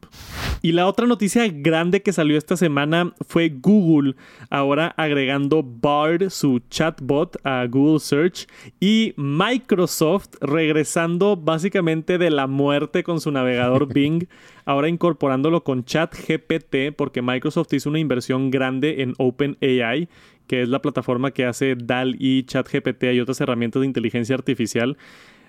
Y 0.62 0.72
la 0.72 0.88
otra 0.88 1.07
noticia 1.07 1.45
grande 1.50 2.01
que 2.01 2.13
salió 2.13 2.38
esta 2.38 2.55
semana 2.55 3.13
fue 3.27 3.50
Google 3.50 4.15
ahora 4.50 4.93
agregando 4.95 5.62
Bard, 5.62 6.29
su 6.29 6.62
chatbot, 6.69 7.36
a 7.43 7.65
Google 7.67 8.00
Search 8.00 8.48
y 8.79 9.13
Microsoft 9.17 10.36
regresando 10.39 11.36
básicamente 11.36 12.17
de 12.17 12.31
la 12.31 12.48
muerte 12.48 13.03
con 13.03 13.19
su 13.19 13.29
navegador 13.31 13.88
Bing, 13.93 14.27
ahora 14.65 14.88
incorporándolo 14.88 15.65
con 15.65 15.83
ChatGPT 15.83 16.95
porque 16.95 17.22
Microsoft 17.22 17.74
hizo 17.74 17.89
una 17.89 18.00
inversión 18.00 18.51
grande 18.51 19.01
en 19.01 19.15
OpenAI, 19.17 20.07
que 20.47 20.62
es 20.62 20.69
la 20.69 20.81
plataforma 20.81 21.31
que 21.31 21.45
hace 21.45 21.75
DAL-E, 21.75 22.43
ChatGPT 22.45 23.05
y 23.13 23.19
otras 23.19 23.41
herramientas 23.41 23.81
de 23.81 23.88
inteligencia 23.88 24.35
artificial. 24.35 24.97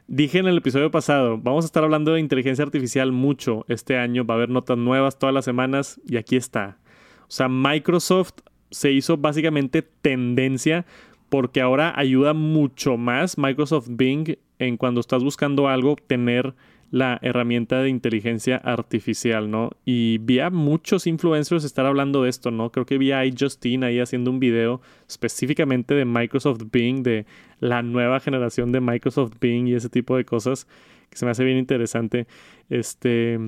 Dije 0.07 0.39
en 0.39 0.47
el 0.47 0.59
episodio 0.59 0.91
pasado, 0.91 1.39
vamos 1.39 1.65
a 1.65 1.67
estar 1.67 1.83
hablando 1.83 2.13
de 2.13 2.21
inteligencia 2.21 2.65
artificial 2.65 3.11
mucho 3.13 3.65
este 3.69 3.97
año, 3.97 4.25
va 4.25 4.35
a 4.35 4.37
haber 4.37 4.51
notas 4.51 4.77
nuevas 4.77 5.19
todas 5.19 5.35
las 5.35 5.45
semanas 5.45 6.01
y 6.07 6.17
aquí 6.17 6.37
está. 6.37 6.79
O 7.23 7.31
sea, 7.31 7.49
Microsoft 7.49 8.35
se 8.71 8.93
hizo 8.93 9.17
básicamente 9.17 9.83
tendencia 9.83 10.85
porque 11.31 11.61
ahora 11.61 11.93
ayuda 11.97 12.35
mucho 12.35 12.97
más 12.97 13.39
Microsoft 13.39 13.89
Bing 13.91 14.37
en 14.59 14.77
cuando 14.77 15.01
estás 15.01 15.25
buscando 15.25 15.69
algo 15.69 15.97
tener 15.97 16.55
la 16.95 17.19
herramienta 17.23 17.81
de 17.83 17.89
inteligencia 17.89 18.57
artificial, 18.59 19.51
¿no? 19.51 19.71
Y 19.85 20.19
vi 20.19 20.39
a 20.39 20.51
muchos 20.51 21.09
influencers 21.09 21.65
estar 21.65 21.87
hablando 21.87 22.23
de 22.23 22.31
esto, 22.31 22.53
¿no? 22.53 22.71
Creo 22.71 22.87
que 22.87 22.99
vi 22.99 23.11
a 23.11 23.23
Justin 23.37 23.83
ahí 23.83 23.99
haciendo 23.99 24.31
un 24.31 24.39
video 24.39 24.81
específicamente 25.09 25.95
de 25.95 26.05
Microsoft 26.05 26.63
Bing, 26.71 27.03
de 27.03 27.27
la 27.59 27.83
nueva 27.83 28.21
generación 28.21 28.71
de 28.71 28.81
Microsoft 28.81 29.33
Bing 29.41 29.67
y 29.67 29.75
ese 29.75 29.89
tipo 29.89 30.17
de 30.17 30.25
cosas 30.25 30.69
que 31.11 31.17
se 31.19 31.25
me 31.25 31.33
hace 31.33 31.43
bien 31.43 31.59
interesante. 31.59 32.29
Este 32.71 33.41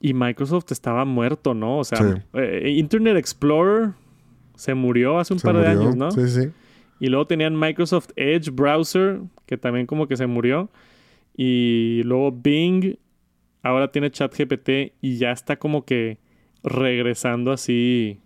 y 0.00 0.12
Microsoft 0.12 0.70
estaba 0.70 1.06
muerto, 1.06 1.54
¿no? 1.54 1.78
O 1.78 1.84
sea, 1.84 1.96
Sí. 1.96 2.20
eh, 2.34 2.74
Internet 2.76 3.16
Explorer 3.16 3.92
se 4.54 4.74
murió 4.74 5.18
hace 5.18 5.32
un 5.32 5.38
Se 5.38 5.46
par 5.46 5.56
de 5.56 5.66
años, 5.66 5.96
¿no? 5.96 6.10
Sí, 6.10 6.28
sí. 6.28 6.50
Y 7.00 7.06
luego 7.06 7.26
tenían 7.26 7.58
Microsoft 7.58 8.10
Edge 8.16 8.50
Browser, 8.50 9.20
que 9.46 9.56
también 9.56 9.86
como 9.86 10.06
que 10.06 10.18
se 10.18 10.26
murió. 10.26 10.68
Y 11.36 12.02
luego 12.04 12.32
Bing, 12.32 12.96
ahora 13.62 13.90
tiene 13.90 14.10
ChatGPT 14.10 14.94
y 15.00 15.16
ya 15.18 15.32
está 15.32 15.56
como 15.56 15.84
que 15.84 16.18
regresando 16.62 17.52
así 17.52 18.20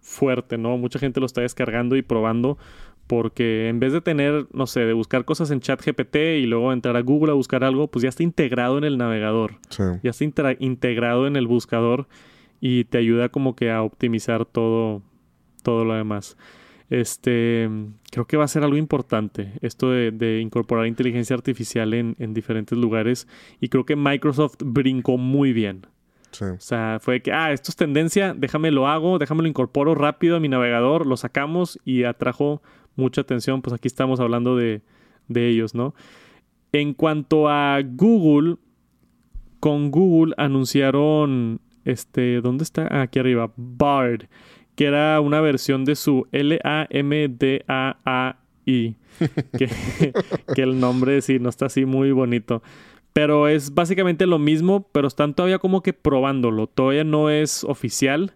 fuerte, 0.00 0.58
¿no? 0.58 0.76
Mucha 0.78 0.98
gente 0.98 1.20
lo 1.20 1.26
está 1.26 1.42
descargando 1.42 1.96
y 1.96 2.02
probando 2.02 2.58
porque 3.06 3.68
en 3.68 3.78
vez 3.80 3.92
de 3.92 4.00
tener, 4.00 4.46
no 4.52 4.66
sé, 4.66 4.80
de 4.80 4.92
buscar 4.92 5.24
cosas 5.24 5.50
en 5.50 5.60
ChatGPT 5.60 6.16
y 6.38 6.46
luego 6.46 6.72
entrar 6.72 6.96
a 6.96 7.02
Google 7.02 7.32
a 7.32 7.34
buscar 7.34 7.62
algo, 7.64 7.88
pues 7.88 8.02
ya 8.02 8.08
está 8.08 8.22
integrado 8.22 8.78
en 8.78 8.84
el 8.84 8.96
navegador 8.96 9.58
Sí. 9.68 9.82
ya 10.02 10.10
está 10.10 10.24
integrado 10.58 11.26
en 11.26 11.36
el 11.36 11.46
buscador 11.46 12.08
y 12.60 12.84
te 12.84 12.98
ayuda 12.98 13.28
como 13.28 13.54
que 13.54 13.70
a 13.70 13.82
optimizar 13.82 14.44
todo, 14.46 15.02
todo 15.62 15.84
lo 15.84 15.94
demás. 15.94 16.36
Este, 16.92 17.70
creo 18.10 18.26
que 18.26 18.36
va 18.36 18.44
a 18.44 18.48
ser 18.48 18.64
algo 18.64 18.76
importante 18.76 19.54
esto 19.62 19.90
de, 19.90 20.10
de 20.10 20.40
incorporar 20.40 20.86
inteligencia 20.86 21.34
artificial 21.34 21.94
en, 21.94 22.16
en 22.18 22.34
diferentes 22.34 22.76
lugares 22.76 23.26
y 23.60 23.70
creo 23.70 23.86
que 23.86 23.96
Microsoft 23.96 24.56
brincó 24.62 25.16
muy 25.16 25.54
bien. 25.54 25.86
Sí. 26.32 26.44
O 26.44 26.60
sea, 26.60 26.98
fue 27.00 27.22
que, 27.22 27.32
ah, 27.32 27.50
esto 27.50 27.70
es 27.70 27.76
tendencia, 27.76 28.34
déjame 28.36 28.70
lo 28.70 28.88
hago, 28.88 29.18
déjame 29.18 29.40
lo 29.40 29.48
incorporo 29.48 29.94
rápido 29.94 30.36
a 30.36 30.40
mi 30.40 30.50
navegador, 30.50 31.06
lo 31.06 31.16
sacamos 31.16 31.80
y 31.86 32.04
atrajo 32.04 32.60
mucha 32.94 33.22
atención. 33.22 33.62
Pues 33.62 33.72
aquí 33.72 33.88
estamos 33.88 34.20
hablando 34.20 34.54
de, 34.54 34.82
de 35.28 35.48
ellos, 35.48 35.74
¿no? 35.74 35.94
En 36.72 36.92
cuanto 36.92 37.48
a 37.48 37.80
Google, 37.82 38.56
con 39.60 39.90
Google 39.90 40.34
anunciaron, 40.36 41.58
este, 41.86 42.42
¿dónde 42.42 42.64
está? 42.64 42.86
Ah, 42.90 43.00
aquí 43.00 43.18
arriba, 43.18 43.50
Bard, 43.56 44.28
que 44.74 44.86
era 44.86 45.20
una 45.20 45.40
versión 45.40 45.84
de 45.84 45.96
su 45.96 46.26
L-A-M-D-A-A-I, 47.62 48.96
que, 49.58 49.68
que 50.54 50.62
el 50.62 50.80
nombre 50.80 51.20
sí 51.22 51.38
no 51.38 51.48
está 51.48 51.66
así 51.66 51.84
muy 51.84 52.12
bonito. 52.12 52.62
Pero 53.12 53.48
es 53.48 53.74
básicamente 53.74 54.26
lo 54.26 54.38
mismo, 54.38 54.88
pero 54.92 55.06
están 55.06 55.34
todavía 55.34 55.58
como 55.58 55.82
que 55.82 55.92
probándolo. 55.92 56.66
Todavía 56.66 57.04
no 57.04 57.28
es 57.28 57.62
oficial, 57.64 58.32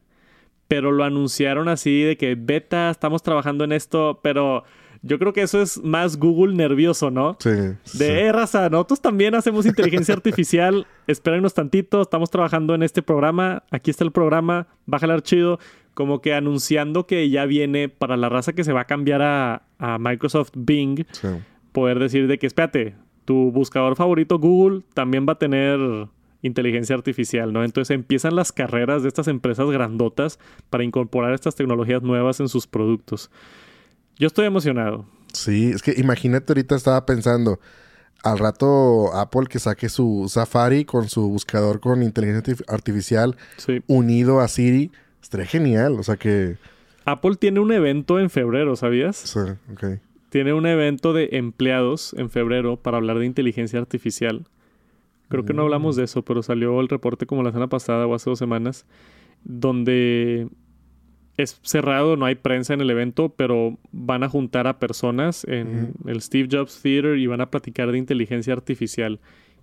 pero 0.69 0.93
lo 0.93 1.05
anunciaron 1.05 1.69
así 1.69 2.03
de 2.03 2.17
que 2.19 2.35
beta, 2.35 2.91
estamos 2.91 3.23
trabajando 3.23 3.65
en 3.65 3.73
esto, 3.73 4.21
pero 4.23 4.65
yo 5.01 5.19
creo 5.19 5.33
que 5.33 5.43
eso 5.43 5.63
es 5.63 5.83
más 5.83 6.19
Google 6.19 6.55
nervioso, 6.55 7.11
¿no? 7.11 7.37
Sí. 7.41 7.51
De 7.51 7.77
sí. 7.85 8.05
"Eh, 8.05 8.33
raza, 8.33 8.69
nosotros 8.69 9.01
también 9.01 9.35
hacemos 9.35 9.65
inteligencia 9.65 10.15
artificial. 10.17 10.87
Espérenos 11.07 11.55
tantito, 11.55 12.03
estamos 12.03 12.31
trabajando 12.31 12.75
en 12.75 12.83
este 12.83 13.01
programa. 13.01 13.63
Aquí 13.71 13.91
está 13.91 14.05
el 14.05 14.13
programa, 14.13 14.67
va 14.93 14.97
a 14.97 15.01
jalar 15.01 15.23
chido. 15.23 15.59
Como 15.97 16.21
que 16.21 16.35
anunciando 16.35 17.07
que 17.07 17.31
ya 17.31 17.47
viene 17.47 17.89
para 17.89 18.19
la 18.19 18.29
raza 18.29 18.53
que 18.53 18.65
se 18.65 18.73
va 18.75 18.83
a 18.83 18.85
cambiar 18.85 19.23
a, 19.23 19.63
a 19.79 19.97
Microsoft 19.99 20.51
Bing, 20.55 21.07
Sí. 21.13 21.29
poder 21.73 21.99
decir 21.99 22.27
de 22.29 22.39
que, 22.39 22.47
espérate, 22.47 22.95
tu 23.25 23.51
buscador 23.51 23.97
favorito 23.97 24.39
Google 24.39 24.83
también 24.93 25.25
va 25.27 25.33
a 25.33 25.39
tener 25.39 25.79
inteligencia 26.43 26.95
artificial, 26.95 27.51
¿no? 27.51 27.65
Entonces 27.65 27.95
empiezan 27.95 28.37
las 28.37 28.53
carreras 28.53 29.03
de 29.03 29.09
estas 29.09 29.27
empresas 29.27 29.69
grandotas 29.71 30.39
para 30.69 30.85
incorporar 30.85 31.33
estas 31.33 31.55
tecnologías 31.55 32.03
nuevas 32.03 32.41
en 32.41 32.49
sus 32.51 32.67
productos. 32.67 33.31
Yo 34.19 34.27
estoy 34.27 34.45
emocionado. 34.45 35.07
Sí, 35.33 35.71
es 35.75 35.83
que 35.83 35.95
imagínate 35.97 36.53
ahorita 36.53 36.77
estaba 36.77 37.07
pensando 37.07 37.59
al 38.23 38.39
rato 38.39 39.15
Apple 39.15 39.47
que 39.49 39.59
saque 39.59 39.89
su 39.89 40.27
Safari 40.29 40.85
con 40.85 41.09
su 41.09 41.27
buscador 41.29 41.81
con 41.81 42.03
inteligencia 42.03 42.55
artif- 42.55 42.65
artificial 42.69 43.37
Sí. 43.57 43.81
unido 43.87 44.41
a 44.41 44.49
Siri. 44.49 44.93
Estaría 45.27 45.47
genial, 45.47 45.99
o 45.99 46.05
sea 46.05 46.17
que... 46.17 46.57
Apple 47.05 47.35
tiene 47.35 47.59
un 47.59 47.73
evento 47.73 48.21
en 48.21 48.31
febrero, 48.31 48.77
¿sabías? 48.77 49.17
Sí, 49.17 49.41
ok. 49.73 49.99
Tiene 50.29 50.53
un 50.53 50.67
evento 50.67 51.13
de 51.13 51.31
empleados 51.33 52.15
en 52.17 52.31
febrero 52.31 52.77
para 52.77 52.99
hablar 52.99 53.19
de 53.19 53.27
inteligencia 53.27 53.81
artificial. 53.81 54.47
Creo 55.29 55.45
que 55.45 55.53
no 55.53 55.63
hablamos 55.63 55.97
de 55.97 56.05
eso, 56.05 56.23
pero 56.23 56.45
salió 56.45 56.81
el 56.81 56.89
reporte 56.89 57.27
como 57.27 57.43
la 57.43 57.51
semana 57.51 57.69
pasada 57.69 58.07
o 58.07 58.15
hace 58.15 58.31
dos 58.31 58.39
semanas, 58.39 58.87
donde 59.43 60.47
es 61.37 61.59
cerrado, 61.65 62.17
no 62.17 62.25
hay 62.25 62.37
prensa 62.37 62.75
en 62.75 62.81
el 62.81 62.91
evento, 62.91 63.31
pero 63.31 63.79
van 63.91 64.23
a 64.23 64.29
juntar 64.29 64.69
a 64.69 64.79
personas 64.79 65.43
en 65.49 65.93
el 66.07 66.23
Steve 66.23 66.49
Jobs 66.53 66.81
Theater 66.81 67.19
y 67.19 67.27
van 67.27 67.41
a 67.41 67.51
platicar 67.51 67.91
de 67.91 67.99
inteligencia 67.99 68.53
artificial. 68.53 69.19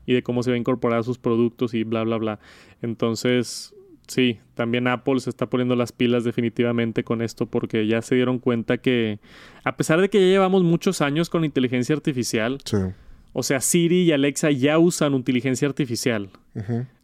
y 0.06 0.14
de 0.14 0.24
cómo 0.24 0.44
se 0.44 0.52
va 0.52 0.56
a 0.56 0.60
incorporar 0.60 1.00
a 1.00 1.04
sus 1.04 1.18
productos 1.18 1.74
y 1.74 1.86
bla, 1.86 2.04
bla, 2.04 2.18
bla. 2.18 2.40
Entonces, 2.82 3.74
sí, 4.08 4.40
también 4.56 4.88
Apple 4.88 5.20
se 5.20 5.30
está 5.30 5.50
poniendo 5.50 5.76
las 5.76 5.92
pilas 5.92 6.24
definitivamente 6.24 7.04
con 7.04 7.22
esto 7.22 7.46
porque 7.46 7.88
ya 7.88 8.02
se 8.02 8.16
dieron 8.16 8.40
cuenta 8.40 8.78
que 8.78 9.20
a 9.64 9.76
pesar 9.78 10.02
de 10.02 10.10
que 10.10 10.20
ya 10.20 10.28
llevamos 10.28 10.64
muchos 10.64 11.02
años 11.02 11.30
con 11.30 11.46
inteligencia 11.46 11.96
artificial, 11.96 12.58
Sí. 12.66 12.78
o 13.34 13.44
sea, 13.44 13.60
Siri 13.62 14.04
y 14.04 14.12
Alexa 14.12 14.52
ya 14.52 14.78
usan 14.80 15.14
inteligencia 15.14 15.68
artificial. 15.68 16.30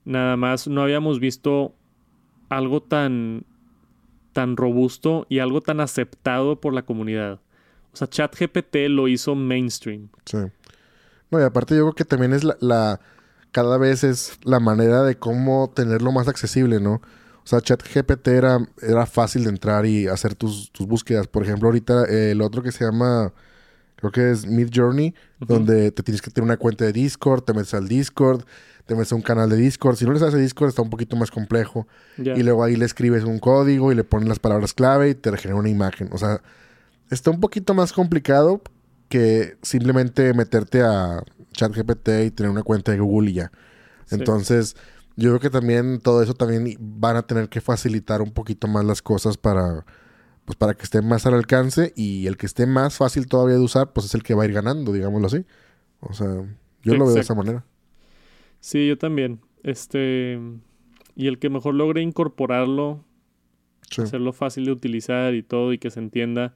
Nada 0.05 0.37
más 0.37 0.67
no 0.67 0.81
habíamos 0.81 1.19
visto 1.19 1.75
algo 2.49 2.81
tan 2.81 3.43
tan 4.33 4.55
robusto 4.57 5.25
y 5.27 5.39
algo 5.39 5.59
tan 5.61 5.79
aceptado 5.79 6.61
por 6.61 6.73
la 6.73 6.83
comunidad. 6.83 7.39
O 7.91 7.97
sea, 7.97 8.07
ChatGPT 8.07 8.75
lo 8.89 9.07
hizo 9.07 9.33
mainstream. 9.33 10.09
Sí. 10.25 10.37
No, 11.31 11.39
y 11.39 11.43
aparte 11.43 11.75
yo 11.75 11.81
creo 11.85 11.93
que 11.95 12.05
también 12.05 12.33
es 12.33 12.43
la, 12.43 12.55
la- 12.61 12.99
cada 13.51 13.77
vez 13.77 14.03
es 14.03 14.37
la 14.43 14.59
manera 14.59 15.03
de 15.03 15.17
cómo 15.17 15.71
tenerlo 15.73 16.11
más 16.11 16.27
accesible, 16.27 16.79
¿no? 16.79 17.01
O 17.43 17.47
sea, 17.49 17.61
ChatGPT 17.61 18.27
era, 18.27 18.59
era 18.81 19.05
fácil 19.05 19.43
de 19.43 19.49
entrar 19.49 19.85
y 19.85 20.07
hacer 20.07 20.35
tus, 20.35 20.71
tus 20.71 20.85
búsquedas. 20.85 21.27
Por 21.27 21.43
ejemplo, 21.43 21.67
ahorita 21.67 22.05
eh, 22.05 22.31
el 22.31 22.41
otro 22.41 22.61
que 22.61 22.71
se 22.71 22.85
llama, 22.85 23.33
creo 23.95 24.11
que 24.11 24.31
es 24.31 24.45
Mid 24.45 24.69
Journey, 24.73 25.15
donde 25.39 25.91
te 25.91 26.03
tienes 26.03 26.21
que 26.21 26.29
tener 26.29 26.45
una 26.45 26.57
cuenta 26.57 26.85
de 26.85 26.93
Discord, 26.93 27.43
te 27.43 27.53
metes 27.53 27.73
al 27.73 27.87
Discord, 27.87 28.43
te 28.85 28.93
metes 28.93 29.11
a 29.13 29.15
un 29.15 29.23
canal 29.23 29.49
de 29.49 29.57
Discord. 29.57 29.95
Si 29.95 30.05
no 30.05 30.13
le 30.13 30.19
sabes 30.19 30.35
a 30.35 30.37
Discord 30.37 30.69
está 30.69 30.81
un 30.83 30.91
poquito 30.91 31.15
más 31.15 31.31
complejo. 31.31 31.87
Y 32.17 32.43
luego 32.43 32.63
ahí 32.63 32.75
le 32.75 32.85
escribes 32.85 33.23
un 33.23 33.39
código 33.39 33.91
y 33.91 33.95
le 33.95 34.03
pones 34.03 34.29
las 34.29 34.39
palabras 34.39 34.73
clave 34.73 35.09
y 35.09 35.15
te 35.15 35.35
genera 35.37 35.59
una 35.59 35.69
imagen. 35.69 36.09
O 36.11 36.17
sea, 36.17 36.41
está 37.09 37.31
un 37.31 37.39
poquito 37.39 37.73
más 37.73 37.93
complicado 37.93 38.61
que 39.07 39.57
simplemente 39.63 40.35
meterte 40.35 40.83
a 40.83 41.23
ChatGPT 41.59 42.09
y 42.25 42.31
tener 42.31 42.49
una 42.51 42.63
cuenta 42.63 42.91
de 42.91 42.99
Google 42.99 43.31
y 43.31 43.33
ya. 43.33 43.51
Sí. 44.05 44.15
Entonces, 44.15 44.75
yo 45.15 45.29
creo 45.29 45.39
que 45.39 45.49
también 45.49 45.99
todo 45.99 46.23
eso 46.23 46.33
también 46.33 46.75
van 46.79 47.17
a 47.17 47.23
tener 47.23 47.49
que 47.49 47.59
facilitar 47.61 48.21
un 48.21 48.31
poquito 48.31 48.67
más 48.67 48.85
las 48.85 49.01
cosas 49.01 49.37
para 49.37 49.85
pues 50.45 50.57
para 50.57 50.73
que 50.73 50.81
esté 50.81 51.03
más 51.03 51.27
al 51.27 51.35
alcance 51.35 51.93
y 51.95 52.25
el 52.25 52.35
que 52.35 52.47
esté 52.47 52.65
más 52.65 52.97
fácil 52.97 53.27
todavía 53.27 53.53
de 53.55 53.61
usar, 53.61 53.93
pues 53.93 54.07
es 54.07 54.15
el 54.15 54.23
que 54.23 54.33
va 54.33 54.41
a 54.41 54.45
ir 54.47 54.53
ganando, 54.53 54.91
digámoslo 54.91 55.27
así. 55.27 55.45
O 55.99 56.13
sea, 56.13 56.27
yo 56.81 56.95
lo 56.95 57.05
veo 57.05 57.13
de 57.13 57.21
esa 57.21 57.35
manera. 57.35 57.63
Sí, 58.59 58.87
yo 58.87 58.97
también. 58.97 59.41
Este 59.61 60.39
y 61.15 61.27
el 61.27 61.37
que 61.37 61.49
mejor 61.49 61.75
logre 61.75 62.01
incorporarlo, 62.01 63.03
Sí. 63.91 64.01
hacerlo 64.01 64.33
fácil 64.33 64.65
de 64.65 64.71
utilizar 64.71 65.35
y 65.35 65.43
todo 65.43 65.73
y 65.73 65.77
que 65.77 65.91
se 65.91 65.99
entienda, 65.99 66.55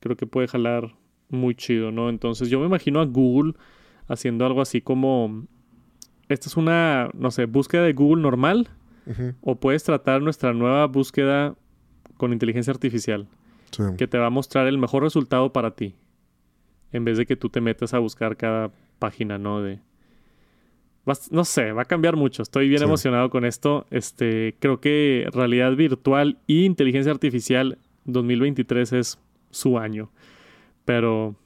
creo 0.00 0.16
que 0.16 0.26
puede 0.26 0.46
jalar 0.46 0.94
muy 1.28 1.54
chido, 1.54 1.90
¿no? 1.90 2.08
Entonces 2.08 2.48
yo 2.48 2.60
me 2.60 2.66
imagino 2.66 3.00
a 3.00 3.04
Google 3.06 3.54
haciendo 4.08 4.46
algo 4.46 4.60
así 4.60 4.80
como 4.80 5.44
esta 6.28 6.48
es 6.48 6.56
una, 6.56 7.08
no 7.14 7.30
sé, 7.30 7.46
búsqueda 7.46 7.82
de 7.82 7.92
Google 7.92 8.22
normal 8.22 8.68
o 9.40 9.54
puedes 9.54 9.84
tratar 9.84 10.20
nuestra 10.22 10.52
nueva 10.52 10.86
búsqueda 10.86 11.54
con 12.16 12.32
inteligencia 12.32 12.72
artificial 12.72 13.28
Sí. 13.70 13.82
que 13.98 14.06
te 14.08 14.18
va 14.18 14.26
a 14.26 14.30
mostrar 14.30 14.66
el 14.66 14.78
mejor 14.78 15.02
resultado 15.04 15.52
para 15.52 15.72
ti 15.72 15.94
en 16.92 17.04
vez 17.04 17.18
de 17.18 17.26
que 17.26 17.36
tú 17.36 17.48
te 17.48 17.60
metas 17.60 17.94
a 17.94 17.98
buscar 17.98 18.36
cada 18.36 18.70
página, 18.98 19.38
¿no? 19.38 19.60
De 19.62 19.78
Vas- 21.04 21.30
no 21.30 21.44
sé, 21.44 21.70
va 21.70 21.82
a 21.82 21.84
cambiar 21.84 22.16
mucho. 22.16 22.42
Estoy 22.42 22.68
bien 22.68 22.80
Sí. 22.80 22.84
emocionado 22.84 23.30
con 23.30 23.44
esto. 23.44 23.86
Este, 23.90 24.56
creo 24.58 24.80
que 24.80 25.28
realidad 25.32 25.72
virtual 25.76 26.38
y 26.48 26.64
inteligencia 26.64 27.12
artificial 27.12 27.78
2023 28.06 28.92
es 28.92 29.18
su 29.52 29.78
año. 29.78 30.10
Pero 30.84 31.36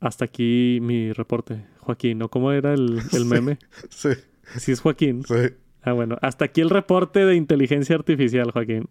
hasta 0.00 0.24
aquí 0.24 0.78
mi 0.80 1.12
reporte, 1.12 1.62
Joaquín, 1.86 2.18
¿no? 2.18 2.28
¿Cómo 2.28 2.52
era 2.52 2.74
el, 2.74 2.98
el 2.98 3.02
Sí. 3.10 3.24
meme? 3.24 3.58
Sí. 3.88 4.10
Sí 4.58 4.72
es 4.72 4.80
Joaquín. 4.80 5.24
Sí. 5.26 5.34
Ah, 5.82 5.92
bueno, 5.92 6.18
hasta 6.20 6.44
aquí 6.46 6.60
el 6.60 6.68
reporte 6.70 7.24
de 7.24 7.36
inteligencia 7.36 7.94
artificial, 7.94 8.50
Joaquín. 8.50 8.88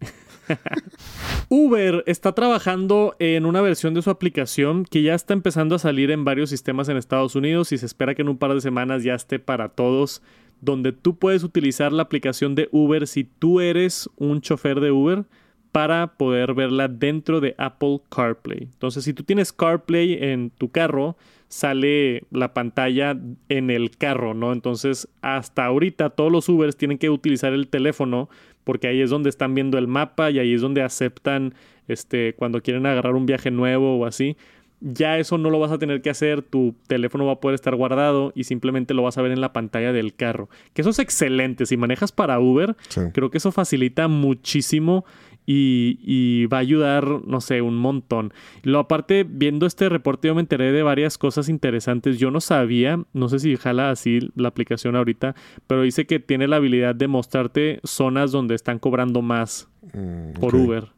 Uber 1.48 2.02
está 2.06 2.32
trabajando 2.32 3.14
en 3.18 3.46
una 3.46 3.60
versión 3.60 3.94
de 3.94 4.02
su 4.02 4.10
aplicación 4.10 4.84
que 4.84 5.02
ya 5.02 5.14
está 5.14 5.34
empezando 5.34 5.74
a 5.74 5.78
salir 5.78 6.10
en 6.10 6.24
varios 6.24 6.50
sistemas 6.50 6.88
en 6.88 6.96
Estados 6.96 7.34
Unidos 7.36 7.72
y 7.72 7.78
se 7.78 7.86
espera 7.86 8.14
que 8.14 8.22
en 8.22 8.28
un 8.28 8.38
par 8.38 8.54
de 8.54 8.60
semanas 8.60 9.02
ya 9.04 9.14
esté 9.14 9.38
para 9.38 9.68
todos, 9.68 10.22
donde 10.60 10.92
tú 10.92 11.16
puedes 11.18 11.44
utilizar 11.44 11.92
la 11.92 12.02
aplicación 12.02 12.54
de 12.54 12.68
Uber 12.72 13.06
si 13.06 13.24
tú 13.24 13.60
eres 13.60 14.08
un 14.16 14.40
chofer 14.40 14.80
de 14.80 14.90
Uber 14.90 15.24
para 15.72 16.14
poder 16.16 16.54
verla 16.54 16.88
dentro 16.88 17.40
de 17.40 17.54
Apple 17.58 18.00
CarPlay. 18.08 18.60
Entonces, 18.62 19.04
si 19.04 19.12
tú 19.12 19.22
tienes 19.22 19.52
CarPlay 19.52 20.14
en 20.14 20.48
tu 20.50 20.70
carro, 20.70 21.16
sale 21.48 22.24
la 22.30 22.54
pantalla 22.54 23.16
en 23.48 23.70
el 23.70 23.90
carro, 23.96 24.34
¿no? 24.34 24.52
Entonces, 24.52 25.08
hasta 25.22 25.64
ahorita 25.64 26.10
todos 26.10 26.32
los 26.32 26.48
Ubers 26.48 26.76
tienen 26.76 26.98
que 26.98 27.10
utilizar 27.10 27.52
el 27.52 27.68
teléfono 27.68 28.28
porque 28.64 28.88
ahí 28.88 29.00
es 29.00 29.10
donde 29.10 29.30
están 29.30 29.54
viendo 29.54 29.78
el 29.78 29.86
mapa 29.86 30.30
y 30.30 30.40
ahí 30.40 30.54
es 30.54 30.60
donde 30.60 30.82
aceptan 30.82 31.54
este 31.86 32.34
cuando 32.34 32.60
quieren 32.62 32.84
agarrar 32.84 33.14
un 33.14 33.26
viaje 33.26 33.50
nuevo 33.50 33.96
o 33.98 34.06
así. 34.06 34.36
Ya 34.80 35.18
eso 35.18 35.38
no 35.38 35.48
lo 35.48 35.58
vas 35.58 35.72
a 35.72 35.78
tener 35.78 36.02
que 36.02 36.10
hacer, 36.10 36.42
tu 36.42 36.74
teléfono 36.86 37.24
va 37.24 37.32
a 37.34 37.40
poder 37.40 37.54
estar 37.54 37.74
guardado 37.76 38.32
y 38.34 38.44
simplemente 38.44 38.92
lo 38.92 39.02
vas 39.02 39.16
a 39.16 39.22
ver 39.22 39.32
en 39.32 39.40
la 39.40 39.52
pantalla 39.52 39.92
del 39.92 40.14
carro. 40.14 40.50
Que 40.74 40.82
eso 40.82 40.90
es 40.90 40.98
excelente, 40.98 41.64
si 41.64 41.76
manejas 41.78 42.12
para 42.12 42.38
Uber, 42.40 42.76
Sí. 42.88 43.00
Creo 43.14 43.30
que 43.30 43.38
eso 43.38 43.52
facilita 43.52 44.06
muchísimo 44.08 45.06
y, 45.46 45.98
y 46.02 46.46
va 46.46 46.58
a 46.58 46.60
ayudar, 46.60 47.06
no 47.24 47.40
sé, 47.40 47.62
un 47.62 47.76
montón. 47.76 48.32
Lo 48.62 48.80
aparte, 48.80 49.24
viendo 49.28 49.66
este 49.66 49.88
reporte, 49.88 50.28
yo 50.28 50.34
me 50.34 50.40
enteré 50.40 50.72
de 50.72 50.82
varias 50.82 51.16
cosas 51.16 51.48
interesantes. 51.48 52.18
Yo 52.18 52.30
no 52.30 52.40
sabía, 52.40 53.02
no 53.12 53.28
sé 53.28 53.38
si 53.38 53.56
jala 53.56 53.90
así 53.90 54.18
la 54.34 54.48
aplicación 54.48 54.96
ahorita, 54.96 55.34
pero 55.66 55.82
dice 55.82 56.06
que 56.06 56.20
tiene 56.20 56.48
la 56.48 56.56
habilidad 56.56 56.94
de 56.94 57.08
mostrarte 57.08 57.80
zonas 57.84 58.32
donde 58.32 58.54
están 58.54 58.78
cobrando 58.78 59.22
más 59.22 59.68
Mm, 59.92 60.32
por. 60.40 60.54
Uber. 60.54 60.88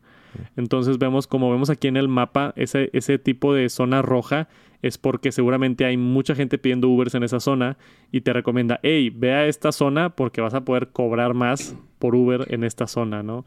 Entonces 0.57 0.99
vemos, 0.99 1.27
como 1.27 1.51
vemos 1.51 1.71
aquí 1.71 1.89
en 1.89 1.97
el 1.97 2.09
mapa, 2.09 2.53
ese, 2.57 2.91
ese 2.93 3.19
tipo 3.19 3.55
de 3.55 3.69
zona 3.69 4.03
roja 4.03 4.49
es 4.83 4.99
porque 4.99 5.33
seguramente 5.33 5.85
hay 5.85 5.97
mucha 5.97 6.35
gente 6.35 6.59
pidiendo 6.59 6.89
Ubers 6.89 7.15
en 7.15 7.25
esa 7.25 7.41
zona 7.41 7.77
y 8.13 8.21
te 8.21 8.33
recomienda, 8.33 8.79
hey, 8.83 9.11
ve 9.15 9.33
a 9.33 9.47
esta 9.47 9.73
zona 9.73 10.11
porque 10.11 10.41
vas 10.41 10.55
a 10.55 10.65
poder 10.65 10.89
cobrar 10.89 11.35
más 11.35 11.75
por 11.99 12.15
Uber 12.15 12.47
en 12.53 12.63
esta 12.63 12.87
zona, 12.87 13.23
¿no? 13.23 13.45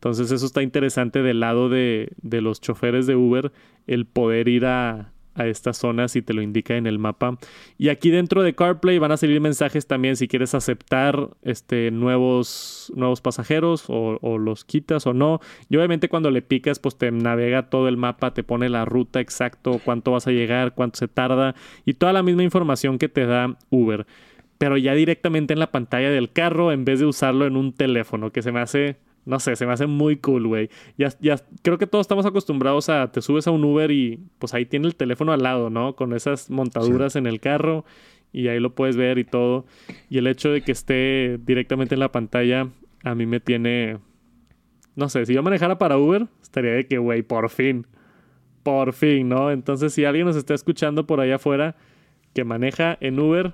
Entonces 0.00 0.32
eso 0.32 0.46
está 0.46 0.62
interesante 0.62 1.22
del 1.22 1.40
lado 1.40 1.68
de, 1.68 2.12
de 2.22 2.40
los 2.40 2.62
choferes 2.62 3.06
de 3.06 3.16
Uber, 3.16 3.52
el 3.86 4.06
poder 4.06 4.48
ir 4.48 4.64
a, 4.64 5.12
a 5.34 5.46
estas 5.46 5.76
zonas 5.76 6.16
y 6.16 6.22
te 6.22 6.34
lo 6.34 6.42
indica 6.42 6.76
en 6.76 6.86
el 6.86 6.98
mapa. 6.98 7.38
Y 7.78 7.88
aquí 7.88 8.10
dentro 8.10 8.42
de 8.42 8.54
CarPlay 8.54 8.98
van 8.98 9.12
a 9.12 9.16
salir 9.16 9.40
mensajes 9.40 9.86
también 9.86 10.16
si 10.16 10.28
quieres 10.28 10.54
aceptar 10.54 11.30
este, 11.42 11.90
nuevos, 11.90 12.92
nuevos 12.96 13.20
pasajeros 13.20 13.84
o, 13.88 14.38
los 14.38 14.64
quitas 14.64 15.06
o 15.06 15.14
no. 15.14 15.40
Y 15.68 15.76
obviamente 15.76 16.08
cuando 16.08 16.30
le 16.30 16.42
picas 16.42 16.78
pues 16.78 16.96
te 16.96 17.10
navega 17.10 17.68
todo 17.68 17.88
el 17.88 17.96
mapa, 17.96 18.34
te 18.34 18.42
pone 18.42 18.68
la 18.68 18.84
ruta 18.84 19.20
exacto, 19.20 19.80
cuánto 19.84 20.12
vas 20.12 20.26
a 20.26 20.32
llegar, 20.32 20.74
cuánto 20.74 20.98
se 20.98 21.08
tarda 21.08 21.54
y 21.84 21.94
toda 21.94 22.12
la 22.12 22.22
misma 22.22 22.42
información 22.42 22.98
que 22.98 23.08
te 23.08 23.26
da 23.26 23.56
Uber. 23.70 24.06
Pero 24.58 24.76
ya 24.76 24.94
directamente 24.94 25.54
en 25.54 25.58
la 25.60 25.70
pantalla 25.70 26.10
del 26.10 26.32
carro 26.32 26.72
en 26.72 26.84
vez 26.84 27.00
de 27.00 27.06
usarlo 27.06 27.46
en 27.46 27.56
un 27.56 27.72
teléfono, 27.72 28.30
que 28.30 28.42
se 28.42 28.52
me 28.52 28.60
hace... 28.60 28.96
No 29.26 29.38
sé, 29.38 29.54
se 29.56 29.66
me 29.66 29.72
hace 29.72 29.86
muy 29.86 30.16
cool, 30.16 30.46
güey. 30.46 30.70
Ya, 30.96 31.08
ya, 31.20 31.36
creo 31.62 31.78
que 31.78 31.86
todos 31.86 32.04
estamos 32.04 32.26
acostumbrados 32.26 32.88
a, 32.88 33.12
te 33.12 33.20
subes 33.20 33.46
a 33.46 33.50
un 33.50 33.64
Uber 33.64 33.90
y 33.90 34.20
pues 34.38 34.54
ahí 34.54 34.64
tiene 34.64 34.86
el 34.86 34.96
teléfono 34.96 35.32
al 35.32 35.42
lado, 35.42 35.70
¿no? 35.70 35.94
Con 35.94 36.14
esas 36.14 36.50
montaduras 36.50 37.16
en 37.16 37.26
el 37.26 37.40
carro 37.40 37.84
y 38.32 38.48
ahí 38.48 38.60
lo 38.60 38.74
puedes 38.74 38.96
ver 38.96 39.18
y 39.18 39.24
todo. 39.24 39.66
Y 40.08 40.18
el 40.18 40.26
hecho 40.26 40.50
de 40.50 40.62
que 40.62 40.72
esté 40.72 41.38
directamente 41.44 41.94
en 41.94 42.00
la 42.00 42.12
pantalla 42.12 42.68
a 43.04 43.14
mí 43.14 43.26
me 43.26 43.40
tiene... 43.40 43.98
No 44.96 45.08
sé, 45.08 45.24
si 45.26 45.34
yo 45.34 45.42
manejara 45.42 45.78
para 45.78 45.98
Uber, 45.98 46.26
estaría 46.42 46.72
de 46.72 46.86
que, 46.86 46.98
güey, 46.98 47.22
por 47.22 47.48
fin. 47.50 47.86
Por 48.62 48.92
fin, 48.92 49.28
¿no? 49.28 49.50
Entonces, 49.50 49.94
si 49.94 50.04
alguien 50.04 50.26
nos 50.26 50.36
está 50.36 50.54
escuchando 50.54 51.06
por 51.06 51.20
allá 51.20 51.36
afuera 51.36 51.76
que 52.34 52.44
maneja 52.44 52.96
en 53.00 53.18
Uber, 53.18 53.52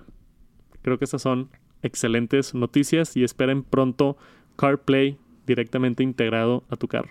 creo 0.82 0.98
que 0.98 1.04
estas 1.04 1.22
son 1.22 1.50
excelentes 1.82 2.54
noticias 2.54 3.16
y 3.16 3.24
esperen 3.24 3.62
pronto 3.62 4.16
CarPlay 4.56 5.18
directamente 5.46 6.02
integrado 6.02 6.64
a 6.68 6.76
tu 6.76 6.88
carro. 6.88 7.10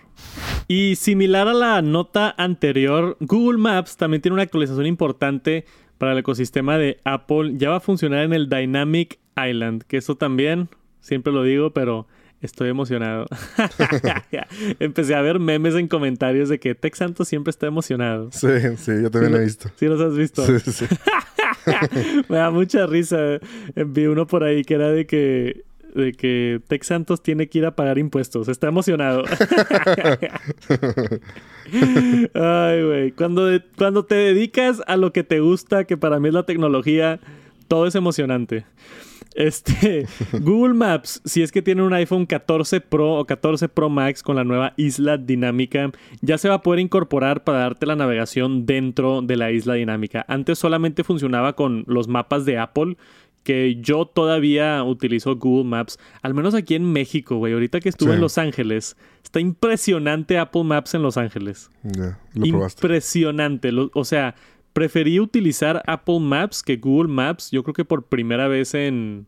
Y 0.68 0.96
similar 0.96 1.48
a 1.48 1.54
la 1.54 1.82
nota 1.82 2.34
anterior, 2.36 3.16
Google 3.20 3.58
Maps 3.58 3.96
también 3.96 4.20
tiene 4.20 4.34
una 4.34 4.42
actualización 4.42 4.86
importante 4.86 5.64
para 5.98 6.12
el 6.12 6.18
ecosistema 6.18 6.78
de 6.78 6.98
Apple. 7.04 7.54
Ya 7.56 7.70
va 7.70 7.76
a 7.76 7.80
funcionar 7.80 8.24
en 8.24 8.32
el 8.32 8.48
Dynamic 8.48 9.18
Island, 9.36 9.82
que 9.84 9.96
eso 9.96 10.16
también, 10.16 10.68
siempre 11.00 11.32
lo 11.32 11.42
digo, 11.42 11.70
pero 11.70 12.06
estoy 12.40 12.68
emocionado. 12.68 13.26
Empecé 14.78 15.14
a 15.14 15.22
ver 15.22 15.38
memes 15.38 15.74
en 15.74 15.88
comentarios 15.88 16.48
de 16.48 16.58
que 16.58 16.74
Tex 16.74 16.98
Santos 16.98 17.28
siempre 17.28 17.50
está 17.50 17.66
emocionado. 17.66 18.30
Sí, 18.32 18.48
sí, 18.76 18.92
yo 19.02 19.10
también 19.10 19.32
lo 19.32 19.38
he 19.38 19.44
visto. 19.44 19.70
¿Sí 19.76 19.86
los 19.86 20.00
has 20.00 20.16
visto? 20.16 20.44
Sí, 20.44 20.58
sí, 20.60 20.72
sí. 20.72 20.86
Me 22.28 22.36
da 22.36 22.50
mucha 22.50 22.86
risa. 22.86 23.40
Vi 23.74 24.06
uno 24.06 24.26
por 24.26 24.44
ahí 24.44 24.64
que 24.64 24.74
era 24.74 24.90
de 24.90 25.06
que 25.06 25.64
de 25.96 26.12
que 26.12 26.60
Tex 26.68 26.86
Santos 26.86 27.22
tiene 27.22 27.48
que 27.48 27.58
ir 27.58 27.66
a 27.66 27.74
pagar 27.74 27.98
impuestos. 27.98 28.48
Está 28.48 28.68
emocionado. 28.68 29.24
Ay, 32.34 32.82
güey. 32.84 33.12
Cuando, 33.12 33.46
de- 33.46 33.62
cuando 33.76 34.04
te 34.04 34.14
dedicas 34.14 34.82
a 34.86 34.96
lo 34.96 35.12
que 35.12 35.24
te 35.24 35.40
gusta, 35.40 35.84
que 35.84 35.96
para 35.96 36.20
mí 36.20 36.28
es 36.28 36.34
la 36.34 36.44
tecnología, 36.44 37.20
todo 37.68 37.86
es 37.86 37.94
emocionante. 37.94 38.64
Este, 39.34 40.06
Google 40.40 40.74
Maps, 40.74 41.20
si 41.26 41.42
es 41.42 41.52
que 41.52 41.60
tiene 41.60 41.82
un 41.82 41.92
iPhone 41.92 42.24
14 42.24 42.80
Pro 42.80 43.14
o 43.16 43.26
14 43.26 43.68
Pro 43.68 43.90
Max 43.90 44.22
con 44.22 44.36
la 44.36 44.44
nueva 44.44 44.72
isla 44.76 45.18
dinámica, 45.18 45.90
ya 46.22 46.38
se 46.38 46.48
va 46.48 46.54
a 46.56 46.62
poder 46.62 46.80
incorporar 46.80 47.44
para 47.44 47.58
darte 47.58 47.84
la 47.84 47.96
navegación 47.96 48.64
dentro 48.64 49.20
de 49.22 49.36
la 49.36 49.50
isla 49.52 49.74
dinámica. 49.74 50.24
Antes 50.28 50.58
solamente 50.58 51.04
funcionaba 51.04 51.54
con 51.54 51.84
los 51.86 52.08
mapas 52.08 52.46
de 52.46 52.56
Apple, 52.58 52.96
que 53.46 53.76
yo 53.80 54.06
todavía 54.06 54.82
utilizo 54.82 55.36
Google 55.36 55.70
Maps, 55.70 56.00
al 56.20 56.34
menos 56.34 56.52
aquí 56.56 56.74
en 56.74 56.82
México, 56.82 57.36
güey. 57.36 57.52
Ahorita 57.52 57.78
que 57.78 57.88
estuve 57.88 58.14
en 58.14 58.20
Los 58.20 58.38
Ángeles, 58.38 58.96
está 59.22 59.38
impresionante 59.38 60.36
Apple 60.36 60.64
Maps 60.64 60.94
en 60.94 61.02
Los 61.02 61.16
Ángeles. 61.16 61.70
impresionante. 62.34 63.70
o 63.94 64.04
sea, 64.04 64.34
preferí 64.72 65.20
utilizar 65.20 65.80
Apple 65.86 66.18
Maps 66.18 66.64
que 66.64 66.76
Google 66.76 67.06
Maps, 67.06 67.52
yo 67.52 67.62
creo 67.62 67.72
que 67.72 67.84
por 67.84 68.06
primera 68.06 68.48
vez 68.48 68.74
en 68.74 69.26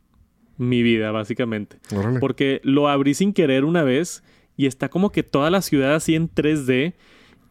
mi 0.56 0.82
vida, 0.82 1.12
básicamente. 1.12 1.78
Porque 2.18 2.60
lo 2.64 2.88
abrí 2.88 3.14
sin 3.14 3.32
querer 3.32 3.64
una 3.64 3.84
vez 3.84 4.24
y 4.56 4.66
está 4.66 4.88
como 4.88 5.12
que 5.12 5.22
toda 5.22 5.48
la 5.50 5.62
ciudad 5.62 5.94
así 5.94 6.16
en 6.16 6.28
3D. 6.28 6.94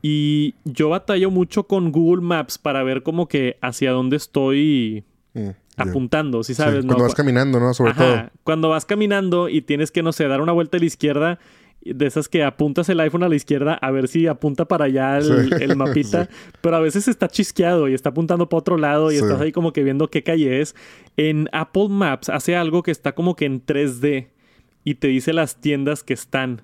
Y 0.02 0.56
yo 0.66 0.90
batallo 0.90 1.32
mucho 1.32 1.64
con 1.64 1.94
Google 1.94 2.24
Maps 2.24 2.58
para 2.58 2.84
ver 2.84 3.04
como 3.04 3.30
que 3.30 3.58
hacia 3.62 3.92
dónde 3.92 4.18
estoy 4.18 5.06
mm, 5.34 5.52
apuntando, 5.78 6.44
si 6.44 6.54
sabes, 6.54 6.86
Cuando 6.86 7.04
vas 7.04 7.16
caminando, 7.16 7.60
¿no? 7.60 7.74
Sobre 7.74 7.94
todo. 7.94 8.30
Cuando 8.44 8.70
vas 8.70 8.86
caminando 8.86 9.48
y 9.48 9.62
tienes 9.62 9.92
que, 9.92 10.04
no 10.04 10.12
sé, 10.12 10.28
dar 10.28 10.42
una 10.42 10.52
vuelta 10.52 10.78
a 10.78 10.80
la 10.80 10.86
izquierda 10.86 11.40
de 11.82 12.06
esas 12.06 12.28
que 12.28 12.44
apuntas 12.44 12.90
el 12.90 13.00
iPhone 13.00 13.24
a 13.24 13.30
la 13.30 13.36
izquierda 13.36 13.76
a 13.76 13.92
ver 13.92 14.08
si 14.08 14.28
apunta 14.28 14.66
para 14.66 14.86
allá 14.86 15.18
el, 15.18 15.76
mapita, 15.76 16.28
pero 16.62 16.76
a 16.76 16.80
veces 16.80 17.08
está 17.08 17.28
chisqueado 17.28 17.88
y 17.88 17.94
está 17.94 18.10
apuntando 18.10 18.50
para 18.50 18.60
otro 18.60 18.78
lado 18.78 19.12
y 19.12 19.16
estás 19.16 19.40
ahí 19.40 19.52
como 19.52 19.72
que 19.74 19.84
viendo 19.84 20.10
qué 20.10 20.24
calle 20.24 20.60
es. 20.60 20.76
En 21.16 21.48
Apple 21.52 21.88
Maps 21.90 22.30
hace 22.30 22.56
algo 22.56 22.84
que 22.84 22.92
está 22.92 23.14
como 23.14 23.36
que 23.36 23.46
en 23.46 23.66
3D 23.66 24.28
y 24.84 24.96
te 24.96 25.08
dice 25.08 25.34
las 25.34 25.62
tiendas 25.62 26.04
que 26.04 26.14
están. 26.14 26.64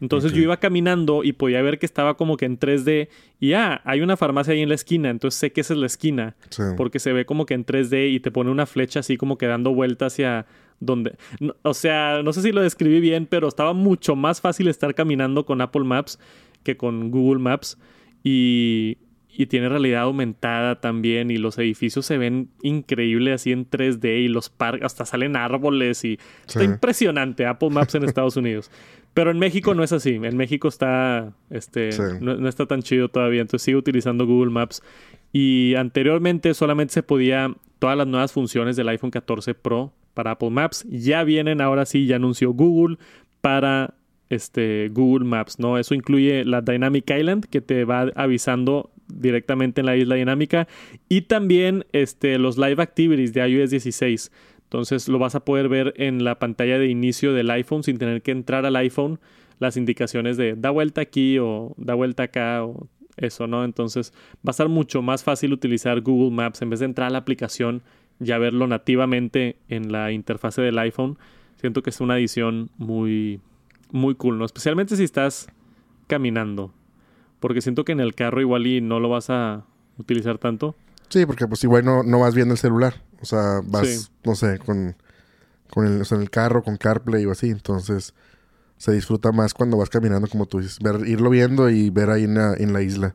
Entonces 0.00 0.32
yo 0.32 0.42
iba 0.42 0.58
caminando 0.58 1.24
y 1.24 1.32
podía 1.32 1.62
ver 1.62 1.78
que 1.78 1.86
estaba 1.86 2.16
como 2.16 2.36
que 2.36 2.44
en 2.46 2.58
3D 2.58 3.08
y 3.40 3.52
ah, 3.52 3.80
hay 3.84 4.00
una 4.00 4.16
farmacia 4.16 4.52
ahí 4.52 4.60
en 4.60 4.68
la 4.68 4.74
esquina, 4.74 5.10
entonces 5.10 5.38
sé 5.38 5.52
que 5.52 5.60
esa 5.60 5.74
es 5.74 5.80
la 5.80 5.86
esquina, 5.86 6.36
porque 6.76 6.98
se 6.98 7.12
ve 7.12 7.26
como 7.26 7.46
que 7.46 7.54
en 7.54 7.64
3D 7.64 8.12
y 8.12 8.20
te 8.20 8.30
pone 8.30 8.50
una 8.50 8.66
flecha 8.66 9.00
así 9.00 9.16
como 9.16 9.38
que 9.38 9.46
dando 9.46 9.74
vuelta 9.74 10.06
hacia 10.06 10.46
donde, 10.80 11.16
o 11.62 11.74
sea, 11.74 12.22
no 12.22 12.32
sé 12.32 12.42
si 12.42 12.52
lo 12.52 12.60
describí 12.62 13.00
bien, 13.00 13.26
pero 13.26 13.48
estaba 13.48 13.72
mucho 13.72 14.16
más 14.16 14.40
fácil 14.40 14.68
estar 14.68 14.94
caminando 14.94 15.46
con 15.46 15.60
Apple 15.60 15.84
Maps 15.84 16.18
que 16.62 16.76
con 16.76 17.10
Google 17.10 17.40
Maps 17.40 17.78
y, 18.22 18.98
y 19.36 19.46
tiene 19.46 19.68
realidad 19.68 20.02
aumentada 20.02 20.80
también 20.80 21.30
y 21.30 21.36
los 21.36 21.58
edificios 21.58 22.06
se 22.06 22.18
ven 22.18 22.50
increíbles 22.62 23.34
así 23.34 23.52
en 23.52 23.68
3D 23.68 24.24
y 24.24 24.28
los 24.28 24.48
parques 24.48 24.86
hasta 24.86 25.04
salen 25.04 25.36
árboles 25.36 26.04
y 26.04 26.18
está 26.46 26.62
impresionante 26.62 27.46
Apple 27.46 27.70
Maps 27.70 27.94
en 27.94 28.04
Estados 28.04 28.36
Unidos. 28.36 28.70
Pero 29.14 29.30
en 29.30 29.38
México 29.38 29.74
no 29.74 29.84
es 29.84 29.92
así. 29.92 30.14
En 30.14 30.36
México 30.36 30.68
está 30.68 31.32
este 31.48 31.90
no, 32.20 32.36
no, 32.36 32.48
está 32.48 32.66
tan 32.66 32.82
chido 32.82 33.08
todavía, 33.08 33.40
entonces 33.40 33.64
sigo 33.64 33.78
utilizando 33.78 34.26
Google 34.26 34.50
Maps 34.50 34.82
y 35.32 35.74
anteriormente 35.76 36.52
solamente 36.54 36.94
se 36.94 37.02
podía 37.02 37.54
todas 37.78 37.96
las 37.96 38.06
nuevas 38.06 38.32
funciones 38.32 38.76
del 38.76 38.88
iPhone 38.88 39.10
14 39.10 39.54
Pro 39.54 39.92
para 40.14 40.32
Apple 40.32 40.50
Maps. 40.50 40.84
Ya 40.88 41.22
vienen, 41.24 41.60
ahora 41.60 41.86
sí, 41.86 42.06
ya 42.06 42.16
anunció 42.16 42.52
Google 42.52 42.98
para 43.40 43.94
este, 44.30 44.88
Google 44.92 45.26
Maps, 45.26 45.58
¿no? 45.58 45.78
Eso 45.78 45.94
incluye 45.94 46.44
la 46.44 46.60
Dynamic 46.60 47.10
Island 47.10 47.46
que 47.46 47.60
te 47.60 47.84
va 47.84 48.10
avisando 48.14 48.90
directamente 49.06 49.80
en 49.80 49.86
la 49.86 49.96
isla 49.96 50.14
dinámica 50.14 50.66
y 51.08 51.22
también 51.22 51.84
este, 51.92 52.38
los 52.38 52.56
Live 52.56 52.82
Activities 52.82 53.32
de 53.32 53.48
iOS 53.48 53.70
16. 53.70 54.32
Entonces 54.74 55.08
lo 55.08 55.20
vas 55.20 55.36
a 55.36 55.44
poder 55.44 55.68
ver 55.68 55.94
en 55.98 56.24
la 56.24 56.40
pantalla 56.40 56.80
de 56.80 56.88
inicio 56.88 57.32
del 57.32 57.48
iPhone 57.52 57.84
sin 57.84 57.96
tener 57.96 58.22
que 58.22 58.32
entrar 58.32 58.66
al 58.66 58.74
iPhone 58.74 59.20
las 59.60 59.76
indicaciones 59.76 60.36
de 60.36 60.56
da 60.56 60.70
vuelta 60.70 61.00
aquí 61.00 61.38
o 61.38 61.74
da 61.76 61.94
vuelta 61.94 62.24
acá 62.24 62.64
o 62.64 62.88
eso, 63.16 63.46
¿no? 63.46 63.64
Entonces 63.64 64.12
va 64.38 64.48
a 64.48 64.50
estar 64.50 64.68
mucho 64.68 65.00
más 65.00 65.22
fácil 65.22 65.52
utilizar 65.52 66.00
Google 66.00 66.34
Maps 66.34 66.60
en 66.60 66.70
vez 66.70 66.80
de 66.80 66.86
entrar 66.86 67.06
a 67.06 67.10
la 67.10 67.18
aplicación 67.18 67.84
ya 68.18 68.36
verlo 68.38 68.66
nativamente 68.66 69.58
en 69.68 69.92
la 69.92 70.10
interfase 70.10 70.60
del 70.60 70.76
iPhone, 70.80 71.18
siento 71.54 71.84
que 71.84 71.90
es 71.90 72.00
una 72.00 72.18
edición 72.18 72.68
muy, 72.76 73.40
muy 73.92 74.16
cool, 74.16 74.38
¿no? 74.38 74.44
Especialmente 74.44 74.96
si 74.96 75.04
estás 75.04 75.46
caminando. 76.08 76.72
Porque 77.38 77.60
siento 77.60 77.84
que 77.84 77.92
en 77.92 78.00
el 78.00 78.16
carro 78.16 78.40
igual 78.40 78.66
y 78.66 78.80
no 78.80 78.98
lo 78.98 79.08
vas 79.08 79.30
a 79.30 79.66
utilizar 79.98 80.38
tanto. 80.38 80.74
Sí, 81.10 81.26
porque 81.26 81.46
pues 81.46 81.62
igual 81.62 81.84
no, 81.84 82.02
no 82.02 82.18
vas 82.18 82.34
viendo 82.34 82.54
el 82.54 82.58
celular. 82.58 83.03
O 83.24 83.26
sea, 83.26 83.60
vas, 83.64 84.12
no 84.22 84.34
sé, 84.34 84.58
con, 84.58 84.96
con 85.70 85.86
el, 85.86 86.02
en 86.08 86.20
el 86.20 86.30
carro, 86.30 86.62
con 86.62 86.76
CarPlay 86.76 87.24
o 87.24 87.32
así. 87.32 87.48
Entonces 87.48 88.14
se 88.76 88.92
disfruta 88.92 89.32
más 89.32 89.54
cuando 89.54 89.78
vas 89.78 89.88
caminando, 89.88 90.28
como 90.28 90.46
tú 90.46 90.60
dices. 90.60 90.78
Ver, 90.78 91.08
irlo 91.08 91.30
viendo 91.30 91.70
y 91.70 91.88
ver 91.90 92.10
ahí 92.10 92.24
en 92.24 92.34
la, 92.34 92.54
en 92.54 92.72
la 92.72 92.82
isla. 92.82 93.14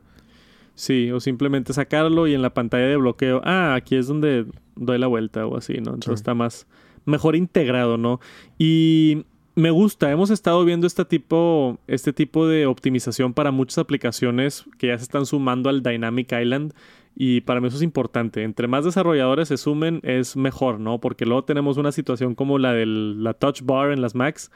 Sí, 0.74 1.10
o 1.12 1.20
simplemente 1.20 1.72
sacarlo 1.72 2.26
y 2.26 2.34
en 2.34 2.42
la 2.42 2.54
pantalla 2.54 2.86
de 2.86 2.96
bloqueo, 2.96 3.42
ah, 3.44 3.74
aquí 3.74 3.96
es 3.96 4.06
donde 4.06 4.46
doy 4.76 4.98
la 4.98 5.06
vuelta 5.06 5.46
o 5.46 5.56
así, 5.56 5.74
¿no? 5.74 5.94
Entonces 5.94 6.20
está 6.20 6.32
más, 6.34 6.66
mejor 7.04 7.36
integrado, 7.36 7.98
¿no? 7.98 8.18
Y 8.58 9.26
me 9.54 9.70
gusta, 9.70 10.10
hemos 10.10 10.30
estado 10.30 10.64
viendo 10.64 10.86
este 10.86 11.04
tipo, 11.04 11.78
este 11.86 12.12
tipo 12.12 12.48
de 12.48 12.66
optimización 12.66 13.34
para 13.34 13.50
muchas 13.50 13.78
aplicaciones 13.78 14.64
que 14.78 14.88
ya 14.88 14.96
se 14.96 15.04
están 15.04 15.26
sumando 15.26 15.68
al 15.68 15.82
Dynamic 15.82 16.32
Island. 16.32 16.72
Y 17.14 17.42
para 17.42 17.60
mí 17.60 17.68
eso 17.68 17.76
es 17.76 17.82
importante. 17.82 18.42
Entre 18.42 18.66
más 18.66 18.84
desarrolladores 18.84 19.48
se 19.48 19.56
sumen, 19.56 20.00
es 20.04 20.36
mejor, 20.36 20.80
¿no? 20.80 21.00
Porque 21.00 21.26
luego 21.26 21.44
tenemos 21.44 21.76
una 21.76 21.92
situación 21.92 22.34
como 22.34 22.58
la 22.58 22.72
de 22.72 22.86
la 22.86 23.34
Touch 23.34 23.62
Bar 23.62 23.92
en 23.92 24.00
las 24.00 24.14
Macs, 24.14 24.50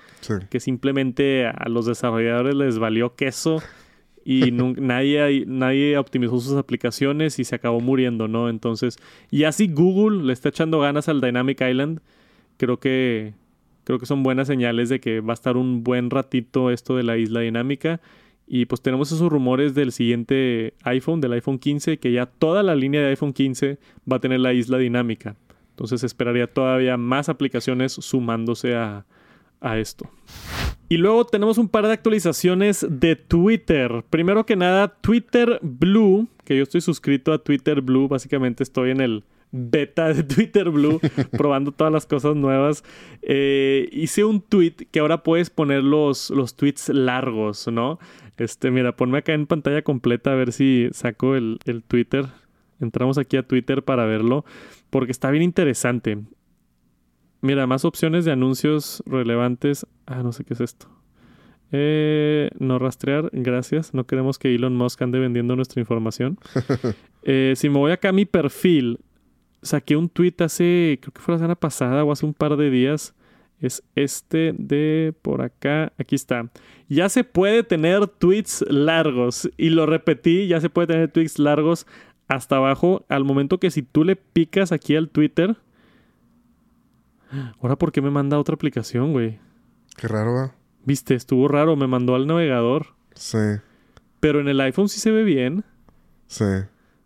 que 0.51 0.61
simplemente 0.61 1.47
a 1.47 1.69
los 1.69 1.85
desarrolladores 1.87 2.55
les 2.55 2.79
valió 2.79 3.17
queso 3.17 3.61
y 4.25 4.51
nadie, 4.79 5.45
nadie 5.47 5.99
optimizó 5.99 6.41
sus 6.41 6.57
aplicaciones 6.57 7.39
y 7.39 7.45
se 7.45 7.55
acabó 7.55 7.81
muriendo, 7.81 8.29
¿no? 8.29 8.49
Entonces, 8.49 8.97
y 9.31 9.45
así 9.45 9.69
Google 9.69 10.25
le 10.25 10.33
está 10.33 10.49
echando 10.49 10.81
ganas 10.81 11.09
al 11.09 11.21
Dynamic 11.21 11.61
Island, 11.61 12.01
creo 12.57 12.79
que, 12.79 13.35
creo 13.85 13.99
que 13.99 14.07
son 14.07 14.23
buenas 14.23 14.47
señales 14.47 14.89
de 14.89 15.01
que 15.01 15.21
va 15.21 15.33
a 15.33 15.35
estar 15.35 15.57
un 15.57 15.85
buen 15.85 16.11
ratito 16.11 16.71
esto 16.71 16.97
de 16.97 17.03
la 17.03 17.19
isla 17.19 17.41
dinámica. 17.41 18.01
Y 18.47 18.67
pues 18.67 18.83
tenemos 18.83 19.11
esos 19.11 19.31
rumores 19.31 19.75
del 19.75 19.93
siguiente 19.93 20.75
iPhone, 20.83 21.21
del 21.21 21.33
iPhone 21.33 21.59
15, 21.59 21.99
que 21.99 22.13
ya 22.13 22.27
toda 22.27 22.63
la 22.63 22.75
línea 22.75 23.01
de 23.01 23.09
iPhone 23.09 23.33
15 23.33 23.79
va 24.11 24.17
a 24.17 24.21
tener 24.21 24.41
la 24.41 24.53
isla 24.53 24.79
dinámica. 24.79 25.37
Entonces 25.71 26.05
esperaría 26.05 26.47
todavía 26.47 26.97
más 26.97 27.29
aplicaciones 27.29 27.93
sumándose 27.93 28.77
a, 28.77 29.07
a 29.61 29.79
esto. 29.79 30.09
Y 30.89 30.99
luego 30.99 31.25
tenemos 31.25 31.59
un 31.59 31.69
par 31.69 31.87
de 31.87 31.95
actualizaciones 31.95 32.87
de 32.89 33.17
Twitter. 33.17 34.05
Primero 34.11 34.45
que 34.45 34.55
nada, 34.55 34.89
Twitter 35.01 35.59
Blue, 35.63 36.29
que 36.45 36.57
yo 36.57 36.63
estoy 36.63 36.83
suscrito 36.83 37.33
a 37.33 37.39
Twitter 37.39 37.81
Blue, 37.81 38.07
básicamente 38.07 38.63
estoy 38.63 38.91
en 38.91 39.01
el 39.01 39.25
beta 39.51 40.13
de 40.13 40.23
Twitter 40.35 40.69
Blue, 40.71 41.01
probando 41.33 41.73
todas 41.73 41.93
las 41.93 42.07
cosas 42.07 42.37
nuevas. 42.37 42.85
Eh, 43.23 43.89
hice 43.93 44.25
un 44.25 44.41
tweet 44.43 44.75
que 44.91 45.01
ahora 45.01 45.23
puedes 45.23 45.49
poner 45.49 45.83
los, 45.83 46.31
los 46.31 46.55
tweets 46.55 46.91
largos, 46.91 47.67
¿no? 47.69 47.99
Este, 48.37 48.71
mira, 48.71 48.97
ponme 48.97 49.19
acá 49.19 49.33
en 49.33 49.47
pantalla 49.47 49.83
completa 49.83 50.33
a 50.33 50.35
ver 50.35 50.53
si 50.53 50.89
saco 50.93 51.37
el, 51.37 51.59
el 51.67 51.83
Twitter. 51.83 52.27
Entramos 52.81 53.19
aquí 53.19 53.37
a 53.37 53.47
Twitter 53.47 53.83
para 53.83 54.05
verlo, 54.05 54.45
porque 54.91 55.13
está 55.13 55.31
bien 55.31 55.43
interesante. 55.43 56.19
Mira, 57.41 57.67
más 57.67 57.85
opciones 57.85 58.25
de 58.25 58.33
anuncios 58.33 59.03
relevantes. 59.07 59.87
Ah, 60.07 60.23
no 60.23 60.33
sé 60.33 60.45
qué 60.45 60.55
es 60.55 60.61
esto. 60.61 60.89
Eh, 61.73 62.51
no 62.59 62.79
rastrear, 62.79 63.31
gracias. 63.33 63.95
No 63.95 64.07
queremos 64.07 64.39
que 64.39 64.55
Elon 64.55 64.77
Musk 64.77 65.03
ande 65.03 65.19
vendiendo 65.19 65.57
nuestra 65.57 65.81
información. 65.81 66.39
Eh, 67.27 67.55
si 67.57 67.71
me 67.71 67.79
voy 67.79 67.91
acá 67.91 68.11
a 68.11 68.13
mi 68.13 68.27
perfil, 68.27 69.01
saqué 69.63 69.97
un 69.97 70.11
tweet 70.11 70.35
hace, 70.41 70.99
creo 71.01 71.11
que 71.11 71.23
fue 71.23 71.33
la 71.33 71.39
semana 71.39 71.55
pasada 71.55 72.05
o 72.05 72.13
hace 72.13 72.27
un 72.27 72.35
par 72.35 72.55
de 72.59 72.69
días. 72.69 73.15
Es 73.65 73.83
este 73.95 74.55
de 74.59 75.15
por 75.23 75.43
acá. 75.43 75.93
Aquí 75.99 76.15
está. 76.15 76.51
Ya 76.89 77.09
se 77.09 77.25
puede 77.25 77.63
tener 77.63 78.07
tweets 78.07 78.65
largos. 78.69 79.51
Y 79.57 79.71
lo 79.71 79.87
repetí, 79.87 80.47
ya 80.49 80.61
se 80.61 80.71
puede 80.71 80.89
tener 80.89 81.11
tweets 81.11 81.39
largos 81.39 81.87
hasta 82.29 82.57
abajo. 82.57 83.05
Al 83.09 83.25
momento 83.25 83.59
que 83.59 83.71
si 83.71 83.83
tú 83.83 84.05
le 84.05 84.17
picas 84.17 84.73
aquí 84.73 84.97
al 84.97 85.09
Twitter, 85.09 85.57
Ahora, 87.61 87.77
¿por 87.77 87.93
qué 87.93 88.01
me 88.01 88.11
manda 88.11 88.39
otra 88.39 88.55
aplicación, 88.55 89.13
güey? 89.13 89.39
Qué 89.97 90.09
raro, 90.09 90.35
¿va? 90.35 90.55
Viste, 90.85 91.15
estuvo 91.15 91.49
raro, 91.49 91.77
me 91.77 91.87
mandó 91.87 92.15
al 92.15 92.27
navegador. 92.27 92.89
Sí. 93.15 93.39
Pero 94.21 94.41
en 94.41 94.49
el 94.49 94.61
iPhone 94.61 94.89
sí 94.89 95.01
se 95.01 95.11
ve 95.11 95.25
bien. 95.25 95.65
Sí. 96.27 96.45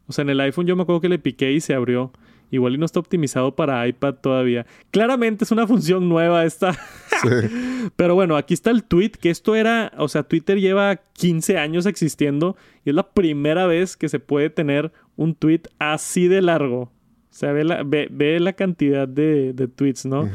O 0.07 0.13
sea, 0.13 0.23
en 0.23 0.31
el 0.31 0.41
iPhone 0.41 0.67
yo 0.67 0.77
me 0.77 0.83
acuerdo 0.83 1.01
que 1.01 1.09
le 1.09 1.19
piqué 1.19 1.53
y 1.53 1.61
se 1.61 1.75
abrió. 1.75 2.13
Igual 2.51 2.75
y 2.75 2.79
no 2.79 2.87
está 2.87 3.01
optimizado 3.01 3.55
para 3.55 3.87
iPad 3.87 4.15
todavía. 4.15 4.67
Claramente 4.91 5.45
es 5.45 5.51
una 5.51 5.67
función 5.67 6.09
nueva 6.09 6.45
esta. 6.45 6.73
Sí. 6.73 7.91
Pero 7.97 8.15
bueno, 8.15 8.37
aquí 8.37 8.55
está 8.55 8.71
el 8.71 8.85
tweet, 8.85 9.11
que 9.11 9.31
esto 9.31 9.55
era, 9.55 9.93
o 9.99 10.09
sea, 10.09 10.23
Twitter 10.23 10.59
lleva 10.61 10.97
15 11.15 11.59
años 11.59 11.87
existiendo 11.87 12.57
y 12.85 12.91
es 12.91 12.97
la 12.97 13.11
primera 13.11 13.67
vez 13.67 13.97
que 13.97 14.09
se 14.09 14.21
puede 14.21 14.51
tener 14.51 14.93
un 15.17 15.35
tweet 15.35 15.63
así 15.79 16.29
de 16.29 16.43
largo 16.43 16.93
sea, 17.39 17.53
ve 17.53 17.65
la, 17.65 17.83
ve, 17.85 18.09
ve 18.11 18.41
la 18.41 18.53
cantidad 18.53 19.07
de, 19.07 19.53
de 19.53 19.69
tweets, 19.69 20.07
¿no? 20.07 20.29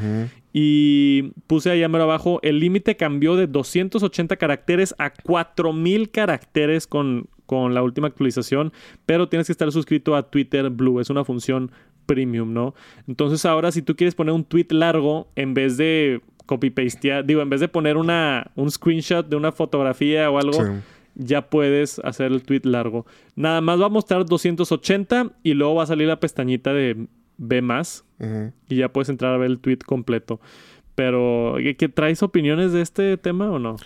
Y 0.52 1.32
puse 1.46 1.70
allá 1.70 1.88
mero 1.88 2.04
abajo, 2.04 2.40
el 2.42 2.60
límite 2.60 2.96
cambió 2.96 3.36
de 3.36 3.46
280 3.46 4.36
caracteres 4.36 4.94
a 4.98 5.10
4000 5.10 6.10
caracteres 6.10 6.86
con, 6.86 7.28
con 7.46 7.74
la 7.74 7.82
última 7.82 8.06
actualización, 8.06 8.72
pero 9.04 9.28
tienes 9.28 9.48
que 9.48 9.52
estar 9.52 9.70
suscrito 9.70 10.16
a 10.16 10.30
Twitter 10.30 10.70
Blue, 10.70 11.00
es 11.00 11.10
una 11.10 11.24
función 11.24 11.72
premium, 12.06 12.52
¿no? 12.52 12.74
Entonces 13.08 13.44
ahora 13.44 13.72
si 13.72 13.82
tú 13.82 13.96
quieres 13.96 14.14
poner 14.14 14.34
un 14.34 14.44
tweet 14.44 14.66
largo, 14.70 15.28
en 15.36 15.54
vez 15.54 15.76
de 15.76 16.20
copy-pastear, 16.46 17.24
digo, 17.24 17.40
en 17.42 17.48
vez 17.50 17.60
de 17.60 17.68
poner 17.68 17.96
una, 17.96 18.50
un 18.54 18.70
screenshot 18.70 19.26
de 19.26 19.36
una 19.36 19.50
fotografía 19.52 20.30
o 20.30 20.38
algo, 20.38 20.64
Sí. 20.64 20.70
ya 21.16 21.48
puedes 21.48 21.98
hacer 22.00 22.32
el 22.32 22.42
tweet 22.42 22.60
largo. 22.64 23.06
Nada 23.36 23.60
más 23.60 23.80
va 23.80 23.86
a 23.86 23.90
mostrar 23.90 24.26
280 24.26 25.32
y 25.42 25.54
luego 25.54 25.76
va 25.76 25.84
a 25.84 25.86
salir 25.86 26.08
la 26.08 26.20
pestañita 26.20 26.72
de 26.72 27.06
ve 27.36 27.62
más 27.62 28.04
y 28.68 28.76
ya 28.76 28.88
puedes 28.92 29.08
entrar 29.08 29.34
a 29.34 29.38
ver 29.38 29.50
el 29.50 29.58
tweet 29.58 29.78
completo. 29.86 30.40
Pero, 30.94 31.54
¿qué, 31.58 31.76
qué 31.76 31.88
traes 31.88 32.22
opiniones 32.22 32.72
de 32.72 32.80
este 32.80 33.16
tema 33.16 33.50
o 33.50 33.58
no? 33.58 33.76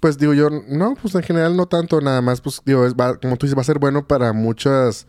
Pues 0.00 0.18
digo 0.18 0.34
yo, 0.34 0.48
no, 0.68 0.94
pues 1.00 1.14
en 1.14 1.22
general 1.22 1.56
no 1.56 1.66
tanto, 1.66 2.00
nada 2.00 2.20
más, 2.20 2.40
pues 2.40 2.60
digo, 2.64 2.84
es, 2.86 2.94
va- 2.94 3.16
como 3.18 3.36
tú 3.36 3.46
dices, 3.46 3.56
va 3.56 3.62
a 3.62 3.64
ser 3.64 3.78
bueno 3.78 4.06
para 4.06 4.32
muchas 4.32 5.06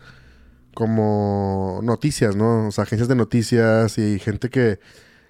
como 0.78 1.80
noticias, 1.82 2.36
¿no? 2.36 2.68
O 2.68 2.72
sea, 2.72 2.84
agencias 2.84 3.08
de 3.10 3.16
noticias 3.16 3.98
y 3.98 4.20
gente 4.20 4.52
que, 4.52 4.80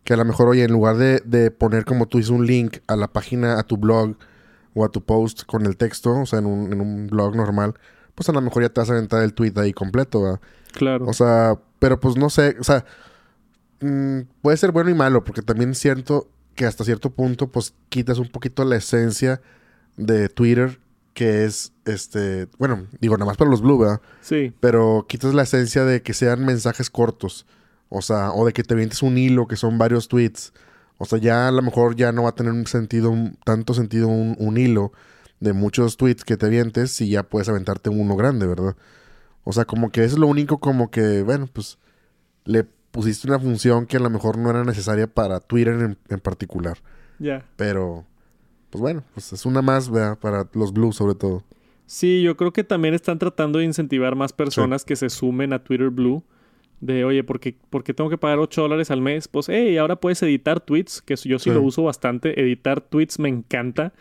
que 0.03 0.13
a 0.13 0.17
lo 0.17 0.25
mejor, 0.25 0.49
oye, 0.49 0.65
en 0.65 0.73
lugar 0.73 0.97
de, 0.97 1.21
de 1.23 1.51
poner 1.51 1.85
como 1.85 2.05
tú 2.05 2.17
dices 2.17 2.31
un 2.31 2.45
link 2.45 2.79
a 2.85 2.97
la 2.97 3.07
página, 3.13 3.57
a 3.57 3.63
tu 3.63 3.77
blog 3.77 4.17
o 4.73 4.83
a 4.83 4.89
tu 4.89 5.05
post 5.05 5.45
con 5.45 5.65
el 5.65 5.77
texto, 5.77 6.19
o 6.19 6.25
sea, 6.25 6.39
en 6.39 6.47
un, 6.47 6.73
en 6.73 6.81
un 6.81 7.07
blog 7.07 7.37
normal, 7.37 7.75
pues 8.13 8.27
a 8.27 8.33
lo 8.33 8.41
mejor 8.41 8.63
ya 8.63 8.67
te 8.67 8.81
vas 8.81 8.89
a 8.89 8.93
aventar 8.93 9.23
el 9.23 9.33
tweet 9.33 9.53
ahí 9.55 9.71
completo, 9.71 10.21
¿verdad? 10.21 10.41
Claro. 10.73 11.05
O 11.05 11.13
sea, 11.13 11.57
pero 11.79 11.97
pues 11.97 12.17
no 12.17 12.29
sé, 12.29 12.57
o 12.59 12.65
sea, 12.65 12.83
mm, 13.79 14.23
puede 14.41 14.57
ser 14.57 14.73
bueno 14.73 14.89
y 14.89 14.95
malo, 14.95 15.23
porque 15.23 15.43
también 15.43 15.75
siento 15.75 16.27
que 16.55 16.65
hasta 16.65 16.83
cierto 16.83 17.11
punto, 17.11 17.47
pues 17.47 17.73
quitas 17.87 18.17
un 18.17 18.27
poquito 18.27 18.65
la 18.65 18.75
esencia 18.75 19.39
de 19.95 20.27
Twitter, 20.27 20.81
que 21.17 21.45
es, 21.45 21.73
este, 21.85 22.47
bueno, 22.59 22.85
digo, 23.01 23.15
nada 23.17 23.25
más 23.25 23.37
para 23.37 23.49
los 23.49 23.61
blue, 23.63 23.79
¿verdad? 23.79 24.01
sí, 24.21 24.53
Pero 24.59 25.07
quitas 25.09 25.33
la 25.33 25.41
esencia 25.41 25.83
de 25.83 26.03
que 26.03 26.13
sean 26.13 26.45
mensajes 26.45 26.91
cortos, 26.91 27.47
o 27.89 28.03
sea, 28.03 28.31
o 28.33 28.45
de 28.45 28.53
que 28.53 28.61
te 28.61 28.75
vientes 28.75 29.01
un 29.01 29.17
hilo, 29.17 29.47
que 29.47 29.55
son 29.55 29.79
varios 29.79 30.07
tweets. 30.09 30.53
O 30.99 31.05
sea, 31.05 31.17
ya 31.17 31.47
a 31.47 31.51
lo 31.51 31.63
mejor 31.63 31.95
ya 31.95 32.11
no 32.11 32.21
va 32.23 32.29
a 32.29 32.35
tener 32.35 32.51
un 32.51 32.67
sentido, 32.67 33.09
un- 33.09 33.35
tanto 33.43 33.73
sentido 33.73 34.07
un, 34.07 34.35
un 34.37 34.57
hilo 34.57 34.91
de 35.39 35.53
muchos 35.53 35.97
tweets 35.97 36.23
que 36.23 36.37
te 36.37 36.49
vientes 36.49 36.91
si 36.91 37.09
ya 37.09 37.23
puedes 37.23 37.49
aventarte 37.49 37.89
uno 37.89 38.15
grande, 38.15 38.45
¿verdad? 38.45 38.75
O 39.43 39.53
sea, 39.53 39.65
como 39.65 39.89
que 39.89 40.03
eso 40.03 40.15
es 40.17 40.19
lo 40.19 40.27
único 40.27 40.59
como 40.59 40.91
que, 40.91 41.23
bueno, 41.23 41.47
pues 41.51 41.79
le 42.45 42.63
pusiste 42.91 43.27
una 43.27 43.39
función 43.39 43.87
que 43.87 43.97
a 43.97 44.01
lo 44.01 44.09
mejor 44.11 44.37
no 44.37 44.51
era 44.51 44.63
necesaria 44.63 45.07
para 45.07 45.39
Twitter 45.39 45.73
en, 45.81 45.97
en 46.09 46.19
particular. 46.19 46.77
ya. 47.17 47.43
Pero, 47.55 48.05
pues 48.77 48.81
bueno, 48.93 49.03
pues 49.13 49.33
es 49.33 49.45
una 49.45 49.61
más, 49.63 49.89
¿verdad? 49.89 50.19
Para 50.19 50.47
los 50.53 50.71
blues 50.71 50.95
sobre 50.95 51.15
todo. 51.15 51.43
Sí, 51.87 52.21
yo 52.21 52.37
creo 52.37 52.53
que 52.53 52.63
también 52.63 52.93
están 52.93 53.17
tratando 53.17 53.59
de 53.59 53.65
incentivar 53.65 54.15
más 54.15 54.33
personas 54.33 54.85
que 54.85 54.95
se 54.95 55.09
sumen 55.09 55.51
a 55.53 55.63
Twitter 55.63 55.89
Blue. 55.89 56.23
De, 56.79 57.03
oye, 57.05 57.23
¿por 57.23 57.39
qué, 57.39 57.55
por 57.71 57.83
qué 57.83 57.93
tengo 57.95 58.09
que 58.09 58.17
pagar 58.19 58.37
8 58.37 58.61
dólares 58.61 58.91
al 58.91 59.01
mes? 59.01 59.27
Pues, 59.27 59.49
hey, 59.49 59.77
ahora 59.77 59.95
puedes 59.95 60.21
editar 60.21 60.59
tweets, 60.59 61.01
que 61.01 61.15
yo 61.15 61.39
sí, 61.39 61.49
Sí. 61.49 61.55
lo 61.55 61.61
uso 61.63 61.81
bastante. 61.83 62.39
Editar 62.39 62.81
tweets 62.81 63.17
me 63.19 63.29
encanta. 63.29 63.93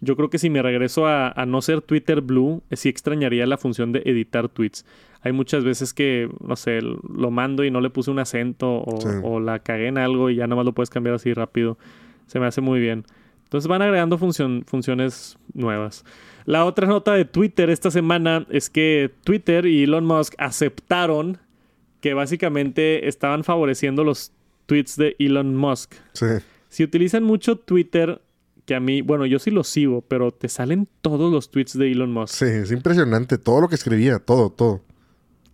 Yo 0.00 0.16
creo 0.16 0.30
que 0.30 0.38
si 0.38 0.50
me 0.50 0.60
regreso 0.62 1.06
a, 1.06 1.28
a 1.30 1.46
no 1.46 1.62
ser 1.62 1.80
Twitter 1.80 2.20
Blue, 2.22 2.62
eh, 2.70 2.76
sí 2.76 2.88
extrañaría 2.88 3.46
la 3.46 3.56
función 3.56 3.92
de 3.92 4.02
editar 4.04 4.48
tweets. 4.48 4.84
Hay 5.22 5.32
muchas 5.32 5.62
veces 5.64 5.94
que, 5.94 6.28
no 6.44 6.56
sé, 6.56 6.80
lo 6.82 7.30
mando 7.30 7.62
y 7.62 7.70
no 7.70 7.80
le 7.80 7.90
puse 7.90 8.10
un 8.10 8.18
acento 8.18 8.82
o, 8.84 9.00
Sí. 9.00 9.08
o 9.22 9.38
la 9.38 9.60
cagué 9.60 9.86
en 9.86 9.96
algo 9.98 10.28
y 10.28 10.34
ya 10.36 10.46
nomás 10.48 10.64
lo 10.66 10.72
puedes 10.72 10.90
cambiar 10.90 11.14
así 11.14 11.32
rápido. 11.34 11.78
Se 12.26 12.40
me 12.40 12.46
hace 12.46 12.60
muy 12.60 12.80
bien. 12.80 13.04
Entonces 13.54 13.68
van 13.68 13.82
agregando 13.82 14.18
función- 14.18 14.64
funciones 14.66 15.38
nuevas. 15.52 16.04
La 16.44 16.64
otra 16.64 16.88
nota 16.88 17.12
de 17.14 17.24
Twitter 17.24 17.70
esta 17.70 17.92
semana 17.92 18.44
es 18.50 18.68
que 18.68 19.12
Twitter 19.22 19.64
y 19.66 19.84
Elon 19.84 20.04
Musk 20.04 20.34
aceptaron 20.38 21.38
que 22.00 22.14
básicamente 22.14 23.06
estaban 23.06 23.44
favoreciendo 23.44 24.02
los 24.02 24.32
tweets 24.66 24.96
de 24.96 25.14
Elon 25.20 25.54
Musk. 25.54 25.94
Sí, 26.14 26.26
Si 26.68 26.82
utilizan 26.82 27.22
mucho 27.22 27.54
Twitter, 27.56 28.20
que 28.66 28.74
a 28.74 28.80
mí, 28.80 29.02
bueno, 29.02 29.24
yo 29.24 29.38
sí 29.38 29.52
lo 29.52 29.62
sigo, 29.62 30.00
pero 30.02 30.32
te 30.32 30.48
salen 30.48 30.88
todos 31.00 31.32
los 31.32 31.52
tweets 31.52 31.78
de 31.78 31.92
Elon 31.92 32.10
Musk. 32.10 32.34
sí, 32.34 32.46
es 32.46 32.72
impresionante. 32.72 33.38
Todo 33.38 33.60
lo 33.60 33.68
que 33.68 33.76
escribía, 33.76 34.18
todo, 34.18 34.50
todo. 34.50 34.80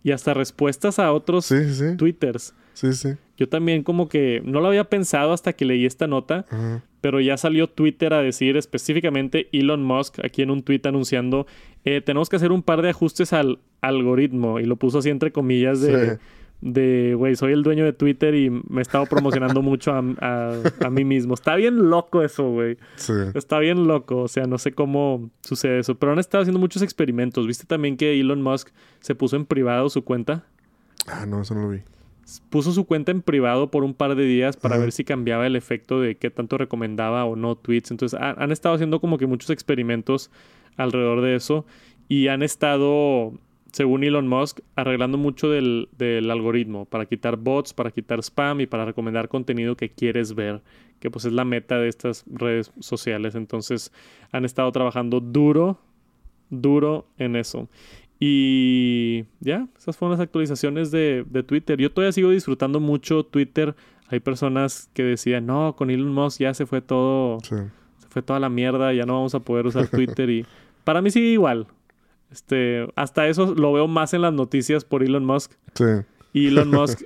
Y 0.03 0.09
hasta 0.11 0.33
respuestas 0.33 0.97
a 0.97 1.13
otros 1.13 1.45
Sí, 1.45 1.63
sí, 1.65 1.75
sí. 1.75 1.97
Twitters. 1.97 2.55
Sí, 2.73 2.93
sí. 2.93 3.09
Yo 3.37 3.49
también 3.49 3.83
como 3.83 4.07
que 4.07 4.41
no 4.45 4.61
lo 4.61 4.67
había 4.67 4.83
pensado 4.85 5.33
hasta 5.33 5.53
que 5.53 5.65
leí 5.65 5.85
esta 5.85 6.07
nota, 6.07 6.45
pero 7.01 7.19
ya 7.19 7.35
salió 7.37 7.67
Twitter 7.67 8.13
a 8.13 8.21
decir 8.21 8.55
específicamente 8.57 9.49
Elon 9.51 9.83
Musk 9.83 10.19
aquí 10.23 10.41
en 10.43 10.51
un 10.51 10.61
tweet 10.63 10.81
anunciando 10.85 11.47
eh, 11.83 12.01
tenemos 12.01 12.29
que 12.29 12.35
hacer 12.35 12.51
un 12.51 12.61
par 12.61 12.81
de 12.83 12.89
ajustes 12.89 13.33
al 13.33 13.57
algoritmo 13.81 14.59
y 14.59 14.65
lo 14.65 14.75
puso 14.75 14.99
así 14.99 15.09
entre 15.09 15.31
comillas 15.31 15.81
de 15.81 16.11
Sí. 16.11 16.17
de 16.61 17.15
güey 17.17 17.35
soy 17.35 17.53
el 17.53 17.63
dueño 17.63 17.83
de 17.85 17.93
Twitter 17.93 18.35
y 18.35 18.51
me 18.51 18.79
he 18.79 18.81
estado 18.83 19.07
promocionando 19.07 19.61
mucho 19.63 19.91
a, 19.91 20.03
a- 20.19 20.61
a 20.85 20.89
mí 20.91 21.03
mismo 21.03 21.33
está 21.33 21.55
bien 21.55 21.89
loco 21.89 22.21
eso 22.21 22.47
güey 22.51 22.77
Sí. 22.97 23.13
está 23.33 23.57
bien 23.57 23.87
loco 23.87 24.17
o 24.21 24.27
sea 24.27 24.45
no 24.45 24.59
sé 24.59 24.71
cómo 24.73 25.31
sucede 25.41 25.79
eso 25.79 25.95
pero 25.95 26.11
han 26.11 26.19
estado 26.19 26.43
haciendo 26.43 26.59
muchos 26.59 26.83
experimentos 26.83 27.47
viste 27.47 27.65
también 27.65 27.97
que 27.97 28.19
Elon 28.19 28.43
Musk 28.43 28.69
se 28.99 29.15
puso 29.15 29.35
en 29.37 29.45
privado 29.45 29.89
su 29.89 30.03
cuenta 30.03 30.43
Ah, 31.07 31.25
no, 31.25 31.41
eso 31.41 31.55
no 31.55 31.61
lo 31.61 31.69
vi. 31.69 31.79
Puso 32.49 32.71
su 32.71 32.85
cuenta 32.85 33.11
en 33.11 33.21
privado 33.21 33.71
por 33.71 33.83
un 33.83 33.93
par 33.93 34.15
de 34.15 34.23
días 34.25 34.55
para 34.57 34.77
ver 34.77 34.91
si 34.91 35.03
cambiaba 35.03 35.47
el 35.47 35.55
efecto 35.55 35.99
de 35.99 36.15
qué 36.15 36.29
tanto 36.29 36.57
recomendaba 36.57 37.25
o 37.25 37.35
no 37.35 37.55
tweets. 37.55 37.91
Entonces 37.91 38.19
ha- 38.19 38.31
han 38.41 38.51
estado 38.51 38.75
haciendo 38.75 38.99
como 39.01 39.17
que 39.17 39.27
muchos 39.27 39.49
experimentos 39.49 40.29
alrededor 40.77 41.21
de 41.21 41.35
eso 41.35 41.65
y 42.07 42.27
han 42.27 42.43
estado, 42.43 43.33
según 43.71 44.03
Elon 44.03 44.27
Musk, 44.27 44.59
arreglando 44.75 45.17
mucho 45.17 45.49
del, 45.49 45.89
del 45.97 46.29
algoritmo 46.31 46.85
para 46.85 47.05
quitar 47.05 47.37
bots, 47.37 47.73
para 47.73 47.91
quitar 47.91 48.19
spam 48.19 48.61
y 48.61 48.65
para 48.67 48.85
recomendar 48.85 49.27
contenido 49.27 49.75
que 49.75 49.89
quieres 49.89 50.33
ver, 50.35 50.61
que 50.99 51.09
pues 51.09 51.25
es 51.25 51.33
la 51.33 51.45
meta 51.45 51.79
de 51.79 51.87
estas 51.89 52.23
redes 52.27 52.71
sociales. 52.79 53.35
Entonces 53.35 53.91
han 54.31 54.45
estado 54.45 54.71
trabajando 54.71 55.19
duro, 55.19 55.79
duro 56.49 57.07
en 57.17 57.35
eso. 57.35 57.69
Y 58.23 59.25
ya, 59.39 59.67
esas 59.75 59.97
fueron 59.97 60.11
las 60.11 60.19
actualizaciones 60.23 60.91
de, 60.91 61.25
de 61.27 61.41
Twitter. 61.41 61.79
Yo 61.79 61.91
todavía 61.91 62.11
sigo 62.11 62.29
disfrutando 62.29 62.79
mucho 62.79 63.23
Twitter. 63.23 63.75
Hay 64.09 64.19
personas 64.19 64.89
que 64.93 65.01
decían, 65.03 65.47
no, 65.47 65.75
con 65.75 65.89
Elon 65.89 66.13
Musk 66.13 66.39
ya 66.39 66.53
se 66.53 66.67
fue 66.67 66.81
todo, 66.81 67.39
Sí. 67.41 67.55
se 67.97 68.07
fue 68.09 68.21
toda 68.21 68.39
la 68.39 68.47
mierda, 68.49 68.93
ya 68.93 69.07
no 69.07 69.15
vamos 69.15 69.33
a 69.33 69.39
poder 69.39 69.65
usar 69.65 69.87
Twitter. 69.87 70.29
y 70.29 70.45
para 70.83 71.01
mí 71.01 71.09
sigue 71.09 71.29
igual. 71.29 71.65
Este, 72.31 72.87
hasta 72.95 73.27
eso 73.27 73.55
lo 73.55 73.73
veo 73.73 73.87
más 73.87 74.13
en 74.13 74.21
las 74.21 74.33
noticias 74.33 74.85
por 74.85 75.01
Elon 75.03 75.25
Musk. 75.25 75.53
Sí. 75.73 75.83
Y 76.31 76.47
Elon 76.49 76.69
Musk, 76.71 77.01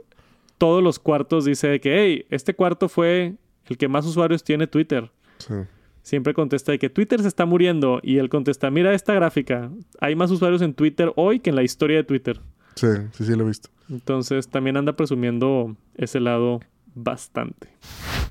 todos 0.58 0.84
los 0.84 1.00
cuartos 1.00 1.46
dice 1.46 1.80
que, 1.80 1.98
hey, 1.98 2.26
este 2.30 2.54
cuarto 2.56 2.90
fue 2.90 3.36
el 3.68 3.78
que 3.78 3.88
más 3.88 4.06
usuarios 4.06 4.44
tiene 4.44 4.68
Twitter. 4.68 5.10
Sí. 5.38 5.54
Siempre 6.06 6.36
contesta 6.36 6.72
de 6.72 6.78
que 6.78 6.92
Twitter 6.92 7.20
se 7.24 7.28
está 7.28 7.48
muriendo. 7.48 8.00
Y 8.04 8.20
él 8.20 8.30
contesta, 8.30 8.70
mira 8.70 8.94
esta 8.94 9.16
gráfica. 9.16 9.72
Hay 10.00 10.16
más 10.16 10.30
usuarios 10.30 10.62
en 10.62 10.76
Twitter 10.76 11.12
hoy 11.16 11.40
que 11.40 11.50
en 11.50 11.56
la 11.56 11.64
historia 11.64 11.98
de 11.98 12.04
Twitter. 12.04 12.40
Sí, 12.76 12.86
sí, 13.12 13.26
sí, 13.26 13.36
lo 13.36 13.44
he 13.44 13.48
visto. 13.48 13.70
Entonces 13.90 14.48
también 14.48 14.78
anda 14.78 14.96
presumiendo 14.96 15.76
ese 15.96 16.20
lado 16.20 16.60
bastante. 16.94 17.70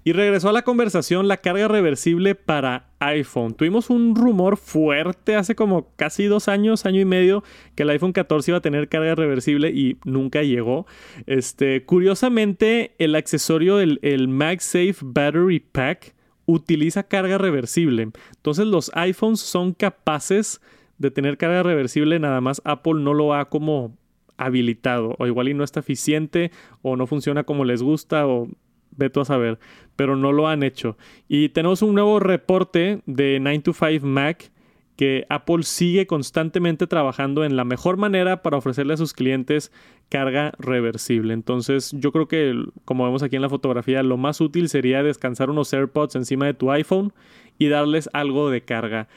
Y 0.05 0.13
regresó 0.13 0.51
a 0.51 0.53
la 0.53 0.63
conversación 0.63 1.27
la 1.27 1.39
carga 1.39 1.67
reversible 1.67 2.37
para 2.37 2.91
iPhone. 3.01 3.55
Tuvimos 3.55 3.91
un 3.91 4.15
rumor 4.15 4.57
fuerte 4.57 5.35
hace 5.35 5.57
como 5.57 5.89
casi 5.97 6.27
dos 6.27 6.47
años, 6.47 6.87
año 6.87 7.01
y 7.01 7.05
medio, 7.05 7.43
que 7.75 7.83
el 7.83 7.91
iPhone 7.91 8.13
14 8.13 8.53
iba 8.53 8.59
a 8.59 8.63
tener 8.63 8.89
carga 8.89 9.17
reversible 9.17 9.71
y 9.71 9.97
nunca 10.05 10.45
llegó. 10.45 10.87
Este, 11.27 11.85
curiosamente, 11.85 12.95
el 12.99 13.17
accesorio, 13.17 13.81
el, 13.81 13.99
el 14.03 14.29
MagSafe 14.29 14.99
Battery 15.03 15.59
Pack, 15.59 16.15
utiliza 16.47 17.05
carga 17.05 17.39
reversible. 17.39 18.11
Entonces 18.37 18.67
los 18.67 18.91
iPhones 18.95 19.41
son 19.41 19.73
capaces 19.73 20.61
de 20.99 21.11
tener 21.11 21.37
carga 21.37 21.63
reversible, 21.63 22.19
nada 22.19 22.41
más 22.41 22.63
Apple 22.65 22.95
no 23.01 23.15
lo 23.15 23.35
ha 23.35 23.49
como 23.49 23.97
habilitado 24.37 25.15
o 25.19 25.27
igual 25.27 25.49
y 25.49 25.55
no 25.55 25.65
está 25.65 25.81
eficiente 25.81 26.51
o 26.83 26.97
no 26.97 27.07
funciona 27.07 27.45
como 27.45 27.65
les 27.65 27.83
gusta 27.83 28.27
o 28.27 28.49
ve 28.97 29.11
tú 29.11 29.21
a 29.21 29.25
saber, 29.25 29.59
pero 29.97 30.17
no 30.17 30.33
lo 30.33 30.49
han 30.49 30.63
hecho. 30.63 30.97
Y 31.29 31.49
tenemos 31.51 31.83
un 31.83 31.95
nuevo 31.95 32.21
reporte 32.21 33.03
de 33.07 33.39
9 33.41 33.61
to 33.61 33.73
5 33.73 34.07
Mac 34.07 34.53
que 34.97 35.27
Apple 35.29 35.65
sigue 35.65 36.07
constantemente 36.07 36.87
trabajando 36.87 37.45
en 37.45 37.57
la 37.57 37.65
mejor 37.65 37.97
manera 37.97 38.43
para 38.43 38.59
ofrecerle 38.59 38.95
a 38.95 38.99
sus 38.99 39.13
clientes 39.13 39.73
carga 40.09 40.53
reversible. 40.59 41.35
Entonces, 41.35 41.93
yo 41.99 42.13
creo 42.13 42.29
que, 42.29 42.55
como 42.85 43.05
vemos 43.05 43.23
aquí 43.23 43.37
en 43.37 43.43
la 43.43 43.49
fotografía, 43.49 44.03
lo 44.03 44.17
más 44.17 44.41
útil 44.41 44.69
sería 44.69 45.03
descansar 45.03 45.51
unos 45.51 45.73
AirPods 45.73 46.17
encima 46.17 46.47
de 46.47 46.55
tu 46.55 46.71
iPhone 46.71 47.13
y 47.59 47.69
darles 47.69 48.09
algo 48.13 48.51
de 48.51 48.63
carga. 48.63 49.09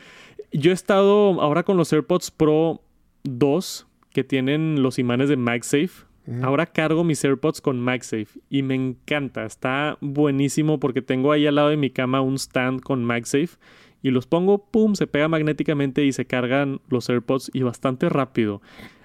Yo 0.52 0.72
he 0.72 0.74
estado 0.74 1.42
ahora 1.42 1.64
con 1.64 1.78
los 1.78 1.92
AirPods 1.92 2.32
Pro 2.32 2.82
2 3.24 3.88
que 4.12 4.24
tienen 4.24 4.82
los 4.82 5.00
imanes 5.00 5.30
de 5.30 5.38
MagSafe. 5.38 6.08
Ahora 6.42 6.66
cargo 6.66 7.06
mis 7.06 7.24
AirPods 7.24 7.62
con 7.62 7.80
MagSafe 7.80 8.40
y 8.50 8.62
me 8.62 8.76
encanta. 8.76 9.46
Está 9.46 9.98
buenísimo 10.02 10.78
porque 10.78 11.02
tengo 11.02 11.32
ahí 11.32 11.48
al 11.48 11.56
lado 11.56 11.70
de 11.70 11.78
mi 11.78 11.90
cama 11.90 12.20
un 12.20 12.36
stand 12.36 12.82
con 12.82 13.06
MagSafe 13.06 13.58
y 14.02 14.12
los 14.12 14.28
pongo, 14.28 14.66
pum, 14.70 14.96
se 14.96 15.08
pega 15.08 15.28
magnéticamente 15.28 16.04
y 16.04 16.12
se 16.12 16.26
cargan 16.26 16.82
los 16.90 17.10
AirPods 17.10 17.52
y 17.54 17.62
bastante 17.62 18.10
rápido. 18.10 18.62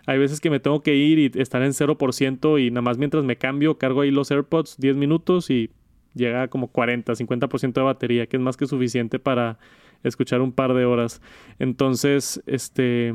Hay 0.06 0.18
veces 0.18 0.40
que 0.40 0.50
me 0.50 0.60
tengo 0.60 0.82
que 0.82 0.96
ir 0.96 1.18
y 1.18 1.40
estar 1.40 1.62
en 1.62 1.72
0% 1.72 2.58
y 2.58 2.70
nada 2.70 2.82
más 2.82 2.98
mientras 2.98 3.24
me 3.24 3.36
cambio 3.36 3.78
cargo 3.78 4.00
ahí 4.00 4.10
los 4.10 4.30
AirPods 4.30 4.76
10 4.78 4.96
minutos 4.96 5.50
y 5.50 5.70
llega 6.14 6.42
a 6.42 6.48
como 6.48 6.68
40, 6.68 7.12
50% 7.12 7.72
de 7.72 7.82
batería, 7.82 8.26
que 8.26 8.36
es 8.36 8.42
más 8.42 8.56
que 8.56 8.66
suficiente 8.66 9.18
para 9.18 9.58
escuchar 10.02 10.40
un 10.40 10.52
par 10.52 10.74
de 10.74 10.84
horas. 10.84 11.22
Entonces, 11.58 12.42
este 12.46 13.14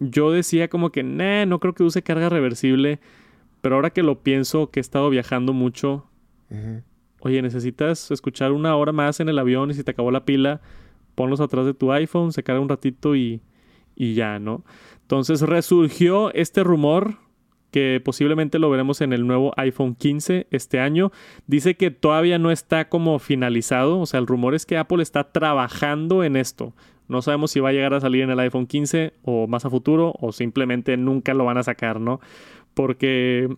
yo 0.00 0.32
decía 0.32 0.68
como 0.68 0.90
que, 0.90 1.02
nah, 1.02 1.44
no 1.44 1.60
creo 1.60 1.74
que 1.74 1.82
use 1.82 2.02
carga 2.02 2.30
reversible, 2.30 3.00
pero 3.60 3.74
ahora 3.76 3.90
que 3.90 4.02
lo 4.02 4.22
pienso, 4.22 4.70
que 4.70 4.80
he 4.80 4.82
estado 4.82 5.10
viajando 5.10 5.52
mucho, 5.52 6.06
oye, 7.20 7.42
necesitas 7.42 8.10
escuchar 8.10 8.52
una 8.52 8.74
hora 8.76 8.92
más 8.92 9.20
en 9.20 9.28
el 9.28 9.38
avión 9.38 9.70
y 9.70 9.74
si 9.74 9.84
te 9.84 9.90
acabó 9.90 10.10
la 10.10 10.24
pila, 10.24 10.62
ponlos 11.14 11.40
atrás 11.40 11.66
de 11.66 11.74
tu 11.74 11.92
iPhone, 11.92 12.32
se 12.32 12.42
carga 12.42 12.62
un 12.62 12.70
ratito 12.70 13.14
y, 13.14 13.42
y 14.00 14.14
ya, 14.14 14.38
¿no? 14.38 14.64
Entonces 15.02 15.42
resurgió 15.42 16.32
este 16.32 16.64
rumor 16.64 17.18
que 17.70 18.00
posiblemente 18.02 18.58
lo 18.58 18.70
veremos 18.70 19.02
en 19.02 19.12
el 19.12 19.26
nuevo 19.26 19.52
iPhone 19.58 19.94
15 19.94 20.46
este 20.50 20.80
año. 20.80 21.12
Dice 21.46 21.74
que 21.74 21.90
todavía 21.90 22.38
no 22.38 22.50
está 22.50 22.88
como 22.88 23.18
finalizado, 23.18 24.00
o 24.00 24.06
sea, 24.06 24.18
el 24.18 24.26
rumor 24.26 24.54
es 24.54 24.64
que 24.64 24.78
Apple 24.78 25.02
está 25.02 25.32
trabajando 25.32 26.24
en 26.24 26.36
esto. 26.36 26.72
No 27.08 27.20
sabemos 27.20 27.50
si 27.50 27.60
va 27.60 27.68
a 27.68 27.72
llegar 27.72 27.92
a 27.92 28.00
salir 28.00 28.22
en 28.22 28.30
el 28.30 28.40
iPhone 28.40 28.66
15 28.66 29.12
o 29.22 29.46
más 29.46 29.66
a 29.66 29.70
futuro 29.70 30.14
o 30.18 30.32
simplemente 30.32 30.96
nunca 30.96 31.34
lo 31.34 31.44
van 31.44 31.58
a 31.58 31.62
sacar, 31.62 32.00
¿no? 32.00 32.20
Porque 32.72 33.54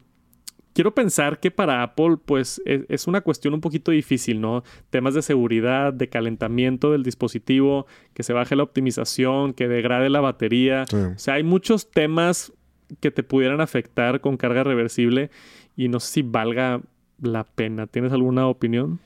quiero 0.73 0.95
pensar 0.95 1.41
que 1.41 1.51
para 1.51 1.83
Apple 1.83 2.17
pues 2.25 2.61
e, 2.65 2.85
es, 2.89 3.07
una 3.07 3.21
cuestión 3.21 3.55
un 3.55 3.61
poquito 3.61 3.91
difícil, 3.91 4.41
¿no? 4.41 4.65
Temas 4.91 5.15
de 5.15 5.23
seguridad, 5.23 5.93
de 5.93 6.09
calentamiento 6.09 6.93
del 6.93 7.03
dispositivo, 7.03 7.87
que 8.15 8.23
se 8.23 8.33
baje 8.33 8.57
la 8.57 8.63
optimización, 8.63 9.53
que 9.53 9.69
degrade 9.69 10.11
la 10.11 10.21
batería. 10.21 10.85
O 10.93 11.19
sea, 11.19 11.35
hay 11.35 11.43
muchos 11.43 11.91
temas 11.91 12.53
que 13.01 13.11
te 13.11 13.23
pudieran 13.23 13.61
afectar 13.61 14.21
con 14.21 14.37
carga 14.37 14.65
reversible 14.65 15.31
y 15.77 15.89
no 15.89 16.01
sé 16.01 16.13
si 16.13 16.23
valga 16.23 16.81
la 17.21 17.45
pena. 17.45 17.87
¿Tienes 17.87 18.13
alguna 18.13 18.47
opinión? 18.47 19.01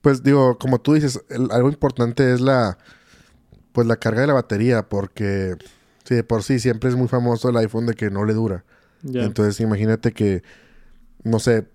Pues 0.00 0.22
digo, 0.22 0.58
como 0.58 0.80
tú 0.80 0.94
dices, 0.94 1.24
algo 1.50 1.68
importante 1.68 2.32
es 2.32 2.40
la 2.40 2.78
pues 3.74 3.88
la 3.88 3.96
carga 3.96 4.20
de 4.20 4.28
la 4.28 4.34
batería, 4.34 4.88
porque 4.88 5.56
sí, 6.04 6.14
de 6.14 6.22
por 6.22 6.44
sí 6.44 6.60
siempre 6.60 6.88
es 6.88 6.96
muy 6.96 7.08
famoso 7.08 7.50
el 7.50 7.56
iPhone 7.56 7.86
de 7.86 7.94
que 7.94 8.08
no 8.08 8.24
le 8.24 8.32
dura. 8.32 8.64
Entonces 9.02 9.60
imagínate 9.60 10.12
que, 10.12 10.44
no 11.24 11.38
sé, 11.40 11.66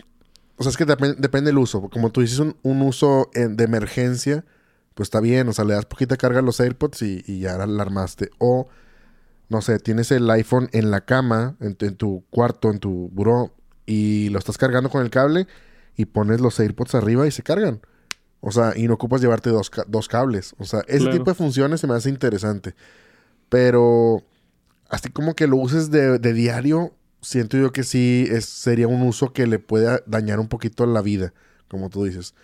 o 0.58 0.64
sea, 0.64 0.70
es 0.70 0.78
que 0.78 0.86
depende 0.86 1.50
del 1.50 1.58
uso. 1.58 1.90
Como 1.90 2.12
tú 2.12 2.22
dices, 2.22 2.40
un, 2.40 2.82
uso 2.82 3.30
de 3.34 3.64
emergencia, 3.64 4.46
pues 4.94 5.08
está 5.08 5.20
bien, 5.20 5.48
o 5.48 5.54
sea, 5.54 5.66
le 5.66 5.74
das 5.74 5.86
poquita 5.86 6.18
carga 6.18 6.40
a 6.40 6.42
los 6.44 6.60
AirPods 6.60 7.02
y, 7.02 7.40
ya 7.40 7.58
la 7.66 7.82
armaste. 7.82 8.32
O, 8.38 8.68
no 9.50 9.62
sé, 9.62 9.80
tienes 9.80 10.12
el 10.12 10.30
iPhone 10.30 10.70
en 10.74 10.92
la 10.92 11.02
cama, 11.02 11.56
en, 11.60 11.78
en 11.80 11.96
tu 11.96 12.24
cuarto, 12.30 12.72
en 12.72 12.80
tu 12.80 13.10
buró, 13.12 13.54
y 13.86 14.30
lo 14.30 14.40
estás 14.40 14.58
cargando 14.58 14.90
con 14.90 15.02
el 15.02 15.10
cable 15.10 15.48
y 15.96 16.06
pones 16.06 16.40
los 16.40 16.60
AirPods 16.60 16.96
arriba 16.96 17.28
y 17.28 17.32
se 17.32 17.44
cargan. 17.44 17.82
O 18.42 18.52
sea, 18.52 18.74
y 18.76 18.88
no 18.88 18.94
ocupas 18.94 19.20
llevarte 19.20 19.50
dos, 19.50 20.08
cables. 20.08 20.56
O 20.60 20.66
sea, 20.66 20.82
ese 20.88 21.10
tipo 21.10 21.26
de 21.26 21.34
funciones 21.34 21.82
se 21.82 21.88
me 21.88 21.96
hace 21.96 22.10
interesante. 22.10 22.74
Pero 23.50 24.24
así 24.90 25.10
como 25.10 25.36
que 25.36 25.48
lo 25.48 25.58
uses 25.58 25.92
de, 25.92 26.20
diario, 26.20 26.94
siento 27.22 27.58
yo 27.58 27.72
que 27.72 27.84
sí 27.84 28.26
es, 28.30 28.46
sería 28.46 28.88
un 28.88 29.02
uso 29.02 29.34
que 29.34 29.48
le 29.48 29.60
pueda 29.60 30.02
dañar 30.06 30.40
un 30.40 30.48
poquito 30.48 30.86
la 30.86 31.02
vida, 31.02 31.34
como 31.68 31.90
tú 31.90 32.04
dices. 32.04 32.36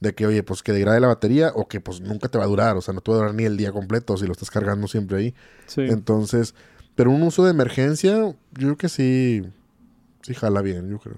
De 0.00 0.14
que, 0.14 0.26
oye, 0.26 0.42
pues 0.42 0.62
que 0.62 0.72
degrade 0.72 1.00
la 1.00 1.08
batería 1.08 1.52
o 1.54 1.68
que 1.68 1.80
pues 1.80 2.00
nunca 2.00 2.28
te 2.28 2.38
va 2.38 2.44
a 2.44 2.48
durar. 2.48 2.76
O 2.76 2.80
sea, 2.80 2.94
no 2.94 3.00
te 3.00 3.10
va 3.10 3.16
a 3.16 3.20
durar 3.20 3.34
ni 3.34 3.44
el 3.44 3.56
día 3.56 3.72
completo 3.72 4.16
si 4.16 4.26
lo 4.26 4.32
estás 4.32 4.50
cargando 4.50 4.88
siempre 4.88 5.16
ahí. 5.18 5.34
Sí. 5.66 5.82
Entonces, 5.82 6.54
pero 6.94 7.10
un 7.10 7.22
uso 7.22 7.44
de 7.44 7.50
emergencia, 7.50 8.16
yo 8.18 8.34
creo 8.52 8.76
que 8.76 8.88
sí, 8.88 9.42
sí 10.22 10.34
jala 10.34 10.62
bien, 10.62 10.88
yo 10.90 10.98
creo. 10.98 11.16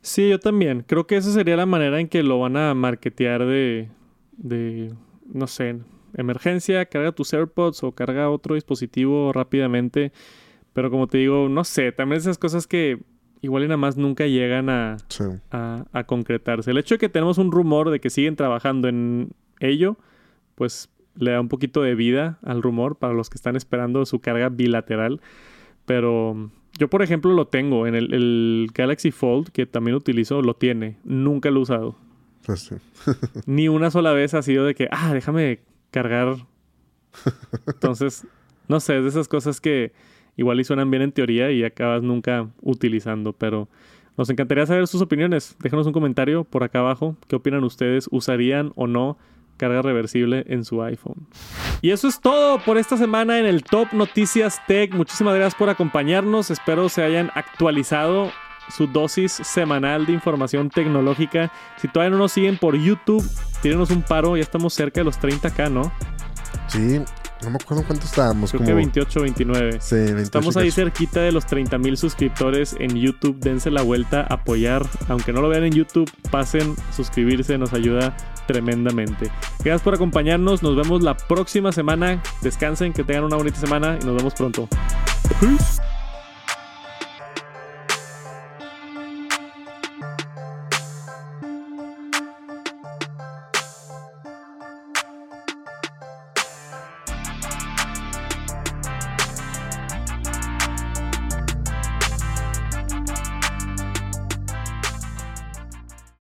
Sí, 0.00 0.28
yo 0.28 0.40
también. 0.40 0.84
Creo 0.86 1.06
que 1.06 1.16
esa 1.16 1.32
sería 1.32 1.56
la 1.56 1.66
manera 1.66 2.00
en 2.00 2.08
que 2.08 2.22
lo 2.22 2.40
van 2.40 2.56
a 2.56 2.74
marketear 2.74 3.46
de, 3.46 3.88
de 4.36 4.92
no 5.32 5.46
sé, 5.46 5.78
emergencia, 6.14 6.84
carga 6.86 7.12
tus 7.12 7.32
AirPods 7.32 7.82
o 7.84 7.92
carga 7.92 8.30
otro 8.30 8.54
dispositivo 8.54 9.32
rápidamente. 9.32 10.12
Pero 10.72 10.90
como 10.90 11.06
te 11.06 11.18
digo, 11.18 11.48
no 11.48 11.64
sé, 11.64 11.92
también 11.92 12.20
esas 12.20 12.38
cosas 12.38 12.66
que 12.66 13.00
igual 13.42 13.64
y 13.64 13.66
nada 13.66 13.76
más 13.76 13.96
nunca 13.96 14.26
llegan 14.26 14.70
a, 14.70 14.96
a, 15.50 15.84
a, 15.92 16.04
concretarse. 16.04 16.70
El 16.70 16.78
hecho 16.78 16.94
de 16.94 16.98
que 16.98 17.08
tenemos 17.08 17.38
un 17.38 17.50
rumor 17.50 17.90
de 17.90 18.00
que 18.00 18.08
siguen 18.08 18.36
trabajando 18.36 18.88
en 18.88 19.32
ello, 19.58 19.98
pues 20.54 20.88
le 21.16 21.32
da 21.32 21.40
un 21.40 21.48
poquito 21.48 21.82
de 21.82 21.94
vida 21.94 22.38
al 22.42 22.62
rumor 22.62 22.96
para 22.96 23.14
los 23.14 23.28
que 23.28 23.36
están 23.36 23.56
esperando 23.56 24.06
su 24.06 24.20
carga 24.20 24.48
bilateral. 24.48 25.20
Pero 25.84 26.50
yo, 26.78 26.88
por 26.88 27.02
ejemplo, 27.02 27.32
lo 27.32 27.46
tengo 27.46 27.86
en 27.86 27.94
el, 27.94 28.70
Galaxy 28.74 29.10
Fold, 29.10 29.50
que 29.50 29.66
también 29.66 29.96
utilizo, 29.96 30.40
lo 30.42 30.54
tiene. 30.54 30.96
Nunca 31.04 31.50
lo 31.50 31.60
he 31.60 31.62
usado. 31.62 31.96
Pues 32.46 32.74
Ni 33.46 33.68
una 33.68 33.90
sola 33.90 34.12
vez 34.12 34.34
ha 34.34 34.42
sido 34.42 34.64
de 34.64 34.74
que, 34.74 34.88
ah, 34.90 35.12
déjame 35.12 35.60
cargar. 35.90 36.36
Entonces, 37.66 38.26
no 38.68 38.80
sé, 38.80 38.98
es 38.98 39.02
de 39.02 39.08
esas 39.10 39.28
cosas 39.28 39.60
que 39.60 39.92
igual 40.36 40.60
y 40.60 40.64
suenan 40.64 40.90
bien 40.90 41.02
en 41.02 41.12
teoría 41.12 41.50
y 41.50 41.64
acabas 41.64 42.02
nunca 42.02 42.48
utilizando, 42.60 43.32
pero 43.32 43.68
nos 44.16 44.28
encantaría 44.30 44.66
saber 44.66 44.86
sus 44.86 45.02
opiniones. 45.02 45.56
Déjanos 45.60 45.86
un 45.86 45.92
comentario 45.92 46.44
por 46.44 46.64
acá 46.64 46.80
abajo. 46.80 47.16
¿Qué 47.28 47.36
opinan 47.36 47.64
ustedes? 47.64 48.08
¿Usarían 48.10 48.72
o 48.74 48.86
no 48.86 49.18
carga 49.62 49.82
reversible 49.82 50.44
en 50.48 50.64
su 50.64 50.82
iPhone. 50.82 51.28
Y 51.82 51.90
eso 51.90 52.08
es 52.08 52.20
todo 52.20 52.58
por 52.64 52.78
esta 52.78 52.96
semana 52.96 53.38
en 53.38 53.46
el 53.46 53.62
Top 53.62 53.92
Noticias 53.92 54.60
Tech. 54.66 54.92
Muchísimas 54.92 55.34
gracias 55.34 55.54
por 55.54 55.68
acompañarnos. 55.68 56.50
Espero 56.50 56.88
se 56.88 57.02
hayan 57.02 57.30
actualizado 57.34 58.32
su 58.68 58.88
dosis 58.88 59.32
semanal 59.32 60.06
de 60.06 60.12
información 60.12 60.68
tecnológica. 60.68 61.52
Si 61.76 61.86
todavía 61.86 62.10
no 62.10 62.18
nos 62.18 62.32
siguen 62.32 62.58
por 62.58 62.76
YouTube, 62.76 63.24
tírenos 63.62 63.90
un 63.90 64.02
paro. 64.02 64.36
Ya 64.36 64.42
estamos 64.42 64.74
cerca 64.74 65.00
de 65.00 65.04
los 65.04 65.20
30k, 65.20 65.70
¿no? 65.70 65.92
Sí, 66.68 67.00
no 67.44 67.50
me 67.50 67.56
acuerdo 67.56 67.84
cuánto 67.86 68.06
estábamos. 68.06 68.50
Creo 68.52 68.64
que 68.64 68.72
28, 68.72 69.20
29. 69.20 69.80
Sí, 69.80 69.94
28 69.94 70.22
Estamos 70.22 70.56
ahí 70.56 70.70
cerquita 70.70 71.20
de 71.20 71.32
los 71.32 71.46
30 71.46 71.78
mil 71.78 71.96
suscriptores 71.96 72.76
en 72.78 72.96
YouTube. 72.96 73.38
Dense 73.38 73.70
la 73.70 73.82
vuelta, 73.82 74.26
apoyar. 74.28 74.86
Aunque 75.08 75.32
no 75.32 75.40
lo 75.40 75.48
vean 75.48 75.64
en 75.64 75.72
YouTube, 75.72 76.10
pasen, 76.30 76.74
suscribirse, 76.94 77.58
nos 77.58 77.72
ayuda 77.72 78.16
tremendamente. 78.46 79.30
Gracias 79.58 79.82
por 79.82 79.94
acompañarnos. 79.94 80.62
Nos 80.62 80.76
vemos 80.76 81.02
la 81.02 81.16
próxima 81.16 81.72
semana. 81.72 82.22
Descansen, 82.42 82.92
que 82.92 83.04
tengan 83.04 83.24
una 83.24 83.36
bonita 83.36 83.58
semana 83.58 83.98
y 84.00 84.04
nos 84.04 84.16
vemos 84.16 84.34
pronto. 84.34 84.68
Peace. 85.40 85.91